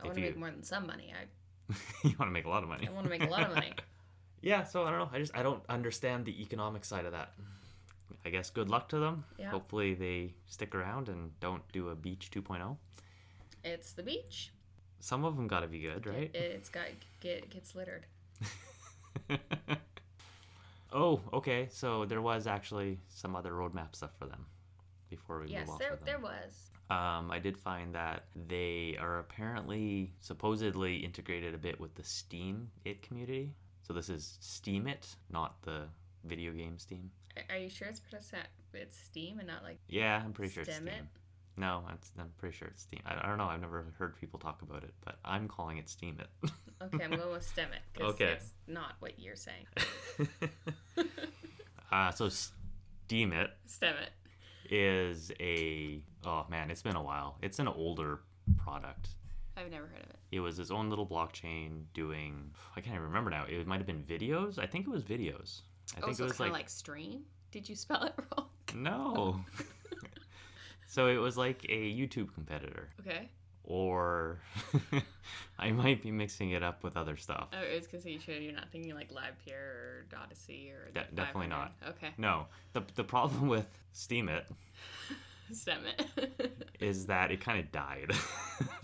I 0.01 0.05
want 0.05 0.15
to 0.17 0.21
you- 0.21 0.27
make 0.29 0.37
more 0.37 0.51
than 0.51 0.63
some 0.63 0.87
money. 0.87 1.13
I, 1.19 1.25
you 2.05 2.15
want 2.19 2.29
to 2.29 2.33
make 2.33 2.45
a 2.45 2.49
lot 2.49 2.63
of 2.63 2.69
money. 2.69 2.89
I 2.89 2.93
want 2.93 3.05
to 3.05 3.11
make 3.11 3.23
a 3.23 3.31
lot 3.31 3.43
of 3.43 3.55
money. 3.55 3.73
Yeah, 4.41 4.63
so 4.63 4.85
I 4.85 4.91
don't 4.91 5.01
know. 5.01 5.11
I 5.13 5.19
just 5.19 5.37
I 5.37 5.43
don't 5.43 5.65
understand 5.69 6.25
the 6.25 6.41
economic 6.41 6.85
side 6.85 7.05
of 7.07 7.11
that. 7.11 7.33
I 8.25 8.31
guess 8.31 8.51
good 8.51 8.69
luck 8.69 8.89
to 8.91 8.99
them. 9.01 9.25
Yeah. 9.37 9.51
Hopefully 9.51 9.95
they 9.95 10.35
stick 10.47 10.77
around 10.77 11.09
and 11.09 11.33
don't 11.41 11.63
do 11.73 11.89
a 11.89 11.97
beach 11.97 12.31
oh. 12.37 12.41
2.0. 12.41 12.77
It's 13.65 13.93
the 13.93 14.05
beach. 14.05 14.53
Some 15.01 15.25
of 15.25 15.37
them 15.37 15.49
got 15.49 15.61
to 15.61 15.67
be 15.67 15.81
good, 15.81 16.07
right? 16.07 16.31
It, 16.33 16.37
it's 16.37 16.69
got 16.69 16.87
get 17.21 17.51
gets 17.51 17.75
littered. 17.75 18.07
oh, 20.93 21.21
okay. 21.33 21.69
So 21.73 22.05
there 22.05 22.23
was 22.23 22.47
actually 22.47 23.01
some 23.09 23.35
other 23.35 23.53
roadmap 23.53 23.97
stuff 23.97 24.11
for 24.19 24.27
them 24.27 24.47
before 25.11 25.41
we 25.41 25.49
yes, 25.49 25.67
move 25.67 25.75
off 25.75 25.79
there 25.81 25.93
of 25.93 25.99
them. 25.99 26.07
there 26.07 26.19
was. 26.21 26.68
Um, 26.91 27.31
I 27.31 27.39
did 27.39 27.57
find 27.59 27.95
that 27.95 28.25
they 28.35 28.97
are 28.99 29.19
apparently 29.19 30.13
supposedly 30.21 30.97
integrated 30.97 31.55
a 31.55 31.59
bit 31.59 31.79
with 31.79 31.95
the 31.95 32.03
Steam 32.05 32.71
It 32.85 33.03
community. 33.03 33.53
So 33.83 33.93
this 33.93 34.09
is 34.09 34.39
Steemit, 34.43 35.15
not 35.31 35.61
the 35.63 35.83
video 36.25 36.53
game 36.53 36.79
Steam. 36.79 37.11
Are- 37.51 37.59
you 37.59 37.69
sure 37.69 37.89
it's 37.89 38.01
pronounced 38.01 38.33
it's 38.75 38.97
Steam 38.97 39.39
and 39.39 39.47
not 39.49 39.63
like 39.63 39.79
Yeah, 39.89 40.21
I'm 40.25 40.33
pretty 40.33 40.53
sure 40.53 40.63
it's 40.63 40.75
Steam. 40.75 40.89
It? 40.89 41.05
No, 41.57 41.83
I'm 41.89 41.99
pretty 42.39 42.57
sure 42.57 42.69
it's 42.69 42.83
Steam. 42.83 43.01
I, 43.05 43.17
I 43.23 43.27
don't 43.29 43.39
know. 43.39 43.45
I've 43.49 43.61
never 43.61 43.87
heard 43.99 44.19
people 44.19 44.39
talk 44.39 44.63
about 44.63 44.83
it, 44.85 44.95
but 45.05 45.17
I'm 45.25 45.49
calling 45.49 45.79
it 45.79 45.87
Steemit. 45.87 46.27
okay, 46.83 47.05
I'm 47.05 47.11
going 47.11 47.33
with 47.33 47.43
stem 47.47 47.69
it 47.73 47.81
because 47.93 48.15
Okay. 48.15 48.33
it's 48.33 48.53
not 48.67 48.95
what 49.01 49.19
you're 49.19 49.37
saying. 49.37 49.67
uh, 51.93 52.11
so 52.13 52.29
Steemit 52.29 53.49
stem 53.67 53.95
it. 53.97 54.11
Is 54.71 55.33
a 55.41 56.03
oh 56.25 56.47
man, 56.49 56.71
it's 56.71 56.83
been 56.83 56.97
a 56.97 57.03
while. 57.03 57.37
It's 57.43 57.59
an 57.59 57.69
older 57.69 58.21
product. 58.57 59.11
I've 59.57 59.71
never 59.71 59.87
heard 59.87 60.05
of 60.05 60.11
it. 60.11 60.17
It 60.31 60.41
was 60.41 60.59
its 60.59 60.71
own 60.71 60.89
little 60.89 61.07
blockchain 61.07 61.83
doing. 61.93 62.51
I 62.77 62.81
can't 62.81 62.95
even 62.95 63.07
remember 63.07 63.31
now. 63.31 63.45
It 63.49 63.67
might 63.67 63.79
have 63.79 63.87
been 63.87 64.05
videos. 64.05 64.59
I 64.59 64.67
think 64.67 64.87
it 64.87 64.91
was 64.91 65.03
videos. 65.03 65.63
I 65.97 66.01
oh, 66.03 66.07
think 66.07 66.17
so 66.19 66.25
it 66.25 66.29
was 66.29 66.41
like, 66.41 66.53
like 66.53 66.69
stream. 66.69 67.23
Did 67.51 67.69
you 67.69 67.75
spell 67.75 68.05
it 68.05 68.15
wrong? 68.37 68.49
no. 68.75 69.41
So 70.89 71.09
it 71.09 71.19
was 71.19 71.37
like 71.37 71.67
a 71.69 71.95
YouTube 71.95 72.33
competitor, 72.33 72.89
Okay. 73.01 73.29
Or 73.71 74.39
I 75.59 75.73
might 75.73 76.03
be 76.03 76.11
mixing 76.11 76.53
it 76.53 76.63
up 76.63 76.83
with 76.83 76.97
other 76.97 77.19
stuff. 77.19 77.49
Oh, 77.53 77.59
it's 77.61 77.87
because 77.87 78.07
you 78.07 78.19
you're 78.27 78.55
not 78.55 78.71
thinking 78.73 78.95
like 78.95 79.13
Live 79.13 79.35
Peer 79.45 80.07
or 80.15 80.19
Odysee 80.25 80.71
or 80.71 80.91
De- 80.95 81.07
definitely 81.15 81.49
not. 81.49 81.75
Okay. 81.87 82.09
No, 82.17 82.47
the 82.73 82.83
the 82.95 83.05
problem 83.05 83.47
with 83.57 83.67
Steemit 83.95 84.45
Stem 85.53 85.81
it. 85.87 86.51
is 86.81 87.07
that 87.07 87.31
it 87.31 87.43
kind 87.43 87.61
of 87.61 87.71
died 87.71 88.15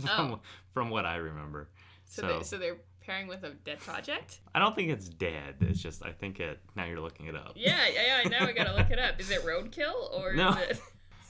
from, 0.01 0.33
Oh. 0.33 0.41
from 0.75 0.91
what 0.91 1.07
I 1.07 1.17
remember. 1.17 1.71
so, 2.05 2.21
So- 2.23 2.29
They, 2.39 2.45
so 2.45 2.59
they're 2.59 2.77
pairing 3.01 3.27
with 3.27 3.43
a 3.45 3.51
dead 3.51 3.81
project? 3.81 4.41
I 4.55 4.59
don't 4.59 4.75
think 4.75 4.91
it's 4.91 5.09
dead. 5.09 5.55
It's 5.61 5.81
just 5.81 6.05
I 6.05 6.13
think 6.13 6.41
it. 6.41 6.59
Now 6.77 6.85
you're 6.85 7.01
looking 7.01 7.25
it 7.27 7.35
up. 7.37 7.53
Yeah, 7.57 7.87
yeah, 7.91 8.21
yeah. 8.23 8.29
Now 8.29 8.47
I 8.47 8.53
gotta 8.53 8.75
look 8.75 8.91
it 8.91 8.99
up. 8.99 9.19
Is 9.19 9.31
it 9.31 9.43
Roadkill 9.47 10.13
or 10.13 10.35
No. 10.35 10.51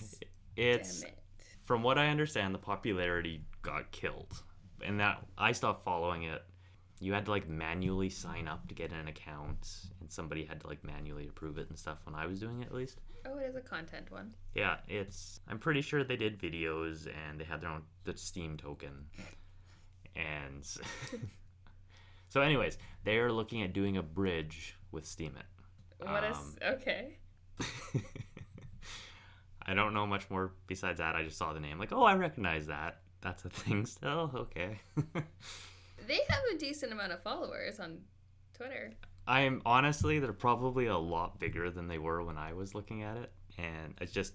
is 0.00 0.18
it? 0.20 0.28
It's 0.56 1.02
it. 1.04 1.18
From 1.64 1.82
what 1.82 1.98
I 1.98 2.08
understand, 2.08 2.54
the 2.54 2.58
popularity 2.58 3.42
got 3.62 3.90
killed, 3.90 4.42
and 4.82 5.00
that 5.00 5.24
I 5.38 5.52
stopped 5.52 5.82
following 5.82 6.24
it. 6.24 6.42
You 7.00 7.12
had 7.12 7.24
to 7.24 7.30
like 7.30 7.48
manually 7.48 8.08
sign 8.10 8.48
up 8.48 8.68
to 8.68 8.74
get 8.74 8.92
an 8.92 9.08
account, 9.08 9.68
and 10.00 10.10
somebody 10.10 10.44
had 10.44 10.60
to 10.60 10.66
like 10.66 10.84
manually 10.84 11.26
approve 11.28 11.58
it 11.58 11.68
and 11.68 11.78
stuff. 11.78 11.98
When 12.04 12.14
I 12.14 12.26
was 12.26 12.38
doing 12.40 12.60
it, 12.62 12.66
at 12.66 12.74
least. 12.74 13.00
Oh, 13.26 13.38
it 13.38 13.46
is 13.48 13.56
a 13.56 13.60
content 13.60 14.10
one. 14.10 14.34
Yeah, 14.54 14.76
it's. 14.88 15.40
I'm 15.48 15.58
pretty 15.58 15.80
sure 15.80 16.04
they 16.04 16.16
did 16.16 16.38
videos 16.38 17.06
and 17.06 17.40
they 17.40 17.44
had 17.44 17.62
their 17.62 17.70
own 17.70 17.82
the 18.04 18.16
Steam 18.16 18.56
token, 18.58 19.06
and 20.14 20.64
so, 22.28 22.42
anyways, 22.42 22.76
they 23.04 23.18
are 23.18 23.32
looking 23.32 23.62
at 23.62 23.72
doing 23.72 23.96
a 23.96 24.02
bridge 24.02 24.76
with 24.92 25.04
Steemit. 25.04 25.48
What 25.98 26.24
is 26.24 26.36
Um, 26.36 26.56
okay? 26.62 27.16
I 29.66 29.74
don't 29.74 29.94
know 29.94 30.06
much 30.06 30.28
more 30.30 30.52
besides 30.66 30.98
that. 30.98 31.14
I 31.14 31.22
just 31.22 31.38
saw 31.38 31.52
the 31.52 31.60
name, 31.60 31.78
like, 31.78 31.92
oh, 31.92 32.02
I 32.04 32.14
recognize 32.14 32.66
that. 32.66 33.00
That's 33.20 33.44
a 33.44 33.48
thing 33.48 33.86
still. 33.96 34.30
Okay. 34.34 34.80
They 36.06 36.20
have 36.28 36.42
a 36.54 36.58
decent 36.58 36.92
amount 36.92 37.12
of 37.12 37.22
followers 37.22 37.80
on 37.80 37.98
Twitter. 38.54 38.92
I'm 39.26 39.62
honestly, 39.64 40.18
they're 40.18 40.32
probably 40.34 40.86
a 40.86 40.98
lot 40.98 41.38
bigger 41.38 41.70
than 41.70 41.88
they 41.88 41.98
were 41.98 42.22
when 42.22 42.36
I 42.36 42.52
was 42.52 42.74
looking 42.74 43.02
at 43.02 43.16
it, 43.16 43.32
and 43.56 43.94
it's 44.00 44.12
just, 44.12 44.34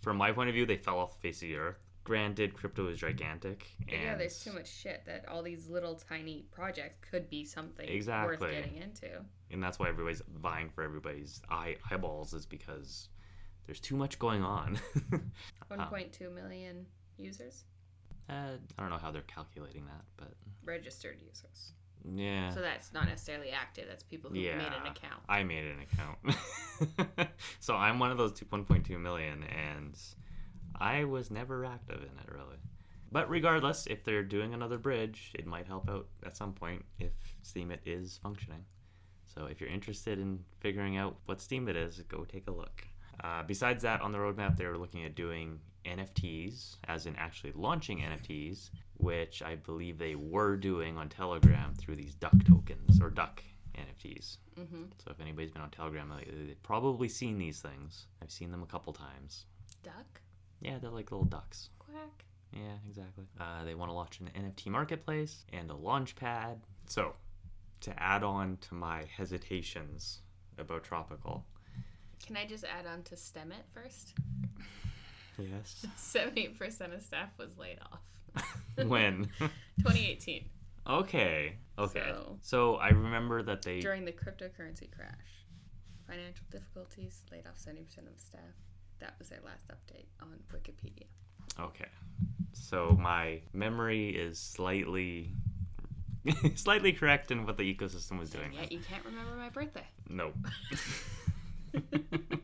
from 0.00 0.16
my 0.16 0.32
point 0.32 0.48
of 0.48 0.54
view, 0.54 0.66
they 0.66 0.76
fell 0.76 0.98
off 0.98 1.12
the 1.12 1.28
face 1.28 1.42
of 1.42 1.48
the 1.48 1.56
earth. 1.56 1.78
Granted, 2.02 2.54
crypto 2.54 2.88
is 2.88 2.98
gigantic, 2.98 3.68
and 3.88 4.02
yeah, 4.02 4.16
there's 4.16 4.42
too 4.42 4.52
much 4.52 4.66
shit 4.66 5.04
that 5.06 5.28
all 5.28 5.42
these 5.42 5.68
little 5.68 5.94
tiny 5.94 6.46
projects 6.50 6.96
could 7.08 7.30
be 7.30 7.44
something 7.44 7.88
exactly. 7.88 8.36
worth 8.36 8.52
getting 8.52 8.78
into. 8.78 9.24
and 9.52 9.62
that's 9.62 9.78
why 9.78 9.88
everybody's 9.88 10.22
vying 10.40 10.70
for 10.70 10.82
everybody's 10.82 11.40
eye 11.50 11.76
eyeballs 11.88 12.32
is 12.34 12.46
because 12.46 13.10
there's 13.66 13.80
too 13.80 13.96
much 13.96 14.18
going 14.18 14.42
on. 14.42 14.78
1.2 15.70 16.34
million 16.34 16.86
users, 17.16 17.64
uh, 18.28 18.56
I 18.78 18.80
don't 18.82 18.90
know 18.90 18.98
how 18.98 19.10
they're 19.10 19.22
calculating 19.22 19.84
that, 19.86 20.04
but 20.16 20.32
registered 20.64 21.16
users. 21.20 21.72
yeah. 22.04 22.50
So 22.50 22.60
that's 22.60 22.92
not 22.92 23.06
necessarily 23.06 23.50
active. 23.50 23.86
That's 23.88 24.02
people 24.02 24.30
who 24.30 24.36
made 24.36 24.48
an 24.50 24.60
Yeah. 24.84 24.90
account. 24.90 25.22
I 25.28 25.42
made 25.44 25.64
an 25.64 25.80
account. 25.80 27.28
so 27.60 27.74
I'm 27.74 27.98
one 27.98 28.10
of 28.10 28.18
those 28.18 28.32
two- 28.32 28.46
1.2 28.46 28.98
million, 29.00 29.44
and 29.44 29.98
I 30.78 31.04
was 31.04 31.30
never 31.30 31.64
active 31.64 31.98
in 32.02 32.18
it 32.18 32.28
really. 32.32 32.56
But 33.12 33.28
regardless, 33.28 33.86
if 33.88 34.04
they're 34.04 34.22
doing 34.22 34.54
another 34.54 34.78
bridge, 34.78 35.32
it 35.34 35.44
might 35.46 35.66
help 35.66 35.88
out 35.90 36.06
at 36.24 36.36
some 36.36 36.52
point 36.52 36.84
if 37.00 37.12
Steemit 37.44 37.80
is 37.84 38.18
functioning. 38.22 38.64
So 39.26 39.46
if 39.46 39.60
you're 39.60 39.70
interested 39.70 40.18
in 40.20 40.44
figuring 40.60 40.96
out 40.96 41.16
what 41.26 41.38
Steemit 41.38 41.74
is, 41.76 42.00
go 42.08 42.24
take 42.24 42.46
a 42.46 42.52
look. 42.52 42.84
Uh, 43.22 43.42
besides 43.42 43.82
that, 43.82 44.00
on 44.00 44.12
the 44.12 44.18
roadmap, 44.18 44.56
they 44.56 44.66
were 44.66 44.78
looking 44.78 45.04
at 45.04 45.14
doing 45.14 45.58
NFTs, 45.84 46.76
as 46.88 47.06
in 47.06 47.16
actually 47.16 47.52
launching 47.54 47.98
NFTs, 47.98 48.70
which 48.96 49.42
I 49.42 49.56
believe 49.56 49.98
they 49.98 50.14
were 50.14 50.56
doing 50.56 50.96
on 50.96 51.08
Telegram 51.08 51.74
through 51.74 51.96
these 51.96 52.14
Duck 52.14 52.44
tokens 52.46 53.00
or 53.00 53.10
Duck 53.10 53.42
NFTs. 53.76 54.38
Mm-hmm. 54.58 54.84
So 55.02 55.10
if 55.10 55.20
anybody's 55.20 55.50
been 55.50 55.62
on 55.62 55.70
Telegram 55.70 56.10
lately, 56.10 56.46
they've 56.46 56.62
probably 56.62 57.08
seen 57.08 57.38
these 57.38 57.60
things. 57.60 58.06
I've 58.22 58.30
seen 58.30 58.50
them 58.50 58.62
a 58.62 58.66
couple 58.66 58.92
times. 58.92 59.46
Duck? 59.82 60.20
Yeah, 60.60 60.78
they're 60.78 60.90
like 60.90 61.10
little 61.10 61.24
ducks. 61.24 61.70
Quack. 61.78 62.24
Yeah, 62.52 62.76
exactly. 62.88 63.24
Uh, 63.38 63.64
they 63.64 63.74
want 63.74 63.90
to 63.90 63.94
launch 63.94 64.20
an 64.20 64.30
NFT 64.36 64.66
marketplace 64.66 65.44
and 65.52 65.70
a 65.70 65.74
launch 65.74 66.16
pad. 66.16 66.60
So, 66.86 67.14
to 67.82 68.02
add 68.02 68.22
on 68.22 68.58
to 68.62 68.74
my 68.74 69.04
hesitations 69.16 70.20
about 70.58 70.82
Tropical, 70.84 71.46
Can 72.26 72.36
I 72.36 72.46
just 72.46 72.64
add 72.64 72.86
on 72.86 73.02
to 73.04 73.16
STEM 73.16 73.52
it 73.52 73.64
first? 73.74 74.14
yes. 75.38 75.86
78% 75.98 76.94
of 76.94 77.02
staff 77.02 77.30
was 77.38 77.56
laid 77.58 77.78
off. 77.92 78.44
when? 78.86 79.28
2018. 79.80 80.44
Okay, 80.88 81.56
okay. 81.78 82.02
So- 82.08 82.38
So, 82.42 82.74
I 82.76 82.88
remember 82.90 83.42
that 83.42 83.62
they. 83.62 83.80
During 83.80 84.04
the 84.04 84.12
cryptocurrency 84.12 84.90
crash. 84.90 85.14
Financial 86.06 86.44
difficulties, 86.50 87.22
laid 87.30 87.46
off 87.46 87.56
70% 87.56 87.80
of 87.98 88.14
the 88.16 88.20
staff. 88.20 88.40
That 88.98 89.14
was 89.18 89.28
their 89.28 89.38
last 89.44 89.68
update 89.68 90.06
on 90.20 90.38
Wikipedia. 90.52 91.04
Okay. 91.58 91.86
So 92.52 92.96
my 93.00 93.40
memory 93.52 94.10
is 94.10 94.38
slightly 94.38 95.30
slightly 96.56 96.92
correct 96.92 97.30
in 97.30 97.46
what 97.46 97.56
the 97.56 97.74
ecosystem 97.74 98.18
was 98.18 98.28
doing. 98.30 98.52
Yeah, 98.52 98.66
you 98.70 98.80
can't 98.80 99.04
remember 99.04 99.36
my 99.36 99.48
birthday. 99.48 99.86
Nope. 100.08 100.34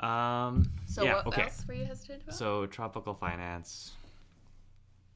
um 0.00 0.70
So 0.86 1.04
yeah, 1.04 1.14
what 1.16 1.26
okay. 1.28 1.42
else 1.44 1.64
were 1.66 1.74
you 1.74 1.84
hesitant 1.84 2.22
about? 2.22 2.34
So 2.34 2.66
tropical 2.66 3.14
finance 3.14 3.92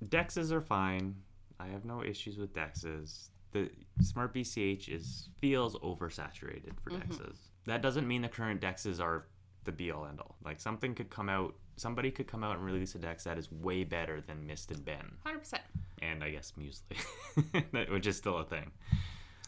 dexes 0.09 0.51
are 0.53 0.63
fine. 0.63 1.17
I 1.59 1.67
have 1.69 1.85
no 1.85 2.03
issues 2.03 2.39
with 2.39 2.55
dexes. 2.55 3.29
The 3.53 3.69
smart 4.01 4.33
BCH 4.33 4.89
is 4.89 5.29
feels 5.41 5.77
oversaturated 5.77 6.81
for 6.83 6.91
Mhm. 6.91 7.03
dexes. 7.03 7.37
That 7.67 7.83
doesn't 7.83 8.09
mean 8.09 8.23
the 8.23 8.29
current 8.29 8.61
dexes 8.63 9.01
are 9.01 9.27
the 9.65 9.73
be 9.73 9.91
all 9.91 10.07
end 10.07 10.21
all. 10.21 10.37
Like 10.43 10.61
something 10.61 10.95
could 10.95 11.11
come 11.11 11.29
out 11.29 11.55
somebody 11.77 12.11
could 12.11 12.27
come 12.27 12.45
out 12.45 12.57
and 12.57 12.65
release 12.65 12.95
a 12.95 12.99
dex 12.99 13.25
that 13.25 13.39
is 13.39 13.51
way 13.51 13.85
better 13.85 14.21
than 14.21 14.47
Mist 14.47 14.71
and 14.71 14.85
Ben. 14.85 15.17
100%. 15.25 15.61
and 16.03 16.23
I 16.25 16.31
guess 16.31 16.53
Muesli, 16.59 17.89
which 17.91 18.07
is 18.07 18.17
still 18.19 18.37
a 18.39 18.45
thing. 18.45 18.71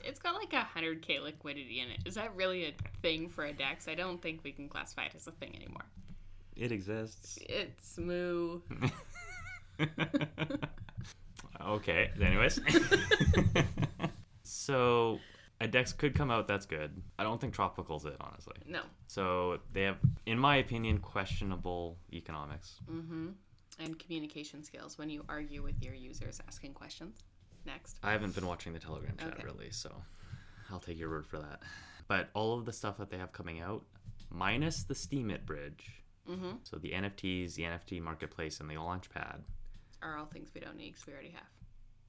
It's 0.04 0.18
got 0.18 0.34
like 0.34 0.52
a 0.52 0.66
100k 0.78 1.22
liquidity 1.22 1.80
in 1.80 1.88
it. 1.90 2.00
Is 2.04 2.14
that 2.14 2.34
really 2.34 2.66
a 2.66 2.74
thing 3.00 3.28
for 3.28 3.44
a 3.44 3.52
DEX? 3.52 3.88
I 3.88 3.94
don't 3.94 4.20
think 4.20 4.40
we 4.44 4.52
can 4.52 4.68
classify 4.68 5.04
it 5.04 5.12
as 5.14 5.26
a 5.26 5.32
thing 5.32 5.54
anymore. 5.56 5.84
It 6.56 6.72
exists. 6.72 7.38
It's 7.42 7.98
moo. 7.98 8.60
okay. 11.66 12.10
Anyways, 12.20 12.60
so 14.42 15.18
a 15.60 15.66
dex 15.66 15.92
could 15.92 16.14
come 16.14 16.30
out. 16.30 16.46
That's 16.46 16.66
good. 16.66 17.02
I 17.18 17.22
don't 17.22 17.40
think 17.40 17.54
Tropical's 17.54 18.04
it, 18.04 18.16
honestly. 18.20 18.56
No. 18.66 18.82
So 19.06 19.60
they 19.72 19.82
have, 19.82 19.96
in 20.26 20.38
my 20.38 20.56
opinion, 20.56 20.98
questionable 20.98 21.96
economics. 22.12 22.80
Mm-hmm. 22.90 23.28
And 23.78 23.98
communication 23.98 24.62
skills 24.62 24.98
when 24.98 25.08
you 25.08 25.24
argue 25.28 25.62
with 25.62 25.82
your 25.82 25.94
users 25.94 26.40
asking 26.46 26.74
questions. 26.74 27.22
Next. 27.64 27.96
I 28.02 28.12
haven't 28.12 28.34
been 28.34 28.46
watching 28.46 28.72
the 28.72 28.78
Telegram 28.78 29.16
chat 29.18 29.34
Okay. 29.34 29.44
really, 29.44 29.70
so 29.70 29.90
I'll 30.70 30.80
take 30.80 30.98
your 30.98 31.10
word 31.10 31.26
for 31.26 31.38
that. 31.38 31.62
But 32.08 32.28
all 32.34 32.58
of 32.58 32.64
the 32.64 32.72
stuff 32.72 32.98
that 32.98 33.10
they 33.10 33.18
have 33.18 33.32
coming 33.32 33.60
out, 33.60 33.84
minus 34.30 34.82
the 34.84 34.94
Steemit 34.94 35.44
bridge, 35.46 36.02
Mm-hmm. 36.30 36.52
so 36.62 36.76
the 36.78 36.92
NFTs, 36.92 37.54
the 37.56 37.64
NFT 37.64 38.00
marketplace, 38.00 38.60
and 38.60 38.70
the 38.70 38.74
Launchpad, 38.76 39.40
Are 40.02 40.16
all 40.18 40.26
things 40.26 40.50
we 40.54 40.60
don't 40.60 40.76
need 40.76 40.90
because 40.92 41.06
we 41.06 41.12
already 41.12 41.30
have. 41.30 41.46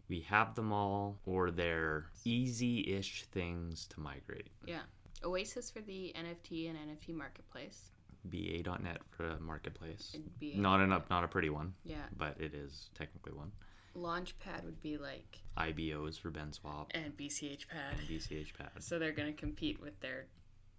we 0.07 0.19
have 0.21 0.53
them 0.55 0.71
all, 0.71 1.17
or 1.25 1.49
they're 1.49 2.05
easy-ish 2.23 3.25
things 3.31 3.87
to 3.87 3.99
migrate. 3.99 4.49
Yeah. 4.65 4.81
Oasis 5.23 5.71
for 5.71 5.81
the 5.81 6.13
NFT 6.15 6.69
and 6.69 6.77
NFT 6.77 7.13
marketplace. 7.15 7.89
BA.net 8.25 9.01
for 9.09 9.25
a 9.29 9.39
marketplace. 9.39 10.15
Not 10.41 10.79
an 10.81 10.91
up, 10.93 11.09
not 11.09 11.23
a 11.23 11.27
pretty 11.27 11.49
one, 11.49 11.73
Yeah. 11.83 12.05
but 12.15 12.39
it 12.39 12.53
is 12.53 12.89
technically 12.95 13.33
one. 13.33 13.51
Launchpad 13.95 14.63
would 14.65 14.81
be 14.81 14.97
like 14.97 15.39
IBOs 15.57 16.19
for 16.19 16.31
BenSwap 16.31 16.87
and 16.91 17.15
BCH 17.15 17.67
pad. 17.67 17.95
and 17.99 18.07
BCH 18.07 18.53
pads. 18.57 18.85
So 18.87 18.97
they're 18.99 19.11
gonna 19.11 19.33
compete 19.33 19.79
with 19.81 19.99
their 19.99 20.25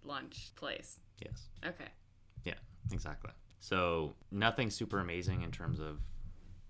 launch 0.03 0.51
place. 0.55 0.99
Yes, 1.23 1.47
Okay. 1.65 1.87
Yeah, 2.43 2.55
exactly. 2.91 3.31
So 3.59 4.15
nothing 4.31 4.69
super 4.69 4.99
amazing 4.99 5.41
in 5.41 5.51
terms 5.51 5.79
of 5.79 5.99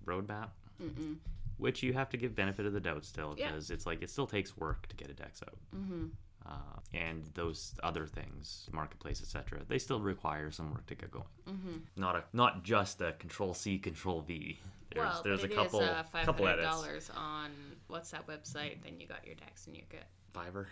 roadmap, 0.05 0.49
Mm-mm. 0.81 1.17
which 1.57 1.81
you 1.83 1.93
have 1.93 2.09
to 2.11 2.17
give 2.17 2.35
benefit 2.35 2.65
of 2.65 2.73
the 2.73 2.79
doubt 2.79 3.03
still 3.05 3.35
Yeah. 3.37 3.47
because 3.51 3.71
it's 3.71 3.85
like 3.85 4.01
it 4.01 4.09
still 4.09 4.27
takes 4.27 4.55
work 4.55 4.87
to 4.87 4.95
get 4.95 5.09
a 5.09 5.13
dex 5.13 5.41
out. 5.43 5.57
Mm-hmm. 5.75 6.05
Uh, 6.47 6.79
and 6.93 7.23
those 7.33 7.73
other 7.81 8.05
things, 8.05 8.69
marketplace, 8.71 9.19
etc., 9.21 9.61
they 9.67 9.79
still 9.79 9.99
require 9.99 10.51
some 10.51 10.71
work 10.71 10.85
to 10.85 10.93
get 10.95 11.09
going. 11.09 11.25
Mm-hmm. 11.49 11.77
Not 11.95 12.15
a 12.15 12.23
not 12.33 12.63
just 12.63 13.01
a 13.01 13.13
Control 13.13 13.53
C, 13.53 13.79
Control 13.79 14.21
V. 14.21 14.59
There's 14.93 15.05
well, 15.05 15.21
there's 15.23 15.43
a 15.43 15.47
couple 15.47 15.81
is, 15.81 15.89
uh, 15.89 16.03
couple 16.23 16.47
edits. 16.47 16.67
dollars 16.67 17.11
on 17.15 17.49
what's 17.87 18.11
that 18.11 18.27
website? 18.27 18.83
Then 18.83 18.99
you 18.99 19.07
got 19.07 19.25
your 19.25 19.35
Dex 19.35 19.65
and 19.65 19.75
you're 19.75 19.85
good. 19.89 20.05
Fiverr. 20.35 20.65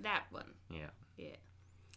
That 0.00 0.24
one. 0.30 0.50
Yeah. 0.68 0.86
Yeah. 1.16 1.36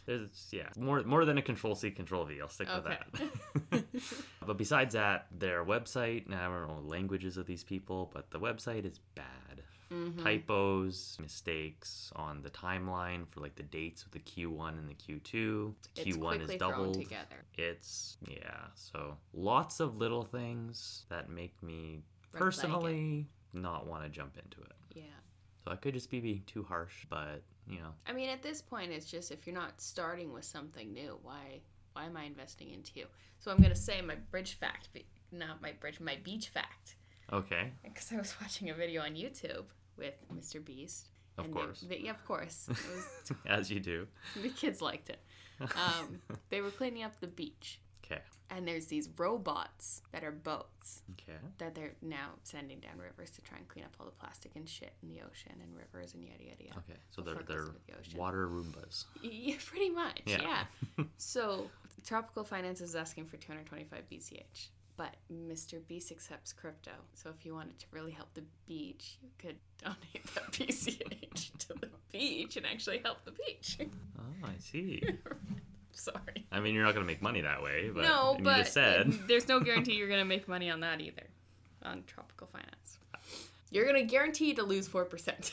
There's 0.05 0.49
yeah, 0.51 0.67
more 0.77 1.01
more 1.03 1.23
than 1.25 1.37
a 1.37 1.41
control 1.41 1.75
C, 1.75 1.89
control 1.89 2.25
V. 2.25 2.39
I'll 2.41 2.49
stick 2.49 2.67
Okay. 2.69 2.97
with 3.13 3.69
that. 3.71 3.83
but 4.45 4.57
besides 4.57 4.93
that, 4.93 5.27
their 5.31 5.63
website, 5.63 6.27
now 6.27 6.51
I 6.51 6.59
don't 6.59 6.67
know 6.67 6.81
the 6.81 6.87
languages 6.89 7.37
of 7.37 7.45
these 7.45 7.63
people, 7.63 8.11
but 8.13 8.29
the 8.29 8.39
website 8.39 8.85
is 8.85 8.99
bad. 9.15 9.63
Mhm. 9.93 10.23
Typos, 10.23 11.17
mistakes 11.19 12.11
on 12.15 12.41
the 12.41 12.49
timeline 12.49 13.27
for 13.27 13.39
like 13.41 13.55
the 13.55 13.63
dates 13.63 14.03
with 14.03 14.13
the 14.13 14.19
Q1 14.19 14.77
and 14.79 14.89
the 14.89 14.95
Q2. 14.95 15.75
The 15.95 16.01
It's 16.01 16.17
Q1 16.17 16.27
quickly 16.37 16.55
is 16.55 16.59
doubled. 16.59 16.93
together. 16.95 17.45
It's 17.55 18.17
yeah, 18.27 18.67
so 18.75 19.17
lots 19.33 19.79
of 19.79 19.97
little 19.97 20.23
things 20.23 21.05
that 21.09 21.29
make 21.29 21.61
me 21.61 22.01
Red 22.31 22.39
flag 22.39 22.41
it. 22.41 22.45
personally 22.45 23.27
not 23.53 23.85
want 23.85 24.03
to 24.03 24.09
jump 24.09 24.37
into 24.37 24.61
it. 24.61 24.75
Yeah. 24.95 25.03
So 25.63 25.71
I 25.71 25.75
could 25.75 25.93
just 25.93 26.09
be 26.09 26.19
being 26.19 26.43
too 26.47 26.63
harsh, 26.63 27.05
but 27.09 27.43
you 27.67 27.79
know, 27.79 27.93
I 28.07 28.11
mean, 28.13 28.29
at 28.29 28.41
this 28.41 28.61
point, 28.61 28.91
it's 28.91 29.09
just 29.09 29.31
if 29.31 29.45
you're 29.47 29.55
not 29.55 29.79
starting 29.79 30.33
with 30.33 30.43
something 30.45 30.91
new, 30.91 31.19
why 31.21 31.61
why 31.93 32.05
am 32.05 32.17
I 32.17 32.23
investing 32.23 32.71
into 32.71 32.91
you? 32.99 33.05
So 33.39 33.51
I'm 33.51 33.61
gonna 33.61 33.75
say 33.75 34.01
my 34.01 34.15
bridge 34.15 34.53
fact, 34.55 34.89
not 35.31 35.61
my 35.61 35.71
bridge, 35.73 35.99
my 35.99 36.17
beach 36.23 36.49
fact, 36.49 36.95
okay, 37.31 37.71
because 37.83 38.11
I 38.11 38.17
was 38.17 38.35
watching 38.41 38.69
a 38.71 38.73
video 38.73 39.01
on 39.03 39.11
YouTube 39.15 39.65
with 39.97 40.15
Mr. 40.33 40.63
Beast. 40.63 41.09
of 41.37 41.45
and 41.45 41.53
course, 41.53 41.81
they- 41.87 41.99
yeah, 41.99 42.11
of 42.11 42.25
course. 42.25 42.67
It 42.69 42.77
was, 42.95 43.37
as 43.47 43.71
you 43.71 43.79
do. 43.79 44.07
the 44.41 44.49
kids 44.49 44.81
liked 44.81 45.09
it. 45.09 45.19
Um, 45.61 46.21
they 46.49 46.61
were 46.61 46.71
cleaning 46.71 47.03
up 47.03 47.19
the 47.19 47.27
beach, 47.27 47.79
Okay, 48.05 48.21
and 48.49 48.67
there's 48.67 48.87
these 48.87 49.07
robots 49.17 50.01
that 50.11 50.23
are 50.23 50.31
boats 50.31 51.03
okay, 51.13 51.37
that 51.59 51.73
they're 51.73 51.93
now 52.01 52.29
sending 52.43 52.79
down 52.79 52.97
rivers 52.97 53.29
to 53.31 53.41
try 53.41 53.57
and 53.57 53.67
clean 53.69 53.85
up 53.85 53.95
all 53.99 54.05
the 54.05 54.11
plastic 54.11 54.51
and 54.55 54.67
shit 54.67 54.93
in 55.01 55.09
the 55.09 55.21
ocean 55.21 55.53
and 55.61 55.73
rivers 55.75 56.13
and 56.15 56.23
yada 56.25 56.43
yada 56.43 56.63
yada. 56.65 56.79
okay. 56.79 56.99
So 57.11 57.21
they're 57.21 57.35
they're 57.47 57.67
the 58.11 58.17
water 58.17 58.47
Roombas. 58.47 59.05
Yeah, 59.21 59.55
pretty 59.65 59.89
much. 59.89 60.21
Yeah. 60.25 60.65
Yeah. 60.97 61.05
so, 61.17 61.69
Tropical 62.05 62.43
Finance 62.43 62.81
is 62.81 62.95
asking 62.95 63.27
for 63.27 63.37
225 63.37 64.03
BCH, 64.11 64.67
but 64.97 65.15
Mr. 65.31 65.85
Beast 65.87 66.11
accepts 66.11 66.53
crypto. 66.53 66.91
So, 67.13 67.29
if 67.29 67.45
you 67.45 67.53
wanted 67.53 67.79
to 67.79 67.85
really 67.91 68.11
help 68.11 68.33
the 68.33 68.43
beach, 68.67 69.17
you 69.21 69.29
could 69.37 69.57
donate 69.83 70.25
that 70.35 70.51
BCH 70.51 71.57
to 71.59 71.73
the 71.73 71.89
beach 72.11 72.57
and 72.57 72.65
actually 72.65 72.99
help 73.03 73.23
the 73.25 73.31
beach. 73.31 73.77
Oh, 74.19 74.47
I 74.47 74.51
see. 74.59 75.03
Sorry. 75.91 76.45
I 76.51 76.59
mean, 76.59 76.73
you're 76.73 76.83
not 76.83 76.93
gonna 76.95 77.05
make 77.05 77.21
money 77.21 77.41
that 77.41 77.61
way, 77.61 77.91
but 77.93 78.03
no, 78.03 78.37
but 78.41 78.57
you 78.57 78.63
just 78.63 78.73
said. 78.73 79.11
there's 79.27 79.47
no 79.47 79.59
guarantee 79.59 79.93
you're 79.93 80.07
going 80.07 80.19
to 80.19 80.25
make 80.25 80.47
money 80.47 80.69
on 80.71 80.79
that 80.79 81.01
either, 81.01 81.27
on 81.83 82.03
Tropical 82.07 82.47
Finance. 82.47 82.97
You're 83.69 83.85
going 83.85 83.95
to 83.95 84.03
guarantee 84.03 84.53
to 84.55 84.63
lose 84.63 84.87
4%. 84.87 85.51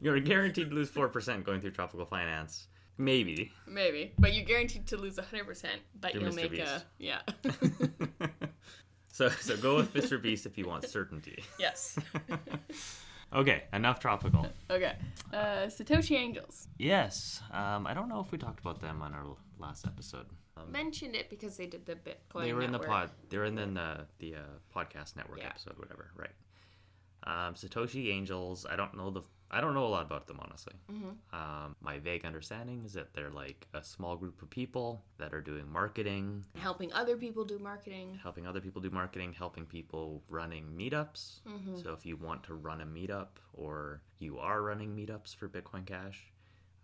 You're 0.00 0.20
guaranteed 0.20 0.70
to 0.70 0.74
lose 0.74 0.90
four 0.90 1.08
percent 1.08 1.44
going 1.44 1.60
through 1.60 1.72
tropical 1.72 2.04
finance. 2.04 2.68
Maybe. 2.98 3.52
Maybe. 3.66 4.12
But 4.18 4.32
you're 4.34 4.44
guaranteed 4.44 4.86
to 4.88 4.96
lose 4.96 5.16
100%, 5.16 5.66
but 6.00 6.12
Through 6.12 6.20
you'll 6.22 6.32
Mr. 6.32 6.50
make 6.50 6.58
a. 6.58 6.82
Yeah. 6.98 7.20
so 9.12 9.28
so 9.28 9.56
go 9.56 9.76
with 9.76 9.92
Mr. 9.94 10.20
Beast 10.20 10.46
if 10.46 10.56
you 10.58 10.66
want 10.66 10.86
certainty. 10.88 11.42
yes. 11.58 11.98
Okay, 13.34 13.64
enough 13.72 13.98
tropical. 14.00 14.46
Okay. 14.70 14.94
Uh, 15.32 15.66
Satoshi 15.66 16.16
Angels. 16.16 16.68
Yes. 16.78 17.42
Um, 17.52 17.86
I 17.86 17.92
don't 17.92 18.08
know 18.08 18.20
if 18.20 18.30
we 18.32 18.38
talked 18.38 18.60
about 18.60 18.80
them 18.80 19.02
on 19.02 19.12
our 19.12 19.24
last 19.58 19.86
episode. 19.86 20.26
Um, 20.56 20.70
Mentioned 20.72 21.14
it 21.14 21.28
because 21.28 21.56
they 21.56 21.66
did 21.66 21.84
the 21.84 21.96
Bitcoin. 21.96 22.44
they 22.44 22.52
were 22.54 22.62
in 22.62 22.72
the 22.72 22.78
pod. 22.78 23.10
They 23.28 23.36
were 23.36 23.44
in 23.44 23.56
the 23.56 23.66
the, 23.66 24.06
the 24.20 24.34
uh, 24.36 24.38
podcast 24.74 25.16
network 25.16 25.40
Yeah. 25.40 25.48
episode, 25.48 25.78
whatever. 25.78 26.10
Right. 26.16 26.30
Um, 27.24 27.54
Satoshi 27.54 28.10
Angels. 28.10 28.64
I 28.70 28.76
don't 28.76 28.96
know 28.96 29.10
the. 29.10 29.22
I 29.50 29.60
don't 29.60 29.74
know 29.74 29.86
a 29.86 29.88
lot 29.88 30.04
about 30.04 30.26
them 30.26 30.40
honestly. 30.40 30.74
Mhm. 30.90 31.16
Um, 31.32 31.76
my 31.80 31.98
vague 31.98 32.24
understanding 32.24 32.84
is 32.84 32.92
that 32.94 33.14
they're 33.14 33.30
like 33.30 33.68
a 33.74 33.82
small 33.82 34.16
group 34.16 34.42
of 34.42 34.50
people 34.50 35.04
that 35.18 35.32
are 35.32 35.40
doing 35.40 35.70
marketing, 35.70 36.44
Helping 36.56 36.92
other 36.92 37.16
people 37.16 37.44
do 37.44 37.58
marketing. 37.58 38.14
helping 38.22 38.46
other 38.46 38.60
people 38.60 38.82
do 38.82 38.90
marketing, 38.90 39.32
helping 39.32 39.64
people 39.66 40.22
running 40.28 40.76
meetups. 40.76 41.42
Mhm. 41.44 41.82
So 41.82 41.92
if 41.92 42.04
you 42.04 42.16
want 42.16 42.42
to 42.44 42.54
run 42.54 42.80
a 42.80 42.86
meetup 42.86 43.38
or 43.52 44.02
you 44.18 44.38
are 44.38 44.62
running 44.62 44.96
meetups 44.96 45.34
for 45.36 45.48
Bitcoin 45.48 45.86
Cash, 45.86 46.32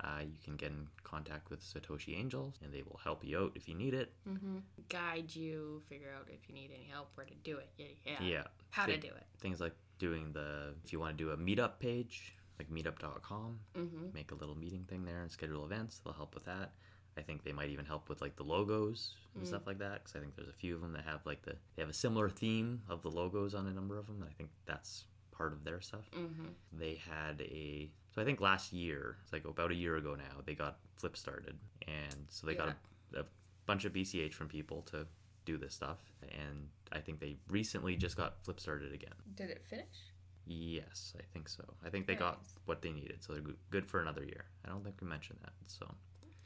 uh, 0.00 0.20
you 0.24 0.36
can 0.42 0.56
get 0.56 0.70
in 0.72 0.88
contact 1.04 1.50
with 1.50 1.60
Satoshi 1.60 2.16
Angels 2.16 2.58
and 2.62 2.72
they 2.72 2.82
will 2.82 2.98
help 3.02 3.24
you 3.24 3.38
out 3.38 3.52
if 3.56 3.68
you 3.68 3.74
need 3.74 3.94
it. 3.94 4.12
Mm-hmm. 4.28 4.58
Guide 4.88 5.34
you, 5.34 5.80
figure 5.88 6.12
out 6.12 6.28
if 6.28 6.48
you 6.48 6.54
need 6.54 6.70
any 6.72 6.84
help, 6.84 7.10
where 7.16 7.26
to 7.26 7.34
do 7.34 7.58
it. 7.58 7.70
Yeah. 7.76 7.86
yeah. 8.04 8.22
Yeah. 8.22 8.46
How 8.70 8.86
to 8.86 8.96
do 8.96 9.08
it. 9.08 9.26
Things 9.38 9.60
like 9.60 9.74
doing 9.98 10.32
the, 10.32 10.74
if 10.84 10.92
you 10.92 10.98
want 11.00 11.16
to 11.16 11.24
do 11.24 11.30
a 11.30 11.36
meetup 11.36 11.78
page, 11.78 12.36
like 12.70 12.84
meetup.com, 12.84 13.58
Mm-hmm. 13.76 14.06
make 14.14 14.30
a 14.30 14.34
little 14.34 14.56
meeting 14.56 14.84
thing 14.88 15.04
there 15.04 15.22
and 15.22 15.30
schedule 15.30 15.64
events. 15.64 15.98
They'll 16.04 16.14
help 16.14 16.34
with 16.34 16.44
that. 16.46 16.72
I 17.16 17.20
think 17.20 17.44
they 17.44 17.52
might 17.52 17.68
even 17.68 17.84
help 17.84 18.08
with 18.08 18.20
like 18.22 18.36
the 18.36 18.42
logos 18.42 19.14
and 19.34 19.44
Mm. 19.44 19.46
stuff 19.46 19.66
like 19.66 19.78
that 19.78 20.02
because 20.02 20.16
I 20.16 20.20
think 20.20 20.34
there's 20.34 20.48
a 20.48 20.52
few 20.54 20.74
of 20.74 20.80
them 20.80 20.92
that 20.94 21.04
have 21.04 21.20
like 21.26 21.42
the 21.42 21.56
they 21.76 21.82
have 21.82 21.90
a 21.90 21.94
similar 21.94 22.28
theme 22.30 22.82
of 22.88 23.02
the 23.02 23.10
logos 23.10 23.54
on 23.54 23.66
a 23.66 23.72
number 23.72 23.98
of 23.98 24.06
them. 24.06 24.20
And 24.22 24.30
I 24.30 24.32
think 24.32 24.50
that's 24.66 25.04
part 25.30 25.52
of 25.52 25.64
their 25.64 25.80
stuff. 25.80 26.10
Mm-hmm. 26.16 26.46
They 26.72 26.94
had 26.94 27.40
a 27.42 27.90
so 28.14 28.22
I 28.22 28.24
think 28.24 28.40
last 28.40 28.72
year, 28.72 29.16
it's 29.22 29.32
like 29.32 29.44
about 29.46 29.70
a 29.70 29.74
year 29.74 29.96
ago 29.96 30.14
now, 30.14 30.40
they 30.44 30.54
got 30.54 30.78
Flip 30.96 31.16
started, 31.16 31.58
and 31.88 32.26
so 32.28 32.46
they 32.46 32.54
got 32.54 32.68
a, 32.68 33.20
a 33.20 33.24
bunch 33.66 33.84
of 33.86 33.92
BCH 33.94 34.34
from 34.34 34.48
people 34.48 34.82
to 34.92 35.06
do 35.46 35.56
this 35.56 35.74
stuff, 35.74 35.98
and 36.22 36.68
I 36.92 37.00
think 37.00 37.20
they 37.20 37.36
recently 37.48 37.96
just 37.96 38.16
got 38.16 38.36
Flip 38.44 38.60
started 38.60 38.92
again. 38.92 39.14
Did 39.34 39.48
it 39.50 39.64
finish? 39.68 40.11
Yes, 40.47 41.14
I 41.18 41.22
think 41.32 41.49
so. 41.49 41.64
I 41.84 41.88
think 41.90 42.07
they 42.07 42.14
got 42.14 42.40
what 42.66 42.82
they 42.82 42.90
needed, 42.93 43.22
so 43.22 43.32
they're 43.32 43.43
good- 43.70 43.86
for 43.86 44.01
another 44.01 44.24
year. 44.24 44.45
I 44.64 44.68
don't 44.68 44.82
think 44.82 44.97
we 45.01 45.07
mentioned 45.07 45.38
that, 45.43 45.53
so 45.66 45.86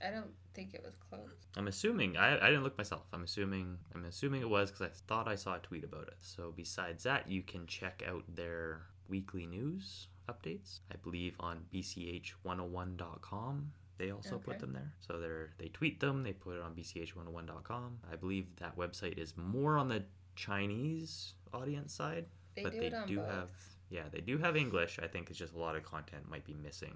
I 0.05 0.11
don't 0.11 0.35
think 0.55 0.75
it 0.75 0.83
was 0.85 0.95
closed. 0.97 1.47
I'm 1.57 1.69
assuming 1.69 2.17
I, 2.19 2.37
I 2.39 2.47
didn't 2.51 2.65
look 2.65 2.77
myself. 2.77 3.07
I'm 3.13 3.23
assuming 3.25 3.79
I'm 3.95 4.05
assuming 4.05 4.43
it 4.43 4.49
was 4.51 4.71
because 4.71 4.87
I 4.87 4.91
thought 5.09 5.27
I 5.29 5.35
saw 5.37 5.55
a 5.57 5.61
tweet 5.61 5.85
about 5.85 6.09
it. 6.09 6.17
So 6.21 6.53
besides 6.55 7.05
that, 7.05 7.29
you 7.31 7.43
can 7.43 7.67
check 7.67 8.03
out 8.07 8.25
their 8.35 8.83
weekly 9.09 9.47
news 9.47 10.09
updates. 10.29 10.81
I 10.93 10.97
believe 10.97 11.35
on 11.41 11.65
bch101.com. 11.73 13.73
They 13.99 14.11
also 14.11 14.35
Okay. 14.37 14.45
put 14.45 14.59
them 14.59 14.75
there. 14.75 14.93
So 15.01 15.19
they're 15.19 15.55
they 15.59 15.69
tweet 15.69 16.01
them. 16.01 16.23
They 16.23 16.35
put 16.35 16.57
it 16.57 16.63
on 16.63 16.75
bch101.com. 16.75 17.99
I 18.13 18.17
believe 18.17 18.55
that 18.57 18.77
website 18.77 19.17
is 19.19 19.35
more 19.39 19.79
on 19.79 19.89
the 19.89 20.05
Chinese 20.35 21.33
audience 21.55 21.95
side, 21.95 22.27
They 22.55 22.63
but 22.63 22.73
do 22.73 22.81
they 22.81 22.91
do 23.07 23.17
both. 23.17 23.31
have 23.31 23.49
yeah 23.91 24.05
they 24.11 24.21
do 24.21 24.39
have 24.39 24.57
English. 24.57 24.99
I 25.03 25.07
think 25.07 25.31
it's 25.31 25.39
just 25.39 25.55
a 25.55 25.59
lot 25.59 25.77
of 25.77 25.85
content 25.85 26.29
might 26.29 26.45
be 26.45 26.55
missing 26.55 26.95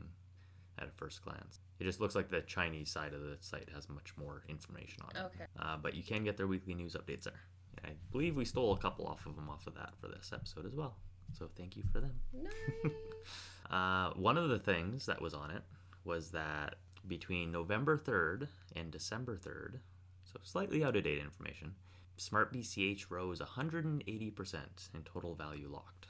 at 0.78 0.88
a 0.88 0.90
first 0.90 1.22
glance. 1.22 1.60
It 1.78 1.84
just 1.84 2.00
looks 2.00 2.14
like 2.14 2.28
the 2.28 2.40
Chinese 2.42 2.90
side 2.90 3.12
of 3.12 3.20
the 3.20 3.36
site 3.40 3.68
has 3.74 3.88
much 3.88 4.14
more 4.16 4.42
information 4.48 5.02
on 5.04 5.10
it. 5.16 5.26
Okay. 5.26 5.44
Uh, 5.58 5.76
but 5.76 5.94
you 5.94 6.02
can 6.02 6.24
get 6.24 6.36
their 6.36 6.46
weekly 6.46 6.74
news 6.74 6.94
updates 6.94 7.24
there. 7.24 7.40
I 7.84 7.90
believe 8.12 8.36
we 8.36 8.44
stole 8.44 8.72
a 8.72 8.78
couple 8.78 9.06
off 9.06 9.26
of 9.26 9.36
them 9.36 9.48
off 9.48 9.66
of 9.66 9.74
that 9.74 9.92
for 10.00 10.08
this 10.08 10.30
episode 10.34 10.66
as 10.66 10.74
well. 10.74 10.96
So 11.32 11.48
thank 11.56 11.76
you 11.76 11.82
for 11.92 12.00
them. 12.00 12.14
Nice. 12.32 12.92
Uh, 13.70 14.10
one 14.14 14.36
of 14.36 14.48
the 14.48 14.58
things 14.58 15.06
that 15.06 15.22
was 15.22 15.32
on 15.32 15.52
it 15.52 15.62
was 16.04 16.32
that 16.32 16.74
between 17.06 17.52
November 17.52 17.96
3rd 17.96 18.48
and 18.74 18.90
December 18.90 19.36
3rd, 19.36 19.78
so 20.24 20.40
slightly 20.42 20.82
out 20.82 20.96
of 20.96 21.04
date 21.04 21.20
information, 21.20 21.72
Smart 22.16 22.52
BCH 22.52 23.10
rose 23.10 23.40
180% 23.40 24.04
in 24.92 25.02
total 25.04 25.36
value 25.36 25.68
locked. 25.70 26.06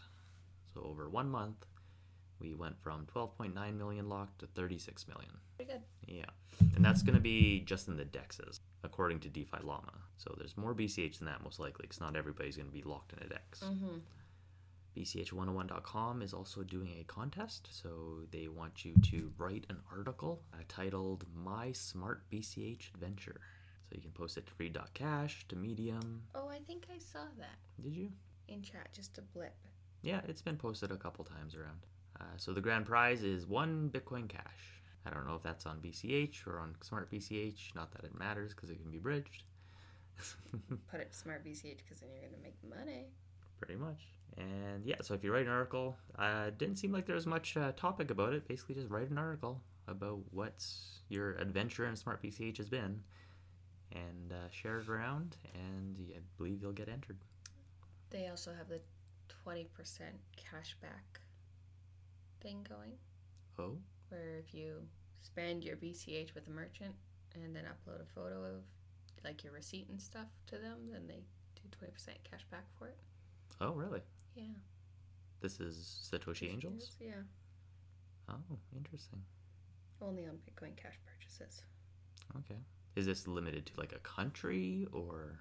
So 0.75 0.83
over 0.83 1.09
one 1.09 1.29
month, 1.31 1.67
we 2.41 2.55
went 2.55 2.81
from 2.81 3.07
12.9 3.15 3.77
million 3.77 4.09
locked 4.09 4.39
to 4.41 4.47
36 4.47 5.07
million. 5.09 5.31
Pretty 5.57 5.73
good. 5.73 5.83
Yeah. 6.07 6.25
And 6.75 6.85
that's 6.85 7.03
going 7.03 7.15
to 7.15 7.21
be 7.21 7.61
just 7.61 7.89
in 7.89 7.97
the 7.97 8.05
dexes, 8.05 8.61
according 8.83 9.21
to 9.21 9.29
DeFi 9.29 9.59
Llama. 9.63 9.93
So 10.17 10.35
there's 10.39 10.57
more 10.57 10.75
BCH 10.75 11.19
than 11.19 11.27
that, 11.27 11.43
most 11.45 11.59
likely, 11.59 11.83
because 11.83 12.01
not 12.01 12.17
everybody's 12.17 12.57
going 12.57 12.69
to 12.69 12.73
be 12.73 12.83
locked 12.83 13.13
in 13.13 13.23
a 13.23 13.29
dex. 13.29 13.61
Mm-hmm. 13.61 13.99
BCH101.com 14.97 16.23
is 16.23 16.35
also 16.35 16.63
doing 16.63 16.97
a 17.01 17.05
contest. 17.05 17.69
So 17.71 18.23
they 18.33 18.49
want 18.49 18.85
you 18.85 18.95
to 19.11 19.33
write 19.39 19.67
an 19.69 19.79
article 19.97 20.43
uh, 20.53 20.59
titled 20.69 21.25
My 21.35 21.73
Smart 21.73 22.23
BCH 22.31 22.95
Adventure. 22.95 23.41
So 23.89 23.97
you 23.97 24.03
can 24.03 24.11
post 24.13 24.37
it 24.37 24.47
to 24.47 24.53
read.cash, 24.59 25.47
to 25.49 25.57
Medium. 25.57 26.23
Oh, 26.35 26.49
I 26.49 26.59
think 26.67 26.87
I 26.93 26.99
saw 26.99 27.25
that 27.39 27.59
Did 27.83 27.95
you? 27.95 28.11
in 28.49 28.63
chat. 28.63 28.89
Just 28.93 29.19
a 29.19 29.23
blip. 29.23 29.55
Yeah, 30.03 30.21
it's 30.29 30.43
been 30.43 30.57
posted 30.57 30.91
a 30.91 30.97
couple 30.97 31.25
times 31.25 31.55
around. 31.55 31.87
Uh, 32.21 32.25
so 32.37 32.53
the 32.53 32.61
grand 32.61 32.87
prize 32.87 33.23
is 33.23 33.47
one 33.47 33.91
Bitcoin 33.93 34.29
Cash. 34.29 34.83
I 35.07 35.11
don't 35.11 35.27
know 35.27 35.35
if 35.35 35.43
that's 35.43 35.67
on 35.67 35.79
BCH 35.79 36.47
or 36.47 36.59
on 36.59 36.75
Smart 36.83 37.11
BCH. 37.11 37.75
Not 37.75 37.93
that 37.93 38.05
it 38.05 38.19
matters 38.19 38.55
because 38.55 38.71
it 38.71 38.81
can 38.81 38.91
be 38.91 38.99
bridged. 38.99 39.45
Put 40.91 41.01
it 41.01 41.13
to 41.13 41.19
Smart 41.19 41.45
BCH 41.45 41.79
because 41.79 42.01
then 42.01 42.11
you're 42.13 42.29
gonna 42.29 42.43
make 42.43 42.57
money. 42.69 43.07
Pretty 43.59 43.77
much. 43.77 44.01
And 44.37 44.85
yeah, 44.85 44.97
so 45.03 45.15
if 45.15 45.25
you 45.25 45.33
write 45.33 45.47
an 45.47 45.53
article, 45.53 45.97
uh, 46.19 46.51
didn't 46.57 46.77
seem 46.77 46.93
like 46.93 47.07
there 47.07 47.15
was 47.15 47.27
much 47.27 47.57
uh, 47.57 47.73
topic 47.73 48.11
about 48.11 48.33
it. 48.33 48.47
Basically, 48.47 48.75
just 48.75 48.91
write 48.91 49.11
an 49.11 49.19
article 49.19 49.61
about 49.89 50.21
what 50.31 50.65
your 51.09 51.33
adventure 51.33 51.87
in 51.87 51.97
Smart 51.97 52.23
BCH 52.23 52.59
has 52.59 52.69
been, 52.69 53.03
and 53.93 54.33
uh, 54.33 54.49
share 54.51 54.79
it 54.79 54.89
around. 54.89 55.37
And 55.55 55.99
I 56.15 56.21
believe 56.39 56.61
you'll 56.63 56.73
get 56.73 56.89
entered. 56.89 57.19
They 58.11 58.29
also 58.29 58.53
have 58.57 58.69
the 58.69 58.81
twenty 59.51 59.65
percent 59.75 60.15
cashback 60.37 61.19
thing 62.41 62.65
going, 62.69 62.93
Oh, 63.59 63.79
where 64.09 64.37
if 64.39 64.55
you 64.55 64.75
spend 65.23 65.65
your 65.65 65.77
BCH 65.77 66.37
with 66.37 66.47
a 66.47 66.51
merchant 66.53 66.95
and 67.35 67.55
then 67.55 67.65
upload 67.65 68.01
a 68.01 68.07
photo 68.15 68.45
of 68.45 68.63
like 69.25 69.43
your 69.43 69.53
receipt 69.53 69.89
and 69.89 70.01
stuff 70.01 70.29
to 70.47 70.53
them, 70.53 70.89
then 70.93 71.09
they 71.09 71.25
do 71.57 71.63
twenty 71.73 71.93
percent 71.93 72.19
cash 72.31 72.47
back 72.53 72.65
for 72.79 72.87
it. 72.87 72.97
Oh, 73.61 73.73
really? 73.73 74.03
Yeah. 74.37 74.45
This 75.41 75.59
is 75.59 76.09
Satoshi 76.13 76.49
Angels? 76.49 76.93
Yeah. 77.01 77.23
Oh, 78.29 78.37
interesting. 78.77 79.21
Only 80.01 80.27
on 80.27 80.35
Bitcoin 80.35 80.77
Cash 80.77 80.95
purchases. 81.05 81.63
Okay. 82.39 82.61
Is 82.95 83.07
this 83.07 83.27
limited 83.27 83.67
to 83.67 83.73
like 83.79 83.93
a 83.93 83.99
country 83.99 84.87
or? 84.93 85.41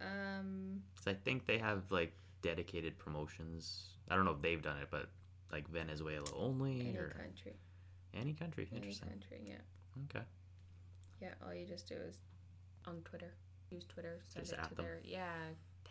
Um. 0.00 0.80
Because 0.94 1.06
I 1.14 1.14
think 1.22 1.44
they 1.44 1.58
have 1.58 1.82
like 1.90 2.14
dedicated 2.42 2.98
promotions. 2.98 3.90
I 4.10 4.16
don't 4.16 4.24
know 4.24 4.32
if 4.32 4.42
they've 4.42 4.62
done 4.62 4.78
it, 4.78 4.88
but 4.90 5.08
like 5.52 5.68
Venezuela 5.68 6.26
only 6.34 6.80
Any 6.80 6.96
or 6.98 7.10
country. 7.10 7.54
any 8.14 8.32
country. 8.34 8.66
Any 8.70 8.80
Interesting. 8.80 9.08
country. 9.08 9.40
Yeah. 9.44 10.04
Okay. 10.16 10.24
Yeah. 11.20 11.34
All 11.46 11.54
you 11.54 11.66
just 11.66 11.88
do 11.88 11.94
is 11.96 12.16
on 12.86 13.00
Twitter. 13.04 13.32
Use 13.70 13.84
Twitter. 13.84 14.20
Send 14.26 14.46
Just 14.46 14.58
it 14.58 14.68
to 14.68 14.74
them. 14.74 14.84
their 14.84 15.00
yeah 15.04 15.32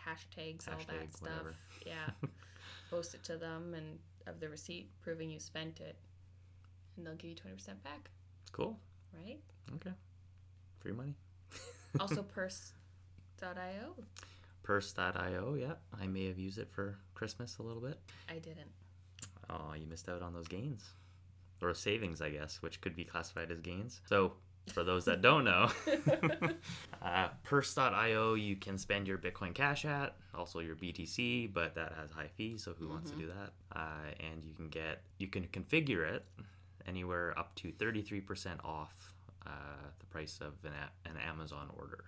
hashtags, 0.06 0.68
all 0.68 0.78
that 0.78 1.12
stuff. 1.14 1.22
whatever. 1.22 1.56
Yeah. 1.86 2.10
Post 2.89 3.16
it 3.16 3.24
to 3.26 3.38
them 3.38 3.74
and 3.74 3.98
of 4.28 4.39
the 4.39 4.50
receipt 4.50 4.89
proving 5.02 5.30
you 5.30 5.39
spent 5.39 5.80
it, 5.80 5.96
and 6.98 7.06
they'll 7.06 7.16
give 7.16 7.30
you 7.32 7.36
twenty 7.36 7.56
percent 7.56 7.84
back. 7.84 8.10
Cool. 8.52 8.78
Right. 9.14 9.39
Okay. 9.76 9.91
Free 10.80 10.93
money. 10.93 11.16
Also, 12.00 12.24
Purse.io. 12.24 13.96
Purse.io. 14.66 15.55
Yeah, 15.59 15.74
I 16.01 16.07
may 16.07 16.28
have 16.28 16.39
used 16.39 16.57
it 16.57 16.68
for 16.72 16.97
Christmas 17.13 17.59
a 17.59 17.63
little 17.63 17.82
bit. 17.82 17.99
I 18.28 18.34
didn't. 18.39 18.72
Oh, 19.49 19.74
you 19.80 19.86
missed 19.88 20.09
out 20.09 20.22
on 20.24 20.34
those 20.34 20.47
gains. 20.47 20.84
Or 21.61 21.74
savings, 21.76 22.20
I 22.22 22.30
guess, 22.32 22.61
which 22.61 22.82
could 22.82 22.95
be 22.95 23.05
classified 23.05 23.51
as 23.51 23.61
gains. 23.61 24.01
So, 24.09 24.34
for 24.74 24.84
those 24.84 25.05
that 25.05 25.22
don't 25.22 25.43
know, 25.45 25.70
uh, 27.03 27.28
Purse.io, 27.43 28.34
you 28.34 28.55
can 28.55 28.78
spend 28.80 29.07
your 29.07 29.18
Bitcoin 29.20 29.53
Cash 29.53 29.86
at, 29.86 30.16
also 30.34 30.59
your 30.59 30.76
BTC, 30.76 31.53
but 31.53 31.76
that 31.76 31.93
has 31.99 32.09
high 32.11 32.30
fees, 32.36 32.63
so 32.63 32.74
who 32.74 32.89
wants 32.89 33.11
to 33.11 33.18
do 33.18 33.28
that? 33.28 33.53
Uh, 33.80 34.09
and 34.20 34.43
you 34.43 34.53
can 34.55 34.68
get, 34.70 35.01
you 35.20 35.28
can 35.28 35.45
configure 35.47 36.11
it 36.11 36.26
anywhere 36.88 37.38
up 37.38 37.53
to 37.55 37.72
33% 37.74 38.63
off 38.66 39.13
uh, 39.45 39.49
the 39.99 40.05
price 40.07 40.39
of 40.41 40.53
an, 40.66 40.72
a- 40.74 41.09
an 41.09 41.18
Amazon 41.18 41.70
order. 41.78 42.03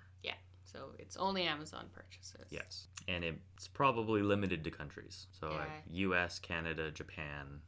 Yeah. 0.74 0.80
So 0.80 0.92
it's 1.00 1.18
only 1.18 1.44
Amazon 1.44 1.86
purchases. 1.94 2.48
Yes. 2.50 2.88
And 3.08 3.24
it's 3.24 3.68
probably 3.68 4.22
limited 4.22 4.64
to 4.66 4.72
countries. 4.72 5.28
So, 5.40 5.50
like 5.50 5.70
US, 5.92 6.40
Canada, 6.40 6.92
Japan, 6.92 7.62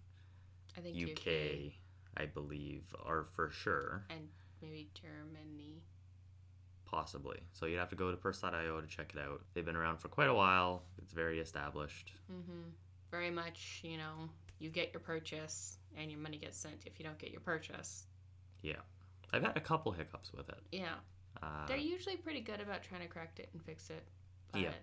I 0.77 0.81
think 0.81 0.97
UK, 0.97 1.73
I 2.17 2.25
believe, 2.25 2.83
are 3.05 3.25
for 3.35 3.49
sure, 3.49 4.05
and 4.09 4.27
maybe 4.61 4.89
Germany. 4.93 5.81
possibly. 6.85 7.39
So 7.53 7.65
you'd 7.67 7.79
have 7.79 7.89
to 7.89 7.95
go 7.95 8.11
to 8.11 8.17
Purse.io 8.17 8.81
to 8.81 8.87
check 8.87 9.13
it 9.15 9.19
out. 9.21 9.41
They've 9.53 9.65
been 9.65 9.75
around 9.75 9.97
for 9.99 10.07
quite 10.09 10.29
a 10.29 10.33
while. 10.33 10.83
It's 10.97 11.13
very 11.13 11.39
established. 11.39 12.11
Mm-hmm. 12.31 12.69
Very 13.11 13.29
much, 13.31 13.81
you 13.83 13.97
know, 13.97 14.29
you 14.59 14.69
get 14.69 14.91
your 14.93 14.99
purchase 14.99 15.77
and 15.95 16.11
your 16.11 16.19
money 16.19 16.37
gets 16.37 16.57
sent 16.57 16.85
if 16.85 16.99
you 16.99 17.05
don't 17.05 17.17
get 17.17 17.31
your 17.31 17.41
purchase. 17.41 18.05
Yeah. 18.61 18.81
I've 19.31 19.43
had 19.43 19.55
a 19.55 19.61
couple 19.61 19.91
hiccups 19.91 20.33
with 20.33 20.49
it. 20.49 20.59
Yeah. 20.71 20.95
Uh, 21.41 21.65
They're 21.67 21.77
usually 21.77 22.17
pretty 22.17 22.41
good 22.41 22.59
about 22.59 22.83
trying 22.83 23.01
to 23.01 23.07
correct 23.07 23.39
it 23.39 23.49
and 23.53 23.63
fix 23.63 23.89
it. 23.89 24.03
But 24.51 24.61
Yeah. 24.61 24.73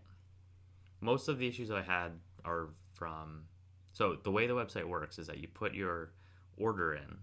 most 1.00 1.28
of 1.28 1.38
the 1.38 1.46
issues 1.46 1.70
I 1.70 1.82
had 1.82 2.12
are 2.44 2.70
from. 2.94 3.46
So 3.92 4.16
the 4.16 4.30
way 4.30 4.46
the 4.46 4.54
website 4.54 4.84
works 4.84 5.18
is 5.18 5.26
that 5.26 5.38
you 5.38 5.48
put 5.48 5.74
your 5.74 6.12
order 6.56 6.94
in, 6.94 7.18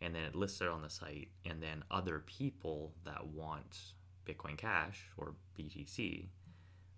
and 0.00 0.14
then 0.14 0.22
it 0.24 0.34
lists 0.34 0.60
it 0.60 0.68
on 0.68 0.82
the 0.82 0.90
site, 0.90 1.28
and 1.44 1.62
then 1.62 1.84
other 1.90 2.20
people 2.20 2.94
that 3.04 3.26
want 3.26 3.92
Bitcoin 4.26 4.56
Cash 4.56 5.10
or 5.16 5.34
BTC 5.58 6.28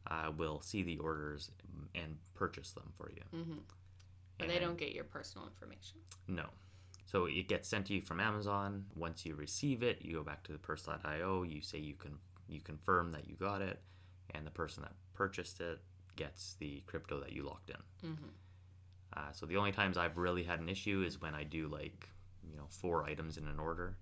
uh, 0.09 0.33
will 0.37 0.61
see 0.61 0.83
the 0.83 0.99
orders 0.99 1.51
and 1.95 2.17
purchase 2.35 2.71
them 2.73 2.93
for 2.97 3.11
you. 3.11 3.23
hmm 3.33 3.59
But 4.39 4.49
they 4.49 4.59
don't 4.61 4.79
get 4.79 4.93
your 4.93 5.05
personal 5.05 5.47
information. 5.49 5.99
No. 6.29 6.47
So 7.07 7.27
it 7.27 7.49
gets 7.49 7.69
sent 7.69 7.87
to 7.87 7.95
you 7.95 8.03
from 8.03 8.21
Amazon. 8.21 8.85
Once 8.97 9.25
you 9.25 9.35
receive 9.37 9.83
it, 9.83 9.99
you 10.03 10.15
go 10.17 10.23
back 10.23 10.43
to 10.45 10.53
the 10.53 10.59
purse.io, 10.59 11.43
you 11.45 11.63
say 11.63 11.79
you 11.79 11.95
can 11.95 12.19
you 12.49 12.61
confirm 12.61 13.11
that 13.13 13.29
you 13.29 13.35
got 13.37 13.63
it, 13.63 13.81
and 14.35 14.47
the 14.47 14.51
person 14.51 14.83
that 14.83 14.93
purchased 15.15 15.61
it 15.61 15.81
gets 16.17 16.55
the 16.61 16.83
crypto 16.87 17.21
that 17.21 17.33
you 17.33 17.43
locked 17.45 17.71
in. 17.71 18.11
Mm-hmm. 18.11 18.27
Uh, 19.17 19.33
so 19.33 19.47
the 19.47 19.57
only 19.57 19.73
times 19.73 19.97
I've 19.97 20.17
really 20.17 20.43
had 20.43 20.61
an 20.61 20.69
issue 20.69 21.03
is 21.07 21.21
when 21.21 21.35
I 21.35 21.43
do 21.45 21.69
like, 21.69 22.09
you 22.49 22.57
know, 22.57 22.67
four 22.69 23.05
items 23.05 23.37
in 23.39 23.47
an 23.49 23.59
order 23.59 23.97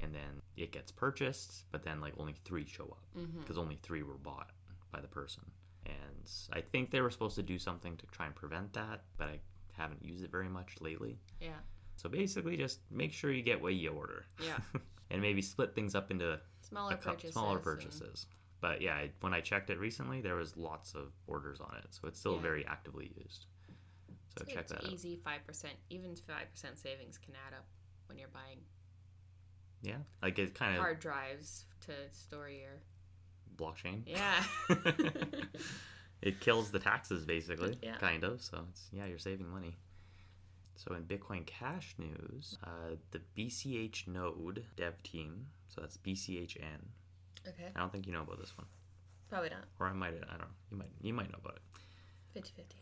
and 0.00 0.14
then 0.14 0.42
it 0.56 0.72
gets 0.72 0.92
purchased, 0.92 1.64
but 1.72 1.82
then 1.82 2.00
like 2.00 2.14
only 2.18 2.34
three 2.44 2.66
show 2.66 2.84
up 2.84 3.02
Mm-hmm. 3.16 3.40
because 3.40 3.56
only 3.58 3.78
three 3.82 4.02
were 4.02 4.18
bought 4.18 4.50
by 4.92 5.00
the 5.00 5.08
person. 5.08 5.42
And 5.86 6.30
I 6.52 6.60
think 6.60 6.90
they 6.90 7.00
were 7.00 7.10
supposed 7.10 7.36
to 7.36 7.42
do 7.42 7.58
something 7.58 7.96
to 7.96 8.06
try 8.06 8.26
and 8.26 8.34
prevent 8.34 8.72
that, 8.74 9.02
but 9.16 9.28
I 9.28 9.38
haven't 9.72 10.04
used 10.04 10.24
it 10.24 10.30
very 10.30 10.48
much 10.48 10.74
lately. 10.80 11.18
Yeah. 11.40 11.60
So 11.96 12.08
basically, 12.08 12.56
just 12.56 12.80
make 12.90 13.12
sure 13.12 13.32
you 13.32 13.42
get 13.42 13.60
what 13.60 13.74
you 13.74 13.90
order. 13.90 14.24
Yeah. 14.44 14.58
and 15.10 15.20
maybe 15.22 15.42
split 15.42 15.74
things 15.74 15.94
up 15.94 16.10
into 16.10 16.38
Smaller 16.68 16.96
couple 16.96 17.12
purchases. 17.12 17.32
smaller 17.34 17.54
and- 17.56 17.64
purchases. 17.64 18.26
But 18.60 18.80
yeah, 18.80 19.04
when 19.20 19.34
I 19.34 19.40
checked 19.40 19.70
it 19.70 19.78
recently, 19.78 20.20
there 20.22 20.34
was 20.34 20.56
lots 20.56 20.94
of 20.94 21.12
orders 21.26 21.60
on 21.60 21.74
it, 21.76 21.86
so 21.90 22.08
it's 22.08 22.18
still 22.18 22.36
Yeah. 22.36 22.40
very 22.42 22.66
actively 22.66 23.12
used. 23.16 23.46
So 24.36 24.44
So 24.44 24.44
check 24.46 24.62
it's 24.62 24.72
that 24.72 24.84
out. 24.84 24.90
easy. 24.92 25.16
Five 25.22 25.46
percent, 25.46 25.74
even 25.90 26.16
five 26.16 26.50
percent 26.50 26.78
savings 26.78 27.18
can 27.18 27.34
add 27.46 27.54
up 27.54 27.66
when 28.06 28.18
you're 28.18 28.28
buying 28.28 28.58
Yeah, 29.82 29.98
like 30.22 30.38
it 30.38 30.54
kind 30.54 30.74
of 30.74 30.80
hard 30.80 31.00
drives 31.00 31.66
to 31.82 31.92
store 32.12 32.48
your. 32.48 32.80
blockchain. 33.56 34.02
Yeah. 34.06 34.42
it 36.22 36.40
kills 36.40 36.70
the 36.70 36.78
taxes 36.78 37.24
basically, 37.24 37.78
Yeah. 37.82 37.96
kind 37.96 38.24
of. 38.24 38.42
So 38.42 38.64
it's 38.70 38.88
yeah, 38.92 39.06
you're 39.06 39.18
saving 39.18 39.48
money. 39.48 39.76
So 40.76 40.94
in 40.94 41.04
Bitcoin 41.04 41.46
Cash 41.46 41.94
news, 41.98 42.58
uh, 42.64 42.96
the 43.10 43.20
BCH 43.36 44.06
Node 44.08 44.64
dev 44.76 45.02
team, 45.02 45.46
so 45.68 45.80
that's 45.80 45.96
BCHN. 45.96 46.80
okay. 47.48 47.68
I 47.74 47.80
don't 47.80 47.90
think 47.90 48.06
you 48.06 48.12
know 48.12 48.22
about 48.22 48.38
this 48.38 48.56
one, 48.56 48.66
Probably 49.28 49.48
not. 49.50 49.64
or 49.80 49.86
I 49.86 49.92
might. 49.92 50.14
I 50.14 50.30
don't 50.32 50.38
know. 50.40 50.46
You 50.70 50.76
might. 50.76 50.90
You 51.00 51.12
might 51.14 51.32
know 51.32 51.38
about 51.42 51.56
it. 51.56 51.62
50 52.34 52.52
50. 52.56 52.76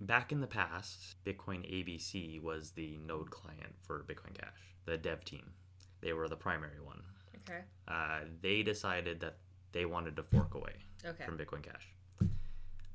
Back 0.00 0.32
in 0.32 0.40
the 0.40 0.46
past, 0.48 1.14
Bitcoin 1.24 1.60
ABC 1.72 2.42
was 2.42 2.72
the 2.72 2.98
node 3.06 3.30
client 3.30 3.74
for 3.82 4.04
Bitcoin 4.08 4.34
Cash, 4.34 4.74
the 4.84 4.98
dev 4.98 5.24
team. 5.24 5.52
They 6.00 6.12
were 6.12 6.28
the 6.28 6.36
primary 6.36 6.80
one. 6.84 7.00
Okay. 7.48 7.60
Uh, 7.86 8.20
they 8.42 8.62
decided 8.62 9.20
that 9.20 9.36
they 9.72 9.84
wanted 9.84 10.16
to 10.16 10.22
fork 10.24 10.54
away 10.54 10.72
Okay. 11.06 11.24
from 11.24 11.38
Bitcoin 11.38 11.62
Cash. 11.62 11.88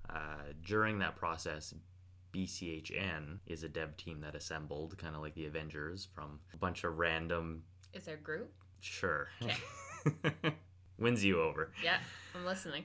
Uh, 0.09 0.51
during 0.65 0.99
that 0.99 1.15
process, 1.15 1.73
BCHN 2.33 3.39
is 3.47 3.63
a 3.63 3.69
dev 3.69 3.97
team 3.97 4.21
that 4.21 4.35
assembled, 4.35 4.97
kind 4.97 5.15
of 5.15 5.21
like 5.21 5.35
the 5.35 5.45
Avengers, 5.45 6.07
from 6.13 6.39
a 6.53 6.57
bunch 6.57 6.83
of 6.83 6.97
random. 6.97 7.63
Is 7.93 8.05
there 8.05 8.15
a 8.15 8.19
group? 8.19 8.51
Sure. 8.79 9.27
Wins 10.97 11.23
you 11.23 11.41
over. 11.41 11.71
Yeah, 11.83 11.97
I'm 12.35 12.45
listening. 12.45 12.83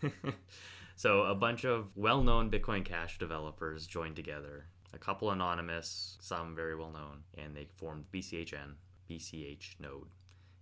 so 0.96 1.22
a 1.22 1.34
bunch 1.34 1.64
of 1.64 1.88
well-known 1.96 2.50
Bitcoin 2.50 2.84
Cash 2.84 3.18
developers 3.18 3.86
joined 3.86 4.16
together. 4.16 4.66
A 4.92 4.98
couple 4.98 5.30
anonymous, 5.30 6.16
some 6.20 6.54
very 6.56 6.74
well 6.76 6.90
known, 6.90 7.22
and 7.38 7.54
they 7.56 7.66
formed 7.76 8.04
BCHN, 8.12 8.74
BCH 9.08 9.76
Node, 9.80 10.08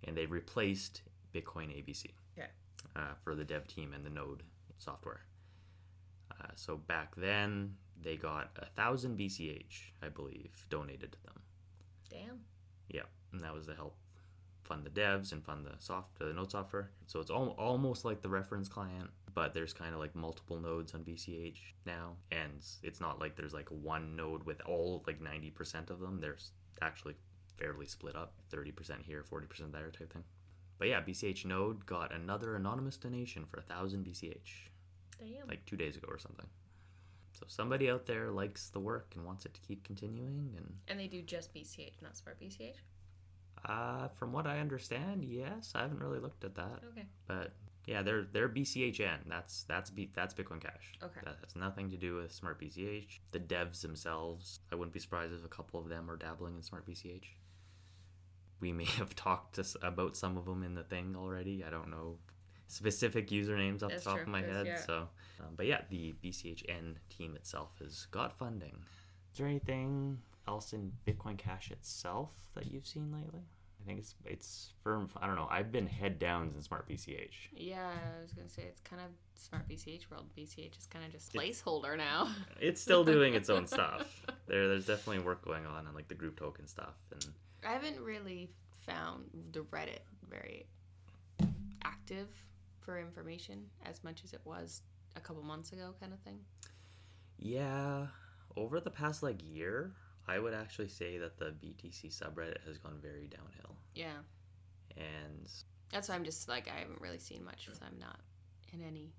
and 0.05 0.17
they 0.17 0.27
replaced 0.27 1.03
Bitcoin 1.35 1.69
ABC 1.71 2.07
Okay. 2.39 2.49
uh, 2.97 3.15
for 3.23 3.35
the 3.35 3.45
dev 3.45 3.67
team 3.67 3.93
and 3.95 4.05
the 4.05 4.11
Node 4.11 4.43
software. 4.79 5.21
Uh, 6.31 6.49
so 6.55 6.77
back 6.77 7.15
then, 7.17 7.75
they 8.03 8.17
got 8.17 8.51
a 8.57 8.67
thousand 8.67 9.19
BCH, 9.19 9.93
I 10.03 10.09
believe, 10.09 10.67
donated 10.71 11.13
to 11.13 11.23
them. 11.25 11.43
Damn. 12.11 12.41
Yeah, 12.89 13.03
and 13.33 13.41
that 13.41 13.55
was 13.55 13.67
to 13.67 13.75
help 13.75 13.97
fund 14.65 14.85
the 14.85 14.91
devs 14.91 15.33
and 15.33 15.43
fund 15.43 15.65
the 15.65 15.73
soft 15.79 16.19
the 16.19 16.27
node 16.27 16.51
software. 16.51 16.91
So 17.07 17.21
it's 17.21 17.31
al- 17.31 17.57
almost 17.59 18.05
like 18.05 18.21
the 18.21 18.29
reference 18.29 18.69
client, 18.69 19.11
but 19.35 19.55
there's 19.55 19.73
kind 19.73 19.95
of 19.95 20.01
like 20.01 20.15
multiple 20.15 20.61
nodes 20.61 20.95
on 20.95 21.03
BCH 21.05 21.59
now, 21.87 22.13
and 22.31 22.53
it's 22.83 23.01
not 23.01 23.21
like 23.21 23.35
there's 23.37 23.55
like 23.55 23.69
one 23.69 24.15
node 24.15 24.45
with 24.45 24.61
all 24.67 25.03
like 25.07 25.21
90% 25.21 25.91
of 25.91 26.01
them. 26.01 26.21
There's 26.21 26.53
actually 26.83 27.15
fairly 27.57 27.87
split 27.87 28.15
up, 28.15 28.35
30% 28.53 29.03
here, 29.05 29.25
40% 29.29 29.73
there 29.73 29.91
type 29.91 30.13
thing. 30.13 30.25
But 30.79 30.89
yeah, 30.89 31.01
BCH 31.01 31.45
node 31.45 31.85
got 31.87 32.15
another 32.15 32.55
anonymous 32.55 32.97
donation 32.97 33.45
for 33.47 33.59
a 33.59 33.63
thousand 33.63 34.05
BCH 34.05 34.69
Damn. 35.19 35.49
like 35.49 35.65
two 35.67 35.77
days 35.77 35.97
ago 35.97 36.07
or 36.09 36.19
something. 36.19 36.47
So 37.39 37.45
somebody 37.47 37.89
out 37.89 38.05
there 38.07 38.31
likes 38.33 38.69
the 38.71 38.81
work 38.81 39.13
and 39.15 39.25
wants 39.25 39.47
it 39.47 39.55
to 39.55 39.61
keep 39.61 39.85
continuing 39.85 40.55
and 40.57 40.75
and 40.89 40.99
they 40.99 41.07
do 41.07 41.23
just 41.23 41.55
BCH, 41.55 42.03
not 42.03 42.17
Smart 42.17 42.41
BCH? 42.41 42.75
Uh, 43.65 44.09
from 44.09 44.33
what 44.33 44.47
I 44.47 44.59
understand, 44.61 45.25
yes. 45.25 45.73
I 45.75 45.83
haven't 45.83 46.01
really 46.01 46.19
looked 46.21 46.43
at 46.45 46.55
that, 46.57 46.81
Okay. 46.91 47.07
but 47.29 47.53
yeah, 47.87 48.03
they're 48.03 48.25
they're 48.33 48.49
BCHN. 48.49 49.19
That's 49.29 49.63
that's 49.65 49.89
B, 49.91 50.11
that's 50.15 50.35
Bitcoin 50.35 50.61
Cash. 50.61 50.93
Okay. 51.03 51.21
That 51.25 51.37
has 51.45 51.55
nothing 51.55 51.91
to 51.91 51.97
do 51.97 52.17
with 52.17 52.33
Smart 52.33 52.61
BCH. 52.61 53.21
The 53.31 53.41
devs 53.41 53.81
themselves, 53.83 54.61
I 54.73 54.75
wouldn't 54.75 54.93
be 54.93 55.01
surprised 55.01 55.33
if 55.33 55.45
a 55.45 55.49
couple 55.49 55.79
of 55.81 55.89
them 55.89 56.11
are 56.11 56.17
dabbling 56.17 56.57
in 56.57 56.63
Smart 56.63 56.87
BCH. 56.87 57.25
we 58.61 58.73
may 58.73 58.85
have 58.99 59.15
talked 59.15 59.55
to, 59.57 59.65
about 59.83 60.17
some 60.17 60.37
of 60.37 60.45
them 60.45 60.63
in 60.65 60.75
the 60.75 60.83
thing 60.85 61.15
already. 61.17 61.63
I 61.65 61.71
don't 61.71 61.91
know 61.91 62.19
specific 62.69 63.29
usernames 63.29 63.83
off 63.83 63.91
That's 63.91 64.05
the 64.05 64.11
top 64.11 64.19
true, 64.19 64.23
of 64.25 64.29
my 64.29 64.43
'cause, 64.43 64.51
head. 64.57 64.67
yeah. 64.67 64.77
So, 64.81 65.09
um, 65.41 65.55
but 65.57 65.67
yeah, 65.67 65.83
the 65.91 66.15
BCHN 66.23 66.97
team 67.11 67.35
itself 67.35 67.79
has 67.81 68.07
got 68.11 68.33
funding. 68.39 68.83
Is 69.33 69.39
there 69.39 69.47
anything 69.47 70.19
else 70.47 70.73
in 70.73 70.93
Bitcoin 71.07 71.37
Cash 71.39 71.71
itself 71.71 72.31
that 72.55 72.67
you've 72.67 72.87
seen 72.87 73.13
lately? 73.13 73.41
I 73.81 73.85
think 73.87 74.01
it's 74.01 74.15
it's 74.25 74.73
firm. 74.83 75.09
I 75.17 75.27
don't 75.27 75.37
know. 75.37 75.47
I've 75.51 75.71
been 75.73 75.87
head 75.87 76.19
down 76.19 76.53
in 76.55 76.63
Smart 76.63 76.89
BCH. 76.89 77.49
Yeah, 77.55 77.89
I 77.89 78.21
was 78.21 78.33
gonna 78.33 78.49
say 78.49 78.63
it's 78.65 78.81
kind 78.81 79.01
of 79.01 79.09
smart 79.35 79.67
BCH 79.69 80.11
world. 80.11 80.27
BCH 80.37 80.77
is 80.77 80.87
kind 80.87 81.05
of 81.05 81.13
just 81.13 81.33
placeholder 81.33 81.97
now. 81.97 82.29
It's 82.61 82.81
still 82.81 83.05
doing 83.05 83.35
its 83.35 83.49
own 83.49 83.67
stuff. 83.67 84.27
There, 84.47 84.67
there's 84.67 84.87
definitely 84.87 85.23
work 85.25 85.45
going 85.45 85.67
on 85.67 85.87
on 85.87 85.95
like 85.95 86.09
the 86.09 86.15
group 86.15 86.39
token 86.39 86.67
stuff, 86.67 86.97
and 87.13 87.25
I 87.67 87.73
haven't 87.73 88.01
really 88.01 88.49
found 88.87 89.25
the 89.53 89.61
Reddit 89.61 89.99
very 90.29 90.67
active 91.85 92.29
for 92.89 92.99
information 92.99 93.67
as 93.85 94.03
much 94.03 94.25
as 94.25 94.33
it 94.33 94.41
was 94.47 94.81
a 95.15 95.21
couple 95.21 95.43
months 95.43 95.73
ago, 95.73 95.93
kind 96.01 96.15
of 96.15 96.19
thing. 96.21 96.39
yeah, 97.39 98.07
over 98.57 98.81
the 98.81 98.89
past 98.91 99.23
like 99.23 99.37
year, 99.45 99.93
I 100.27 100.39
would 100.39 100.55
actually 100.55 100.89
say 100.89 101.19
that 101.19 101.39
the 101.39 101.47
BTC 101.63 102.07
subreddit 102.19 102.65
has 102.67 102.79
gone 102.79 102.99
very 103.03 103.27
downhill, 103.29 103.77
Yeah, 103.95 104.17
and 104.97 105.47
that's 105.93 106.09
why 106.09 106.15
I'm 106.15 106.25
just 106.25 106.49
like 106.49 106.67
I 106.75 106.79
haven't 106.81 107.03
really 107.03 107.19
seen 107.19 107.45
much 107.45 107.67
because 107.67 107.81
I'm 107.83 107.99
not 107.99 108.21
in 108.73 108.83
any 108.83 109.13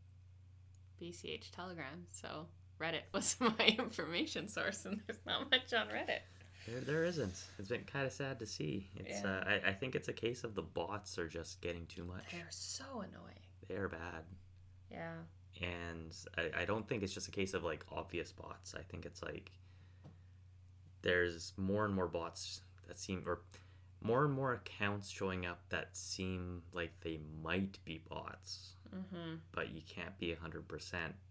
BCH 0.99 1.51
Telegram, 1.51 2.07
so 2.09 2.47
Reddit 2.81 3.01
was 3.13 3.35
my 3.39 3.75
information 3.77 4.47
source, 4.47 4.83
and 4.85 4.99
there's 5.05 5.19
not 5.27 5.51
much 5.51 5.71
on 5.73 5.89
Reddit. 5.89 6.21
there, 6.67 6.79
there 6.81 7.03
isn't. 7.05 7.35
It's 7.59 7.69
been 7.69 7.83
kind 7.83 8.07
of 8.07 8.11
sad 8.13 8.39
to 8.39 8.47
see. 8.47 8.89
It's 8.95 9.21
Yeah. 9.21 9.29
uh, 9.29 9.43
I, 9.65 9.69
I 9.69 9.73
think 9.73 9.93
it's 9.95 10.07
a 10.07 10.13
case 10.13 10.43
of 10.43 10.55
the 10.55 10.63
bots 10.63 11.19
are 11.19 11.27
just 11.27 11.61
getting 11.61 11.85
too 11.85 12.03
much. 12.03 12.31
They're 12.31 12.47
so 12.49 12.83
annoying. 12.95 13.35
They 13.69 13.75
are 13.75 13.87
bad. 13.87 14.23
Yeah. 14.91 15.13
and 15.61 16.13
I, 16.37 16.61
I 16.61 16.65
don't 16.65 16.87
think 16.87 17.03
it's 17.03 17.13
just 17.13 17.27
a 17.27 17.31
case 17.31 17.53
of 17.53 17.63
like 17.63 17.85
obvious 17.91 18.31
bots. 18.33 18.73
I 18.77 18.81
think 18.81 19.05
it's 19.05 19.21
like 19.23 19.51
there's 21.01 21.53
more 21.57 21.85
and 21.85 21.93
more 21.93 22.07
bots 22.07 22.61
that 22.87 22.99
seem 22.99 23.23
or 23.25 23.41
more 24.01 24.25
and 24.25 24.33
more 24.33 24.53
accounts 24.53 25.09
showing 25.09 25.45
up 25.45 25.59
that 25.69 25.89
seem 25.95 26.61
like 26.73 26.91
they 27.01 27.19
might 27.43 27.77
be 27.85 28.01
bots, 28.09 28.73
Mm-hmm. 28.95 29.35
but 29.51 29.69
you 29.71 29.81
can't 29.87 30.17
be 30.17 30.33
100% 30.35 30.63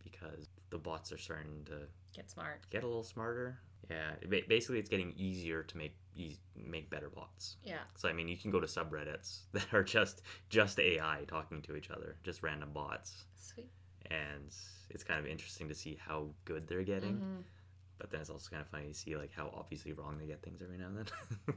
because 0.05 0.47
the 0.71 0.79
bots 0.79 1.11
are 1.11 1.19
starting 1.19 1.65
to 1.67 1.89
Get 2.15 2.31
smart. 2.31 2.61
get 2.71 2.85
a 2.85 2.87
little 2.87 3.03
smarter. 3.03 3.59
Yeah, 3.91 4.13
basically 4.49 4.79
it's 4.79 4.89
getting 4.89 5.13
easier 5.17 5.65
to 5.65 5.77
make 5.77 5.97
eas 6.19 6.39
make 6.57 6.91
better 6.91 7.09
bots. 7.09 7.57
Yeah. 7.65 7.79
So 7.97 8.09
I 8.09 8.13
mean, 8.13 8.29
you 8.29 8.37
can 8.37 8.51
go 8.51 8.61
to 8.61 8.67
subreddits 8.67 9.41
that 9.53 9.73
are 9.73 9.85
just 9.85 10.23
just 10.49 10.79
AI 10.81 11.25
talking 11.29 11.63
to 11.63 11.77
each 11.77 11.91
other, 11.91 12.17
just 12.25 12.43
random 12.43 12.71
bots 12.73 13.25
Sweet. 13.37 13.71
and 14.11 14.55
it's 14.91 15.05
kind 15.05 15.21
of 15.21 15.27
interesting 15.27 15.69
to 15.69 15.75
see 15.75 15.99
how 16.05 16.29
good 16.45 16.67
they're 16.67 16.83
getting. 16.85 17.17
Mhm. 17.17 17.43
But 17.99 18.11
then 18.11 18.21
it's 18.21 18.31
also 18.31 18.49
kind 18.51 18.61
of 18.63 18.69
funny 18.69 18.89
to 18.89 18.95
see 18.95 19.17
like 19.17 19.33
how 19.35 19.53
obviously 19.57 19.93
wrong 19.93 20.19
they 20.19 20.27
get 20.27 20.43
things 20.43 20.63
every 20.63 20.79
now 20.79 20.87
and 20.87 20.99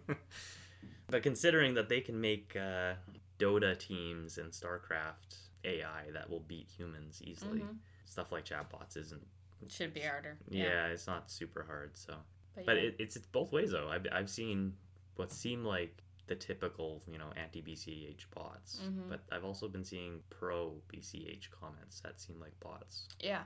then. 0.07 0.18
but 1.07 1.22
considering 1.24 1.76
that 1.76 1.88
they 1.89 2.01
can 2.01 2.20
make 2.20 2.55
uh, 2.55 2.93
Dota 3.39 3.78
teams 3.78 4.38
and 4.39 4.51
StarCraft 4.51 5.38
AI 5.64 6.09
that 6.14 6.30
will 6.30 6.39
beat 6.39 6.70
humans 6.76 7.22
easily, 7.24 7.62
Mhm. 7.62 7.78
stuff 8.05 8.32
like 8.32 8.45
chatbots 8.45 8.97
isn't. 8.97 9.26
It 9.62 9.72
should 9.72 9.93
be 9.93 9.99
harder. 10.01 10.38
Yeah, 10.49 10.88
it's 10.88 11.05
not 11.05 11.30
super 11.30 11.64
hard. 11.64 11.95
So, 11.95 12.16
But, 12.56 12.66
but 12.66 12.76
yeah. 12.78 12.84
it, 12.84 12.95
it's 12.99 13.16
it's 13.16 13.28
both 13.28 13.52
ways 13.52 13.72
though. 13.72 13.88
I've 13.89 14.06
I've 14.12 14.30
seen 14.30 14.74
what 15.16 15.32
seem 15.32 15.64
like 15.66 16.02
the 16.28 16.36
typical 16.36 17.02
you 17.12 17.18
know 17.18 17.30
anti 17.36 17.62
BCH 17.62 18.26
bots, 18.34 18.80
Mhm. 18.84 19.10
but 19.10 19.22
I've 19.32 19.43
also 19.43 19.68
been 19.68 19.84
seeing 19.84 20.22
pro 20.30 20.76
BCH 20.93 21.49
comments 21.52 21.99
that 22.02 22.20
seem 22.22 22.39
like 22.39 22.58
bots. 22.60 23.08
yeah. 23.20 23.43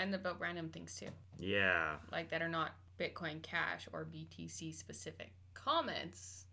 And 0.00 0.14
about 0.14 0.38
random 0.38 0.68
things 0.68 0.94
too. 0.96 1.08
Yeah, 1.40 1.96
like 2.12 2.30
that 2.30 2.40
are 2.40 2.48
not 2.48 2.70
Bitcoin 3.00 3.42
Cash 3.42 3.88
or 3.92 4.04
BTC 4.04 4.72
specific 4.72 5.32
comments, 5.54 6.44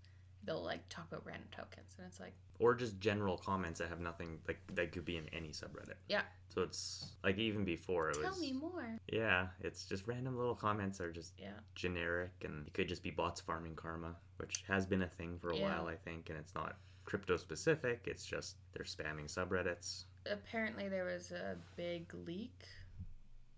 they'll 0.46 0.64
like 0.64 0.88
talk 0.90 1.08
about 1.12 1.26
random 1.26 1.48
tokens, 1.52 1.96
and 1.98 2.08
it's 2.08 2.20
like, 2.20 2.34
or 2.60 2.74
just 2.76 3.00
general 3.00 3.38
comments 3.38 3.80
that 3.80 3.90
have 3.90 4.00
nothing 4.00 4.40
like 4.48 4.60
that 4.74 4.92
could 4.92 5.06
be 5.06 5.18
in 5.18 5.28
any 5.34 5.50
subreddit. 5.50 5.96
Yeah. 6.08 6.22
So 6.50 6.62
it's 6.62 7.12
like 7.24 7.38
even 7.38 7.66
before 7.66 8.10
it 8.12 8.22
tell 8.22 8.30
was 8.32 8.40
me 8.40 8.54
more. 8.54 8.98
yeah, 9.12 9.48
it's 9.62 9.86
just 9.86 10.08
random 10.08 10.38
little 10.38 10.56
comments 10.56 11.02
are 11.02 11.12
just 11.12 11.34
Yeah, 11.38 11.50
generic 11.76 12.32
and 12.44 12.66
it 12.68 12.74
could 12.74 12.88
just 12.88 13.04
be 13.04 13.12
bots 13.12 13.42
farming 13.42 13.76
karma, 13.76 14.16
which 14.38 14.64
has 14.68 14.86
been 14.86 15.02
a 15.02 15.08
thing 15.08 15.38
for 15.40 15.50
a 15.52 15.58
Yeah. 15.58 15.64
while 15.80 15.88
I 15.88 15.96
think 15.96 16.30
and 16.30 16.40
it's 16.40 16.56
not 16.56 16.78
crypto 17.04 17.36
specific, 17.38 18.04
it's 18.08 18.26
just 18.26 18.56
they're 18.74 18.86
spamming 18.86 19.26
subreddits. 19.28 20.06
apparently 20.32 20.88
there 20.88 21.04
was 21.06 21.32
a 21.32 21.58
big 21.76 22.12
leak, 22.26 22.64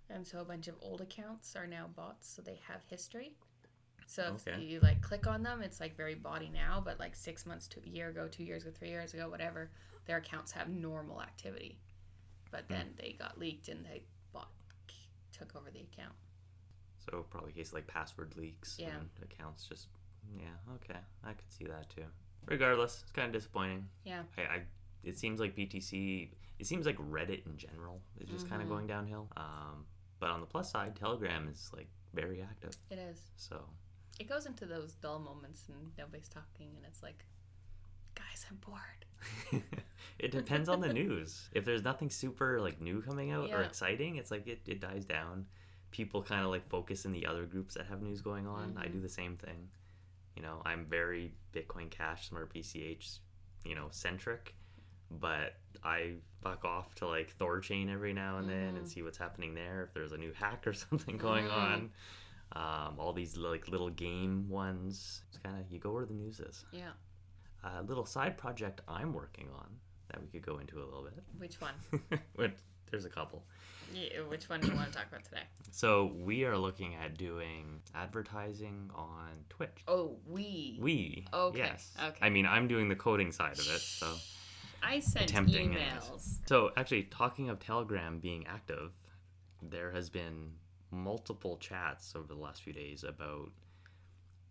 and 0.09 0.25
so 0.25 0.39
a 0.41 0.45
bunch 0.45 0.67
of 0.67 0.75
old 0.81 1.01
accounts 1.01 1.55
are 1.55 1.67
now 1.67 1.87
bots, 1.95 2.27
so 2.27 2.41
they 2.41 2.59
have 2.67 2.81
history. 2.89 3.35
So 4.09 4.33
if 4.35 4.47
Okay. 4.47 4.61
you 4.63 4.79
like 4.79 5.01
click 5.01 5.27
on 5.27 5.43
them, 5.43 5.61
it's 5.61 5.79
like 5.81 5.95
very 5.97 6.15
body 6.15 6.49
now, 6.51 6.81
but 6.83 6.97
like 6.99 7.13
six 7.15 7.45
months 7.45 7.67
to 7.67 7.81
a 7.85 7.87
year 7.89 8.07
ago, 8.09 8.27
two 8.27 8.43
years 8.43 8.63
ago, 8.63 8.71
three 8.77 8.89
years 8.89 9.13
ago, 9.13 9.29
whatever, 9.29 9.69
their 10.05 10.17
accounts 10.17 10.51
have 10.53 10.69
normal 10.69 11.21
activity. 11.21 11.77
But 12.49 12.69
then 12.69 12.93
they 12.97 13.15
got 13.19 13.37
leaked 13.37 13.67
and 13.67 13.85
they 13.85 14.03
bought 14.31 14.49
took 15.33 15.55
over 15.55 15.69
the 15.69 15.81
account. 15.81 16.15
So 16.97 17.25
probably 17.29 17.51
case 17.51 17.73
like 17.73 17.85
password 17.87 18.35
leaks 18.37 18.77
Yeah. 18.79 18.95
and 18.97 19.09
accounts 19.21 19.65
just 19.65 19.87
yeah, 20.37 20.55
okay. 20.75 20.99
I 21.23 21.33
could 21.33 21.49
see 21.51 21.65
that 21.65 21.89
too. 21.89 22.03
Regardless, 22.45 23.01
it's 23.03 23.11
kind 23.11 23.27
of 23.27 23.33
disappointing. 23.33 23.87
Yeah. 24.05 24.23
I, 24.37 24.41
I 24.41 24.61
it 25.03 25.17
seems 25.17 25.39
like 25.39 25.55
BTC 25.55 26.31
it 26.59 26.65
seems 26.65 26.85
like 26.85 26.97
Reddit 26.97 27.45
in 27.45 27.57
general 27.57 28.01
is 28.19 28.29
just 28.29 28.49
kind 28.49 28.61
Mhm. 28.61 28.65
of 28.65 28.69
going 28.69 28.87
downhill. 28.87 29.27
Um, 29.37 29.85
but 30.19 30.29
on 30.31 30.39
the 30.39 30.45
plus 30.47 30.71
side, 30.71 30.95
Telegram 30.95 31.47
is 31.49 31.69
like 31.73 31.87
very 32.13 32.41
active. 32.41 32.71
It 32.89 32.97
is. 32.99 33.31
So 33.35 33.63
It 34.19 34.27
goes 34.27 34.45
into 34.45 34.65
those 34.65 34.93
dull 34.93 35.19
moments 35.19 35.63
and 35.69 35.91
nobody's 35.97 36.27
talking, 36.29 36.69
and 36.75 36.85
it's 36.87 37.03
like, 37.03 37.25
guys, 38.15 38.45
I'm 38.49 38.57
bored. 38.57 39.63
it 40.19 40.31
depends 40.31 40.69
on 40.69 40.79
the 40.81 40.91
news. 40.91 41.49
If 41.53 41.65
there's 41.65 41.83
nothing 41.83 42.09
super 42.09 42.59
like 42.59 42.81
new 42.81 43.01
coming 43.01 43.31
out 43.31 43.51
or 43.53 43.61
exciting, 43.61 44.15
it's 44.15 44.31
like 44.31 44.47
it, 44.47 44.61
it 44.65 44.79
dies 44.81 45.05
down. 45.05 45.45
People 45.91 46.21
kind 46.23 46.43
of 46.43 46.49
like 46.51 46.67
focus 46.67 47.05
in 47.05 47.11
the 47.11 47.25
other 47.25 47.45
groups 47.45 47.75
that 47.75 47.85
have 47.87 48.01
news 48.01 48.21
going 48.21 48.47
on. 48.47 48.75
I 48.77 48.87
Mhm. 48.87 48.93
do 48.93 49.01
the 49.01 49.09
same 49.09 49.37
thing. 49.37 49.69
You 50.35 50.41
know, 50.41 50.61
I'm 50.65 50.85
very 50.85 51.33
Bitcoin 51.53 51.89
Cash, 51.89 52.29
Smart 52.29 52.53
BCH, 52.53 53.19
you 53.65 53.73
know, 53.75 53.87
centric, 53.91 54.55
but 55.09 55.55
I 55.83 56.15
fuck 56.41 56.65
off 56.65 56.93
to 56.95 57.07
like 57.07 57.35
Thorchain 57.37 57.91
every 57.91 58.13
now 58.13 58.37
and 58.37 58.49
then 58.49 58.75
and 58.77 58.85
Mhm. 58.85 58.89
see 58.89 59.01
what's 59.03 59.17
happening 59.17 59.53
there. 59.55 59.83
If 59.83 59.93
there's 59.93 60.11
a 60.11 60.17
new 60.17 60.33
hack 60.33 60.65
or 60.67 60.73
something 60.73 61.17
going 61.17 61.45
Mhm. 61.45 61.51
on, 61.53 61.91
um, 62.53 62.95
all 62.97 63.13
these 63.13 63.37
like 63.37 63.67
little 63.67 63.89
game 63.89 64.47
ones. 64.49 65.21
It's 65.29 65.37
kind 65.43 65.59
of 65.59 65.71
you 65.71 65.79
go 65.79 65.91
where 65.91 66.05
the 66.05 66.13
news 66.13 66.39
is 66.39 66.63
Yeah. 66.71 66.91
a 67.63 67.83
little 67.83 68.05
side 68.05 68.37
project 68.37 68.81
I'm 68.87 69.13
working 69.13 69.49
on 69.55 69.67
that 70.09 70.21
we 70.21 70.27
could 70.27 70.41
go 70.45 70.59
into 70.59 70.77
a 70.81 70.85
little 70.85 71.03
bit. 71.03 71.23
Which 71.37 71.59
one? 71.59 71.73
but 72.35 72.51
there's 72.89 73.05
a 73.05 73.09
couple. 73.09 73.43
Yeah, 73.93 74.19
which 74.27 74.49
one 74.49 74.59
do 74.61 74.67
you 74.67 74.75
want 74.75 74.91
to 74.91 74.97
talk 74.97 75.07
about 75.07 75.23
today? 75.23 75.43
So 75.71 76.11
we 76.17 76.43
are 76.45 76.57
looking 76.57 76.95
at 76.95 77.17
doing 77.17 77.79
advertising 77.95 78.89
on 78.95 79.29
Twitch. 79.49 79.83
Oh, 79.87 80.17
we. 80.27 80.77
We. 80.81 81.25
Okay, 81.33 81.57
Yes. 81.59 81.93
okay. 82.01 82.17
I 82.21 82.29
mean, 82.29 82.45
I'm 82.45 82.67
doing 82.67 82.89
the 82.89 82.95
coding 82.95 83.31
side 83.31 83.53
of 83.53 83.59
it. 83.67 83.79
So, 83.79 84.13
I 84.83 84.99
sent 84.99 85.31
emails. 85.33 86.39
so 86.47 86.71
actually, 86.77 87.03
talking 87.03 87.49
of 87.49 87.59
Telegram 87.59 88.19
being 88.19 88.45
active, 88.47 88.91
there 89.61 89.91
has 89.91 90.09
been 90.09 90.51
multiple 90.91 91.57
chats 91.57 92.13
over 92.15 92.27
the 92.33 92.39
last 92.39 92.61
few 92.63 92.73
days 92.73 93.03
about 93.03 93.49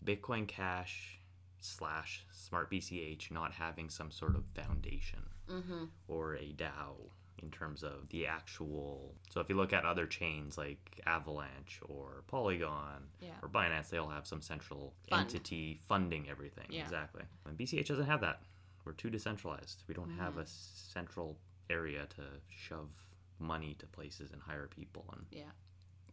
Bitcoin 0.04 0.46
Cash 0.46 1.18
slash 1.60 2.24
Smart 2.32 2.70
BCH 2.70 3.30
not 3.30 3.52
having 3.52 3.88
some 3.90 4.10
sort 4.10 4.36
of 4.36 4.44
foundation. 4.54 5.20
Mm-hmm. 5.48 5.84
or 6.08 6.34
a 6.34 6.52
DAO 6.56 6.96
in 7.40 7.50
terms 7.52 7.84
of 7.84 8.08
the 8.08 8.26
actual. 8.26 9.14
So 9.30 9.40
if 9.40 9.48
you 9.48 9.54
look 9.54 9.72
at 9.72 9.84
other 9.84 10.04
chains 10.04 10.58
like 10.58 11.00
Avalanche 11.06 11.78
or 11.88 12.24
Polygon 12.26 13.04
Yeah. 13.20 13.30
or 13.42 13.48
Binance, 13.48 13.88
they 13.90 13.98
all 13.98 14.08
have 14.08 14.26
some 14.26 14.42
central 14.42 14.92
Fund. 15.08 15.20
entity 15.22 15.78
funding 15.86 16.28
everything. 16.28 16.66
Yeah. 16.68 16.82
Exactly. 16.82 17.22
And 17.44 17.56
BCH 17.56 17.86
doesn't 17.86 18.06
have 18.06 18.22
that. 18.22 18.42
We're 18.84 18.92
too 18.94 19.08
decentralized. 19.08 19.84
We 19.86 19.94
don't 19.94 20.10
have 20.18 20.34
Mhm. 20.34 20.40
a 20.42 20.46
central 20.48 21.38
area 21.70 22.06
to 22.16 22.22
shove 22.48 22.90
money 23.38 23.74
to 23.74 23.86
places 23.86 24.32
and 24.32 24.42
hire 24.42 24.66
people 24.66 25.08
and 25.12 25.26
Yeah. 25.30 25.50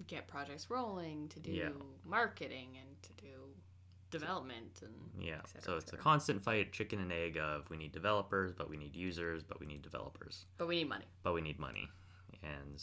Get 0.08 0.28
projects 0.28 0.70
rolling 0.70 1.30
to 1.30 1.40
do 1.40 1.52
Yeah. 1.52 1.70
marketing 2.06 2.78
and 2.80 3.02
to 3.04 3.14
do 3.14 3.30
development 4.12 4.82
and 4.84 4.94
yeah. 5.26 5.38
et 5.40 5.48
cetera, 5.48 5.62
so 5.64 5.78
it's 5.78 5.94
a 5.94 5.98
constant 5.98 6.44
fight, 6.44 6.72
chicken 6.72 7.00
and 7.00 7.12
egg 7.12 7.38
of 7.38 7.70
we 7.70 7.78
need 7.78 7.92
developers, 7.92 8.54
but 8.54 8.70
we 8.70 8.78
need 8.78 8.96
users, 8.96 9.44
but 9.44 9.60
we 9.60 9.66
need 9.66 9.82
developers. 9.82 10.46
but 10.58 10.68
we 10.68 10.76
need 10.76 10.90
money. 10.90 11.06
but 11.24 11.34
we 11.34 11.42
need 11.42 11.58
money 11.60 11.90
and 12.44 12.76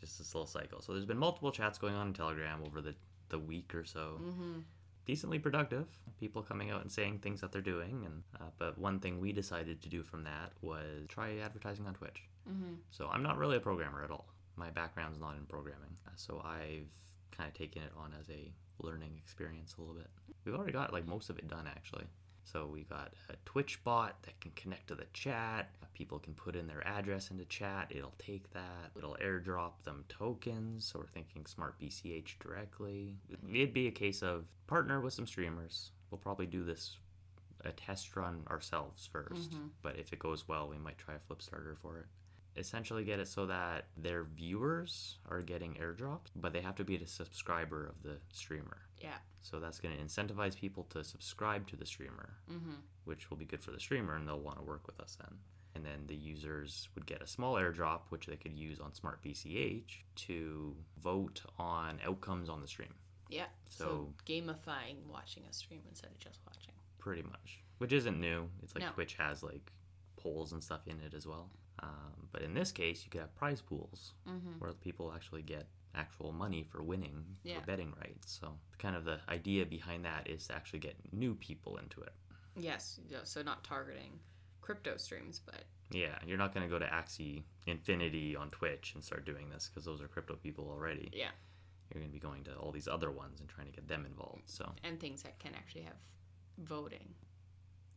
just 0.00 0.16
this 0.18 0.34
little 0.34 0.46
cycle 0.46 0.80
so 0.80 0.92
there's 0.92 1.04
been 1.04 1.18
multiple 1.18 1.50
chats 1.50 1.76
going 1.76 1.94
on 1.94 2.06
in 2.08 2.12
telegram 2.14 2.62
over 2.64 2.80
the, 2.80 2.94
the 3.28 3.38
week 3.38 3.74
or 3.74 3.84
so 3.84 4.18
Mm-hmm. 4.22 4.60
decently 5.04 5.38
productive. 5.38 5.86
People 6.18 6.42
coming 6.42 6.70
out 6.70 6.82
and 6.82 6.92
saying 6.92 7.18
things 7.18 7.40
that 7.40 7.50
they're 7.50 7.60
doing, 7.62 8.04
and 8.06 8.22
uh, 8.40 8.50
but 8.58 8.78
one 8.78 9.00
thing 9.00 9.18
we 9.20 9.32
decided 9.32 9.82
to 9.82 9.88
do 9.88 10.02
from 10.02 10.22
that 10.24 10.52
was 10.62 11.06
try 11.08 11.38
advertising 11.38 11.86
on 11.86 11.94
Twitch. 11.94 12.22
Mm-hmm. 12.48 12.74
So 12.90 13.08
I'm 13.12 13.22
not 13.22 13.38
really 13.38 13.56
a 13.56 13.60
programmer 13.60 14.04
at 14.04 14.10
all. 14.10 14.26
My 14.56 14.70
background's 14.70 15.18
not 15.18 15.36
in 15.36 15.44
programming, 15.46 15.96
uh, 16.06 16.10
so 16.16 16.42
I've 16.44 16.88
kind 17.36 17.48
of 17.48 17.54
taken 17.54 17.82
it 17.82 17.92
on 17.96 18.12
as 18.18 18.28
a 18.30 18.52
learning 18.82 19.12
experience 19.16 19.74
a 19.76 19.80
little 19.80 19.94
bit. 19.94 20.08
We've 20.44 20.54
already 20.54 20.72
got 20.72 20.92
like 20.92 21.06
most 21.06 21.30
of 21.30 21.38
it 21.38 21.48
done 21.48 21.66
actually. 21.66 22.04
So 22.44 22.66
we 22.66 22.82
got 22.82 23.12
a 23.28 23.34
Twitch 23.44 23.82
bot 23.84 24.20
that 24.22 24.40
can 24.40 24.50
connect 24.56 24.88
to 24.88 24.94
the 24.94 25.06
chat. 25.12 25.70
People 25.94 26.18
can 26.18 26.34
put 26.34 26.56
in 26.56 26.66
their 26.66 26.84
address 26.86 27.30
into 27.30 27.44
chat. 27.44 27.88
It'll 27.90 28.14
take 28.18 28.50
that. 28.54 28.90
It'll 28.96 29.16
airdrop 29.22 29.72
them 29.84 30.04
tokens. 30.08 30.86
So 30.86 30.98
we're 30.98 31.06
thinking 31.06 31.44
Smart 31.46 31.78
BCH 31.78 32.38
directly. 32.40 33.16
It'd 33.52 33.74
be 33.74 33.86
a 33.86 33.92
case 33.92 34.22
of 34.22 34.46
partner 34.66 35.00
with 35.00 35.12
some 35.12 35.26
streamers. 35.26 35.92
We'll 36.10 36.18
probably 36.18 36.46
do 36.46 36.64
this 36.64 36.96
a 37.64 37.72
test 37.72 38.16
run 38.16 38.42
ourselves 38.50 39.08
1st 39.12 39.52
But 39.82 39.96
if 39.98 40.12
it 40.12 40.18
goes 40.18 40.48
well, 40.48 40.68
we 40.68 40.78
might 40.78 40.96
try 40.98 41.14
a 41.14 41.18
Flipstarter 41.18 41.76
for 41.76 41.98
it. 41.98 42.06
Essentially, 42.56 43.04
get 43.04 43.20
it 43.20 43.28
so 43.28 43.46
that 43.46 43.86
their 43.96 44.24
viewers 44.24 45.18
are 45.30 45.40
getting 45.40 45.74
airdropped, 45.74 46.28
but 46.36 46.52
they 46.52 46.60
have 46.60 46.74
to 46.76 46.84
be 46.84 46.96
a 46.96 47.06
subscriber 47.06 47.86
of 47.86 48.02
the 48.02 48.18
streamer. 48.32 48.78
Yeah. 49.00 49.16
So 49.40 49.60
that's 49.60 49.78
going 49.80 49.96
to 49.96 50.02
incentivize 50.02 50.56
people 50.56 50.84
to 50.90 51.02
subscribe 51.04 51.66
to 51.68 51.76
the 51.76 51.86
streamer, 51.86 52.34
Mm-hmm. 52.50 52.72
which 53.04 53.30
will 53.30 53.36
be 53.36 53.44
good 53.46 53.62
for 53.62 53.70
the 53.70 53.80
streamer, 53.80 54.14
and 54.16 54.26
they'll 54.28 54.40
want 54.40 54.58
to 54.58 54.64
work 54.64 54.86
with 54.86 55.00
us 55.00 55.16
then. 55.20 55.38
And 55.76 55.84
then 55.86 56.04
the 56.08 56.16
users 56.16 56.88
would 56.96 57.06
get 57.06 57.22
a 57.22 57.26
small 57.26 57.54
airdrop, 57.54 58.00
which 58.10 58.26
they 58.26 58.36
could 58.36 58.52
use 58.52 58.80
on 58.80 58.92
Smart 58.92 59.22
BCH 59.22 60.02
to 60.26 60.74
vote 61.00 61.42
on 61.58 62.00
outcomes 62.04 62.48
on 62.48 62.60
the 62.60 62.66
stream, 62.68 62.92
Yeah. 63.28 63.46
So, 63.68 63.84
So- 63.84 64.14
gamifying 64.26 65.06
watching 65.06 65.44
a 65.48 65.52
stream 65.52 65.82
instead 65.88 66.10
of 66.10 66.18
just 66.18 66.40
watching. 66.44 66.74
pretty 66.98 67.22
much. 67.22 67.60
Which 67.78 67.92
isn't 67.92 68.20
new. 68.20 68.50
It's 68.62 68.74
like 68.74 68.84
No. 68.84 68.90
Twitch 68.92 69.14
has 69.14 69.42
like 69.44 69.72
polls 70.16 70.52
and 70.52 70.62
stuff 70.62 70.86
in 70.88 71.00
it 71.00 71.14
as 71.14 71.26
well. 71.26 71.48
Um, 71.82 72.28
but 72.32 72.42
in 72.42 72.54
this 72.54 72.72
case, 72.72 73.04
you 73.04 73.10
could 73.10 73.20
have 73.22 73.34
prize 73.36 73.60
pools 73.60 74.12
Mm-hmm. 74.28 74.58
where 74.58 74.72
people 74.72 75.12
actually 75.14 75.42
get 75.42 75.66
actual 75.94 76.30
money 76.32 76.62
for 76.62 76.82
winning 76.82 77.24
Yeah. 77.42 77.58
for 77.60 77.66
betting 77.66 77.92
rights. 77.98 78.38
So 78.40 78.52
kind 78.78 78.94
of 78.94 79.04
the 79.04 79.18
idea 79.28 79.64
behind 79.66 80.04
that 80.04 80.28
is 80.28 80.46
to 80.48 80.54
actually 80.54 80.78
get 80.80 80.94
new 81.12 81.34
people 81.34 81.78
into 81.78 82.00
it. 82.02 82.12
Yes. 82.56 83.00
So 83.24 83.42
not 83.42 83.64
targeting 83.64 84.18
crypto 84.60 84.96
streams, 84.98 85.40
but 85.44 85.64
Yeah, 85.90 86.16
you're 86.26 86.38
not 86.38 86.54
going 86.54 86.64
to 86.68 86.70
go 86.70 86.78
to 86.78 86.86
Axie 86.86 87.42
Infinity 87.66 88.36
on 88.36 88.50
Twitch 88.50 88.92
and 88.94 89.02
start 89.02 89.24
doing 89.24 89.48
this 89.50 89.68
because 89.68 89.84
those 89.84 90.00
are 90.00 90.06
crypto 90.08 90.36
people 90.36 90.68
already. 90.68 91.10
yeah, 91.12 91.30
You're 91.92 92.00
going 92.02 92.10
to 92.10 92.12
be 92.12 92.20
going 92.20 92.44
to 92.44 92.54
all 92.56 92.70
these 92.70 92.86
other 92.86 93.10
ones 93.10 93.40
and 93.40 93.48
trying 93.48 93.66
to 93.66 93.72
get 93.72 93.88
them 93.88 94.04
involved. 94.06 94.42
So 94.46 94.70
and 94.84 95.00
things 95.00 95.22
that 95.22 95.38
can 95.40 95.54
actually 95.56 95.82
have 95.82 95.96
voting. 96.58 97.14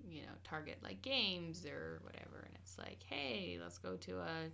You 0.10 0.22
know, 0.24 0.34
target 0.44 0.78
like 0.84 1.02
games 1.02 1.66
or 1.66 2.00
whatever, 2.04 2.44
and 2.46 2.54
it's 2.62 2.78
like, 2.78 3.04
hey, 3.08 3.58
let's 3.62 3.78
go 3.78 3.96
to 3.98 4.20
a 4.20 4.50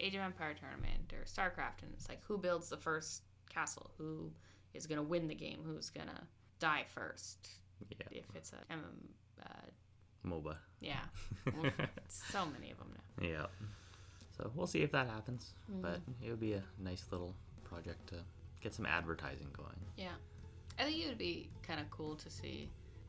Age 0.00 0.14
of 0.14 0.20
Empire 0.22 0.54
tournament 0.58 1.12
or 1.12 1.24
StarCraft, 1.24 1.82
and 1.82 1.92
it's 1.94 2.08
like, 2.08 2.20
who 2.26 2.38
builds 2.38 2.68
the 2.68 2.76
first 2.76 3.22
castle? 3.52 3.90
Who 3.98 4.30
is 4.72 4.86
gonna 4.86 5.02
win 5.02 5.28
the 5.28 5.34
game? 5.34 5.60
Who's 5.64 5.90
gonna 5.90 6.26
die 6.60 6.84
first? 6.94 7.48
yeah, 7.90 8.06
If 8.20 8.24
it's 8.36 8.52
a 8.52 8.72
MM, 8.72 9.42
uh, 9.42 10.28
MOBA. 10.28 10.56
yeah, 10.80 11.00
so 12.08 12.46
many 12.46 12.70
of 12.70 12.78
them 12.78 12.92
now. 13.20 13.26
yeah. 13.28 13.46
So 14.36 14.50
we'll 14.54 14.66
see 14.66 14.82
if 14.82 14.90
that 14.92 15.06
happens. 15.08 15.54
But 15.68 16.00
Mm-hmm. 16.00 16.24
it 16.26 16.30
would 16.30 16.40
be 16.40 16.54
a 16.54 16.62
nice 16.78 17.04
little 17.12 17.34
project 17.62 18.08
to 18.08 18.16
get 18.60 18.74
some 18.74 18.86
advertising 18.86 19.48
going. 19.56 19.76
Yeah. 19.96 20.08
I 20.78 20.84
think 20.84 20.98
it 21.04 21.08
would 21.08 21.18
be 21.18 21.50
kind 21.62 21.78
of 21.78 21.88
cool 21.90 22.16
to 22.16 22.28
see 22.30 22.68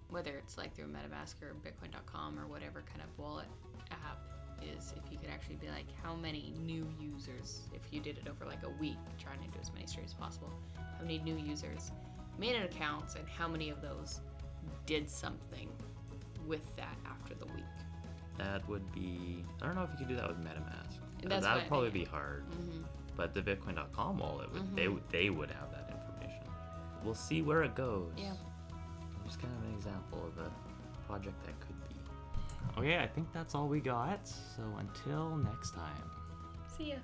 whether 0.10 0.32
it's 0.38 0.58
like 0.58 0.76
through 0.76 0.86
MetaMask 0.88 1.42
or 1.42 1.54
Bitcoin.com 1.64 2.40
or 2.40 2.48
whatever 2.48 2.84
kind 2.88 3.02
of 3.02 3.18
wallet 3.18 3.48
app 3.92 4.20
is 4.62 4.94
if 4.96 5.12
you 5.12 5.18
could 5.18 5.30
actually 5.30 5.56
be 5.56 5.68
like 5.68 5.86
how 6.04 6.16
many 6.16 6.54
new 6.66 6.88
users 7.00 7.62
if 7.74 7.82
you 7.92 8.00
did 8.00 8.18
it 8.18 8.28
over 8.30 8.46
like 8.46 8.64
a 8.64 8.70
week 8.82 8.98
trying 9.20 9.40
to 9.40 9.48
do 9.50 9.60
as 9.62 9.72
many 9.74 9.86
streams 9.86 10.12
as 10.12 10.14
possible 10.14 10.52
how 10.78 11.02
many 11.02 11.20
new 11.20 11.36
users 11.36 11.92
made 12.40 12.56
an 12.56 12.64
accounts 12.64 13.16
and 13.16 13.28
how 13.28 13.48
many 13.48 13.70
of 13.70 13.82
those 13.82 14.22
did 14.86 15.10
something 15.10 15.68
with 16.48 16.76
that 16.78 16.98
after 17.06 17.34
the 17.36 17.46
week 17.54 17.64
That 18.38 18.68
would 18.70 18.90
be. 18.94 19.44
I 19.62 19.66
don't 19.68 19.76
know 19.76 19.84
if 19.84 19.92
you 19.92 19.98
could 19.98 20.08
do 20.10 20.16
that 20.16 20.28
with 20.28 20.38
MetaMask. 20.44 21.00
That 21.42 21.56
would 21.56 21.68
probably 21.68 21.90
be 21.90 22.04
hard. 22.06 22.44
mm-hmm. 22.52 22.82
But 23.16 23.34
the 23.34 23.42
Bitcoin.com 23.42 24.18
wallet, 24.20 24.52
would, 24.54 24.76
they 24.76 24.88
would- 24.90 25.08
they 25.10 25.30
would 25.30 25.50
have 25.52 25.72
that 25.72 25.90
information. 25.92 26.44
We'll 27.04 27.16
see 27.16 27.42
where 27.42 27.64
it 27.64 27.76
goes. 27.76 28.12
Yeah. 28.18 28.34
Just 29.26 29.40
kind 29.42 29.54
of 29.58 29.70
an 29.70 29.76
example 29.76 30.20
of 30.28 30.46
a 30.46 30.50
project 31.08 31.36
that 31.46 31.60
could 31.60 31.76
be. 31.90 31.96
Okay, 32.80 32.98
I 32.98 33.08
think 33.08 33.28
that's 33.34 33.56
all 33.56 33.68
we 33.68 33.80
got. 33.80 34.28
So 34.28 34.64
until 34.80 35.38
next 35.38 35.72
time. 35.74 36.10
see 36.78 36.92
ya 36.92 36.98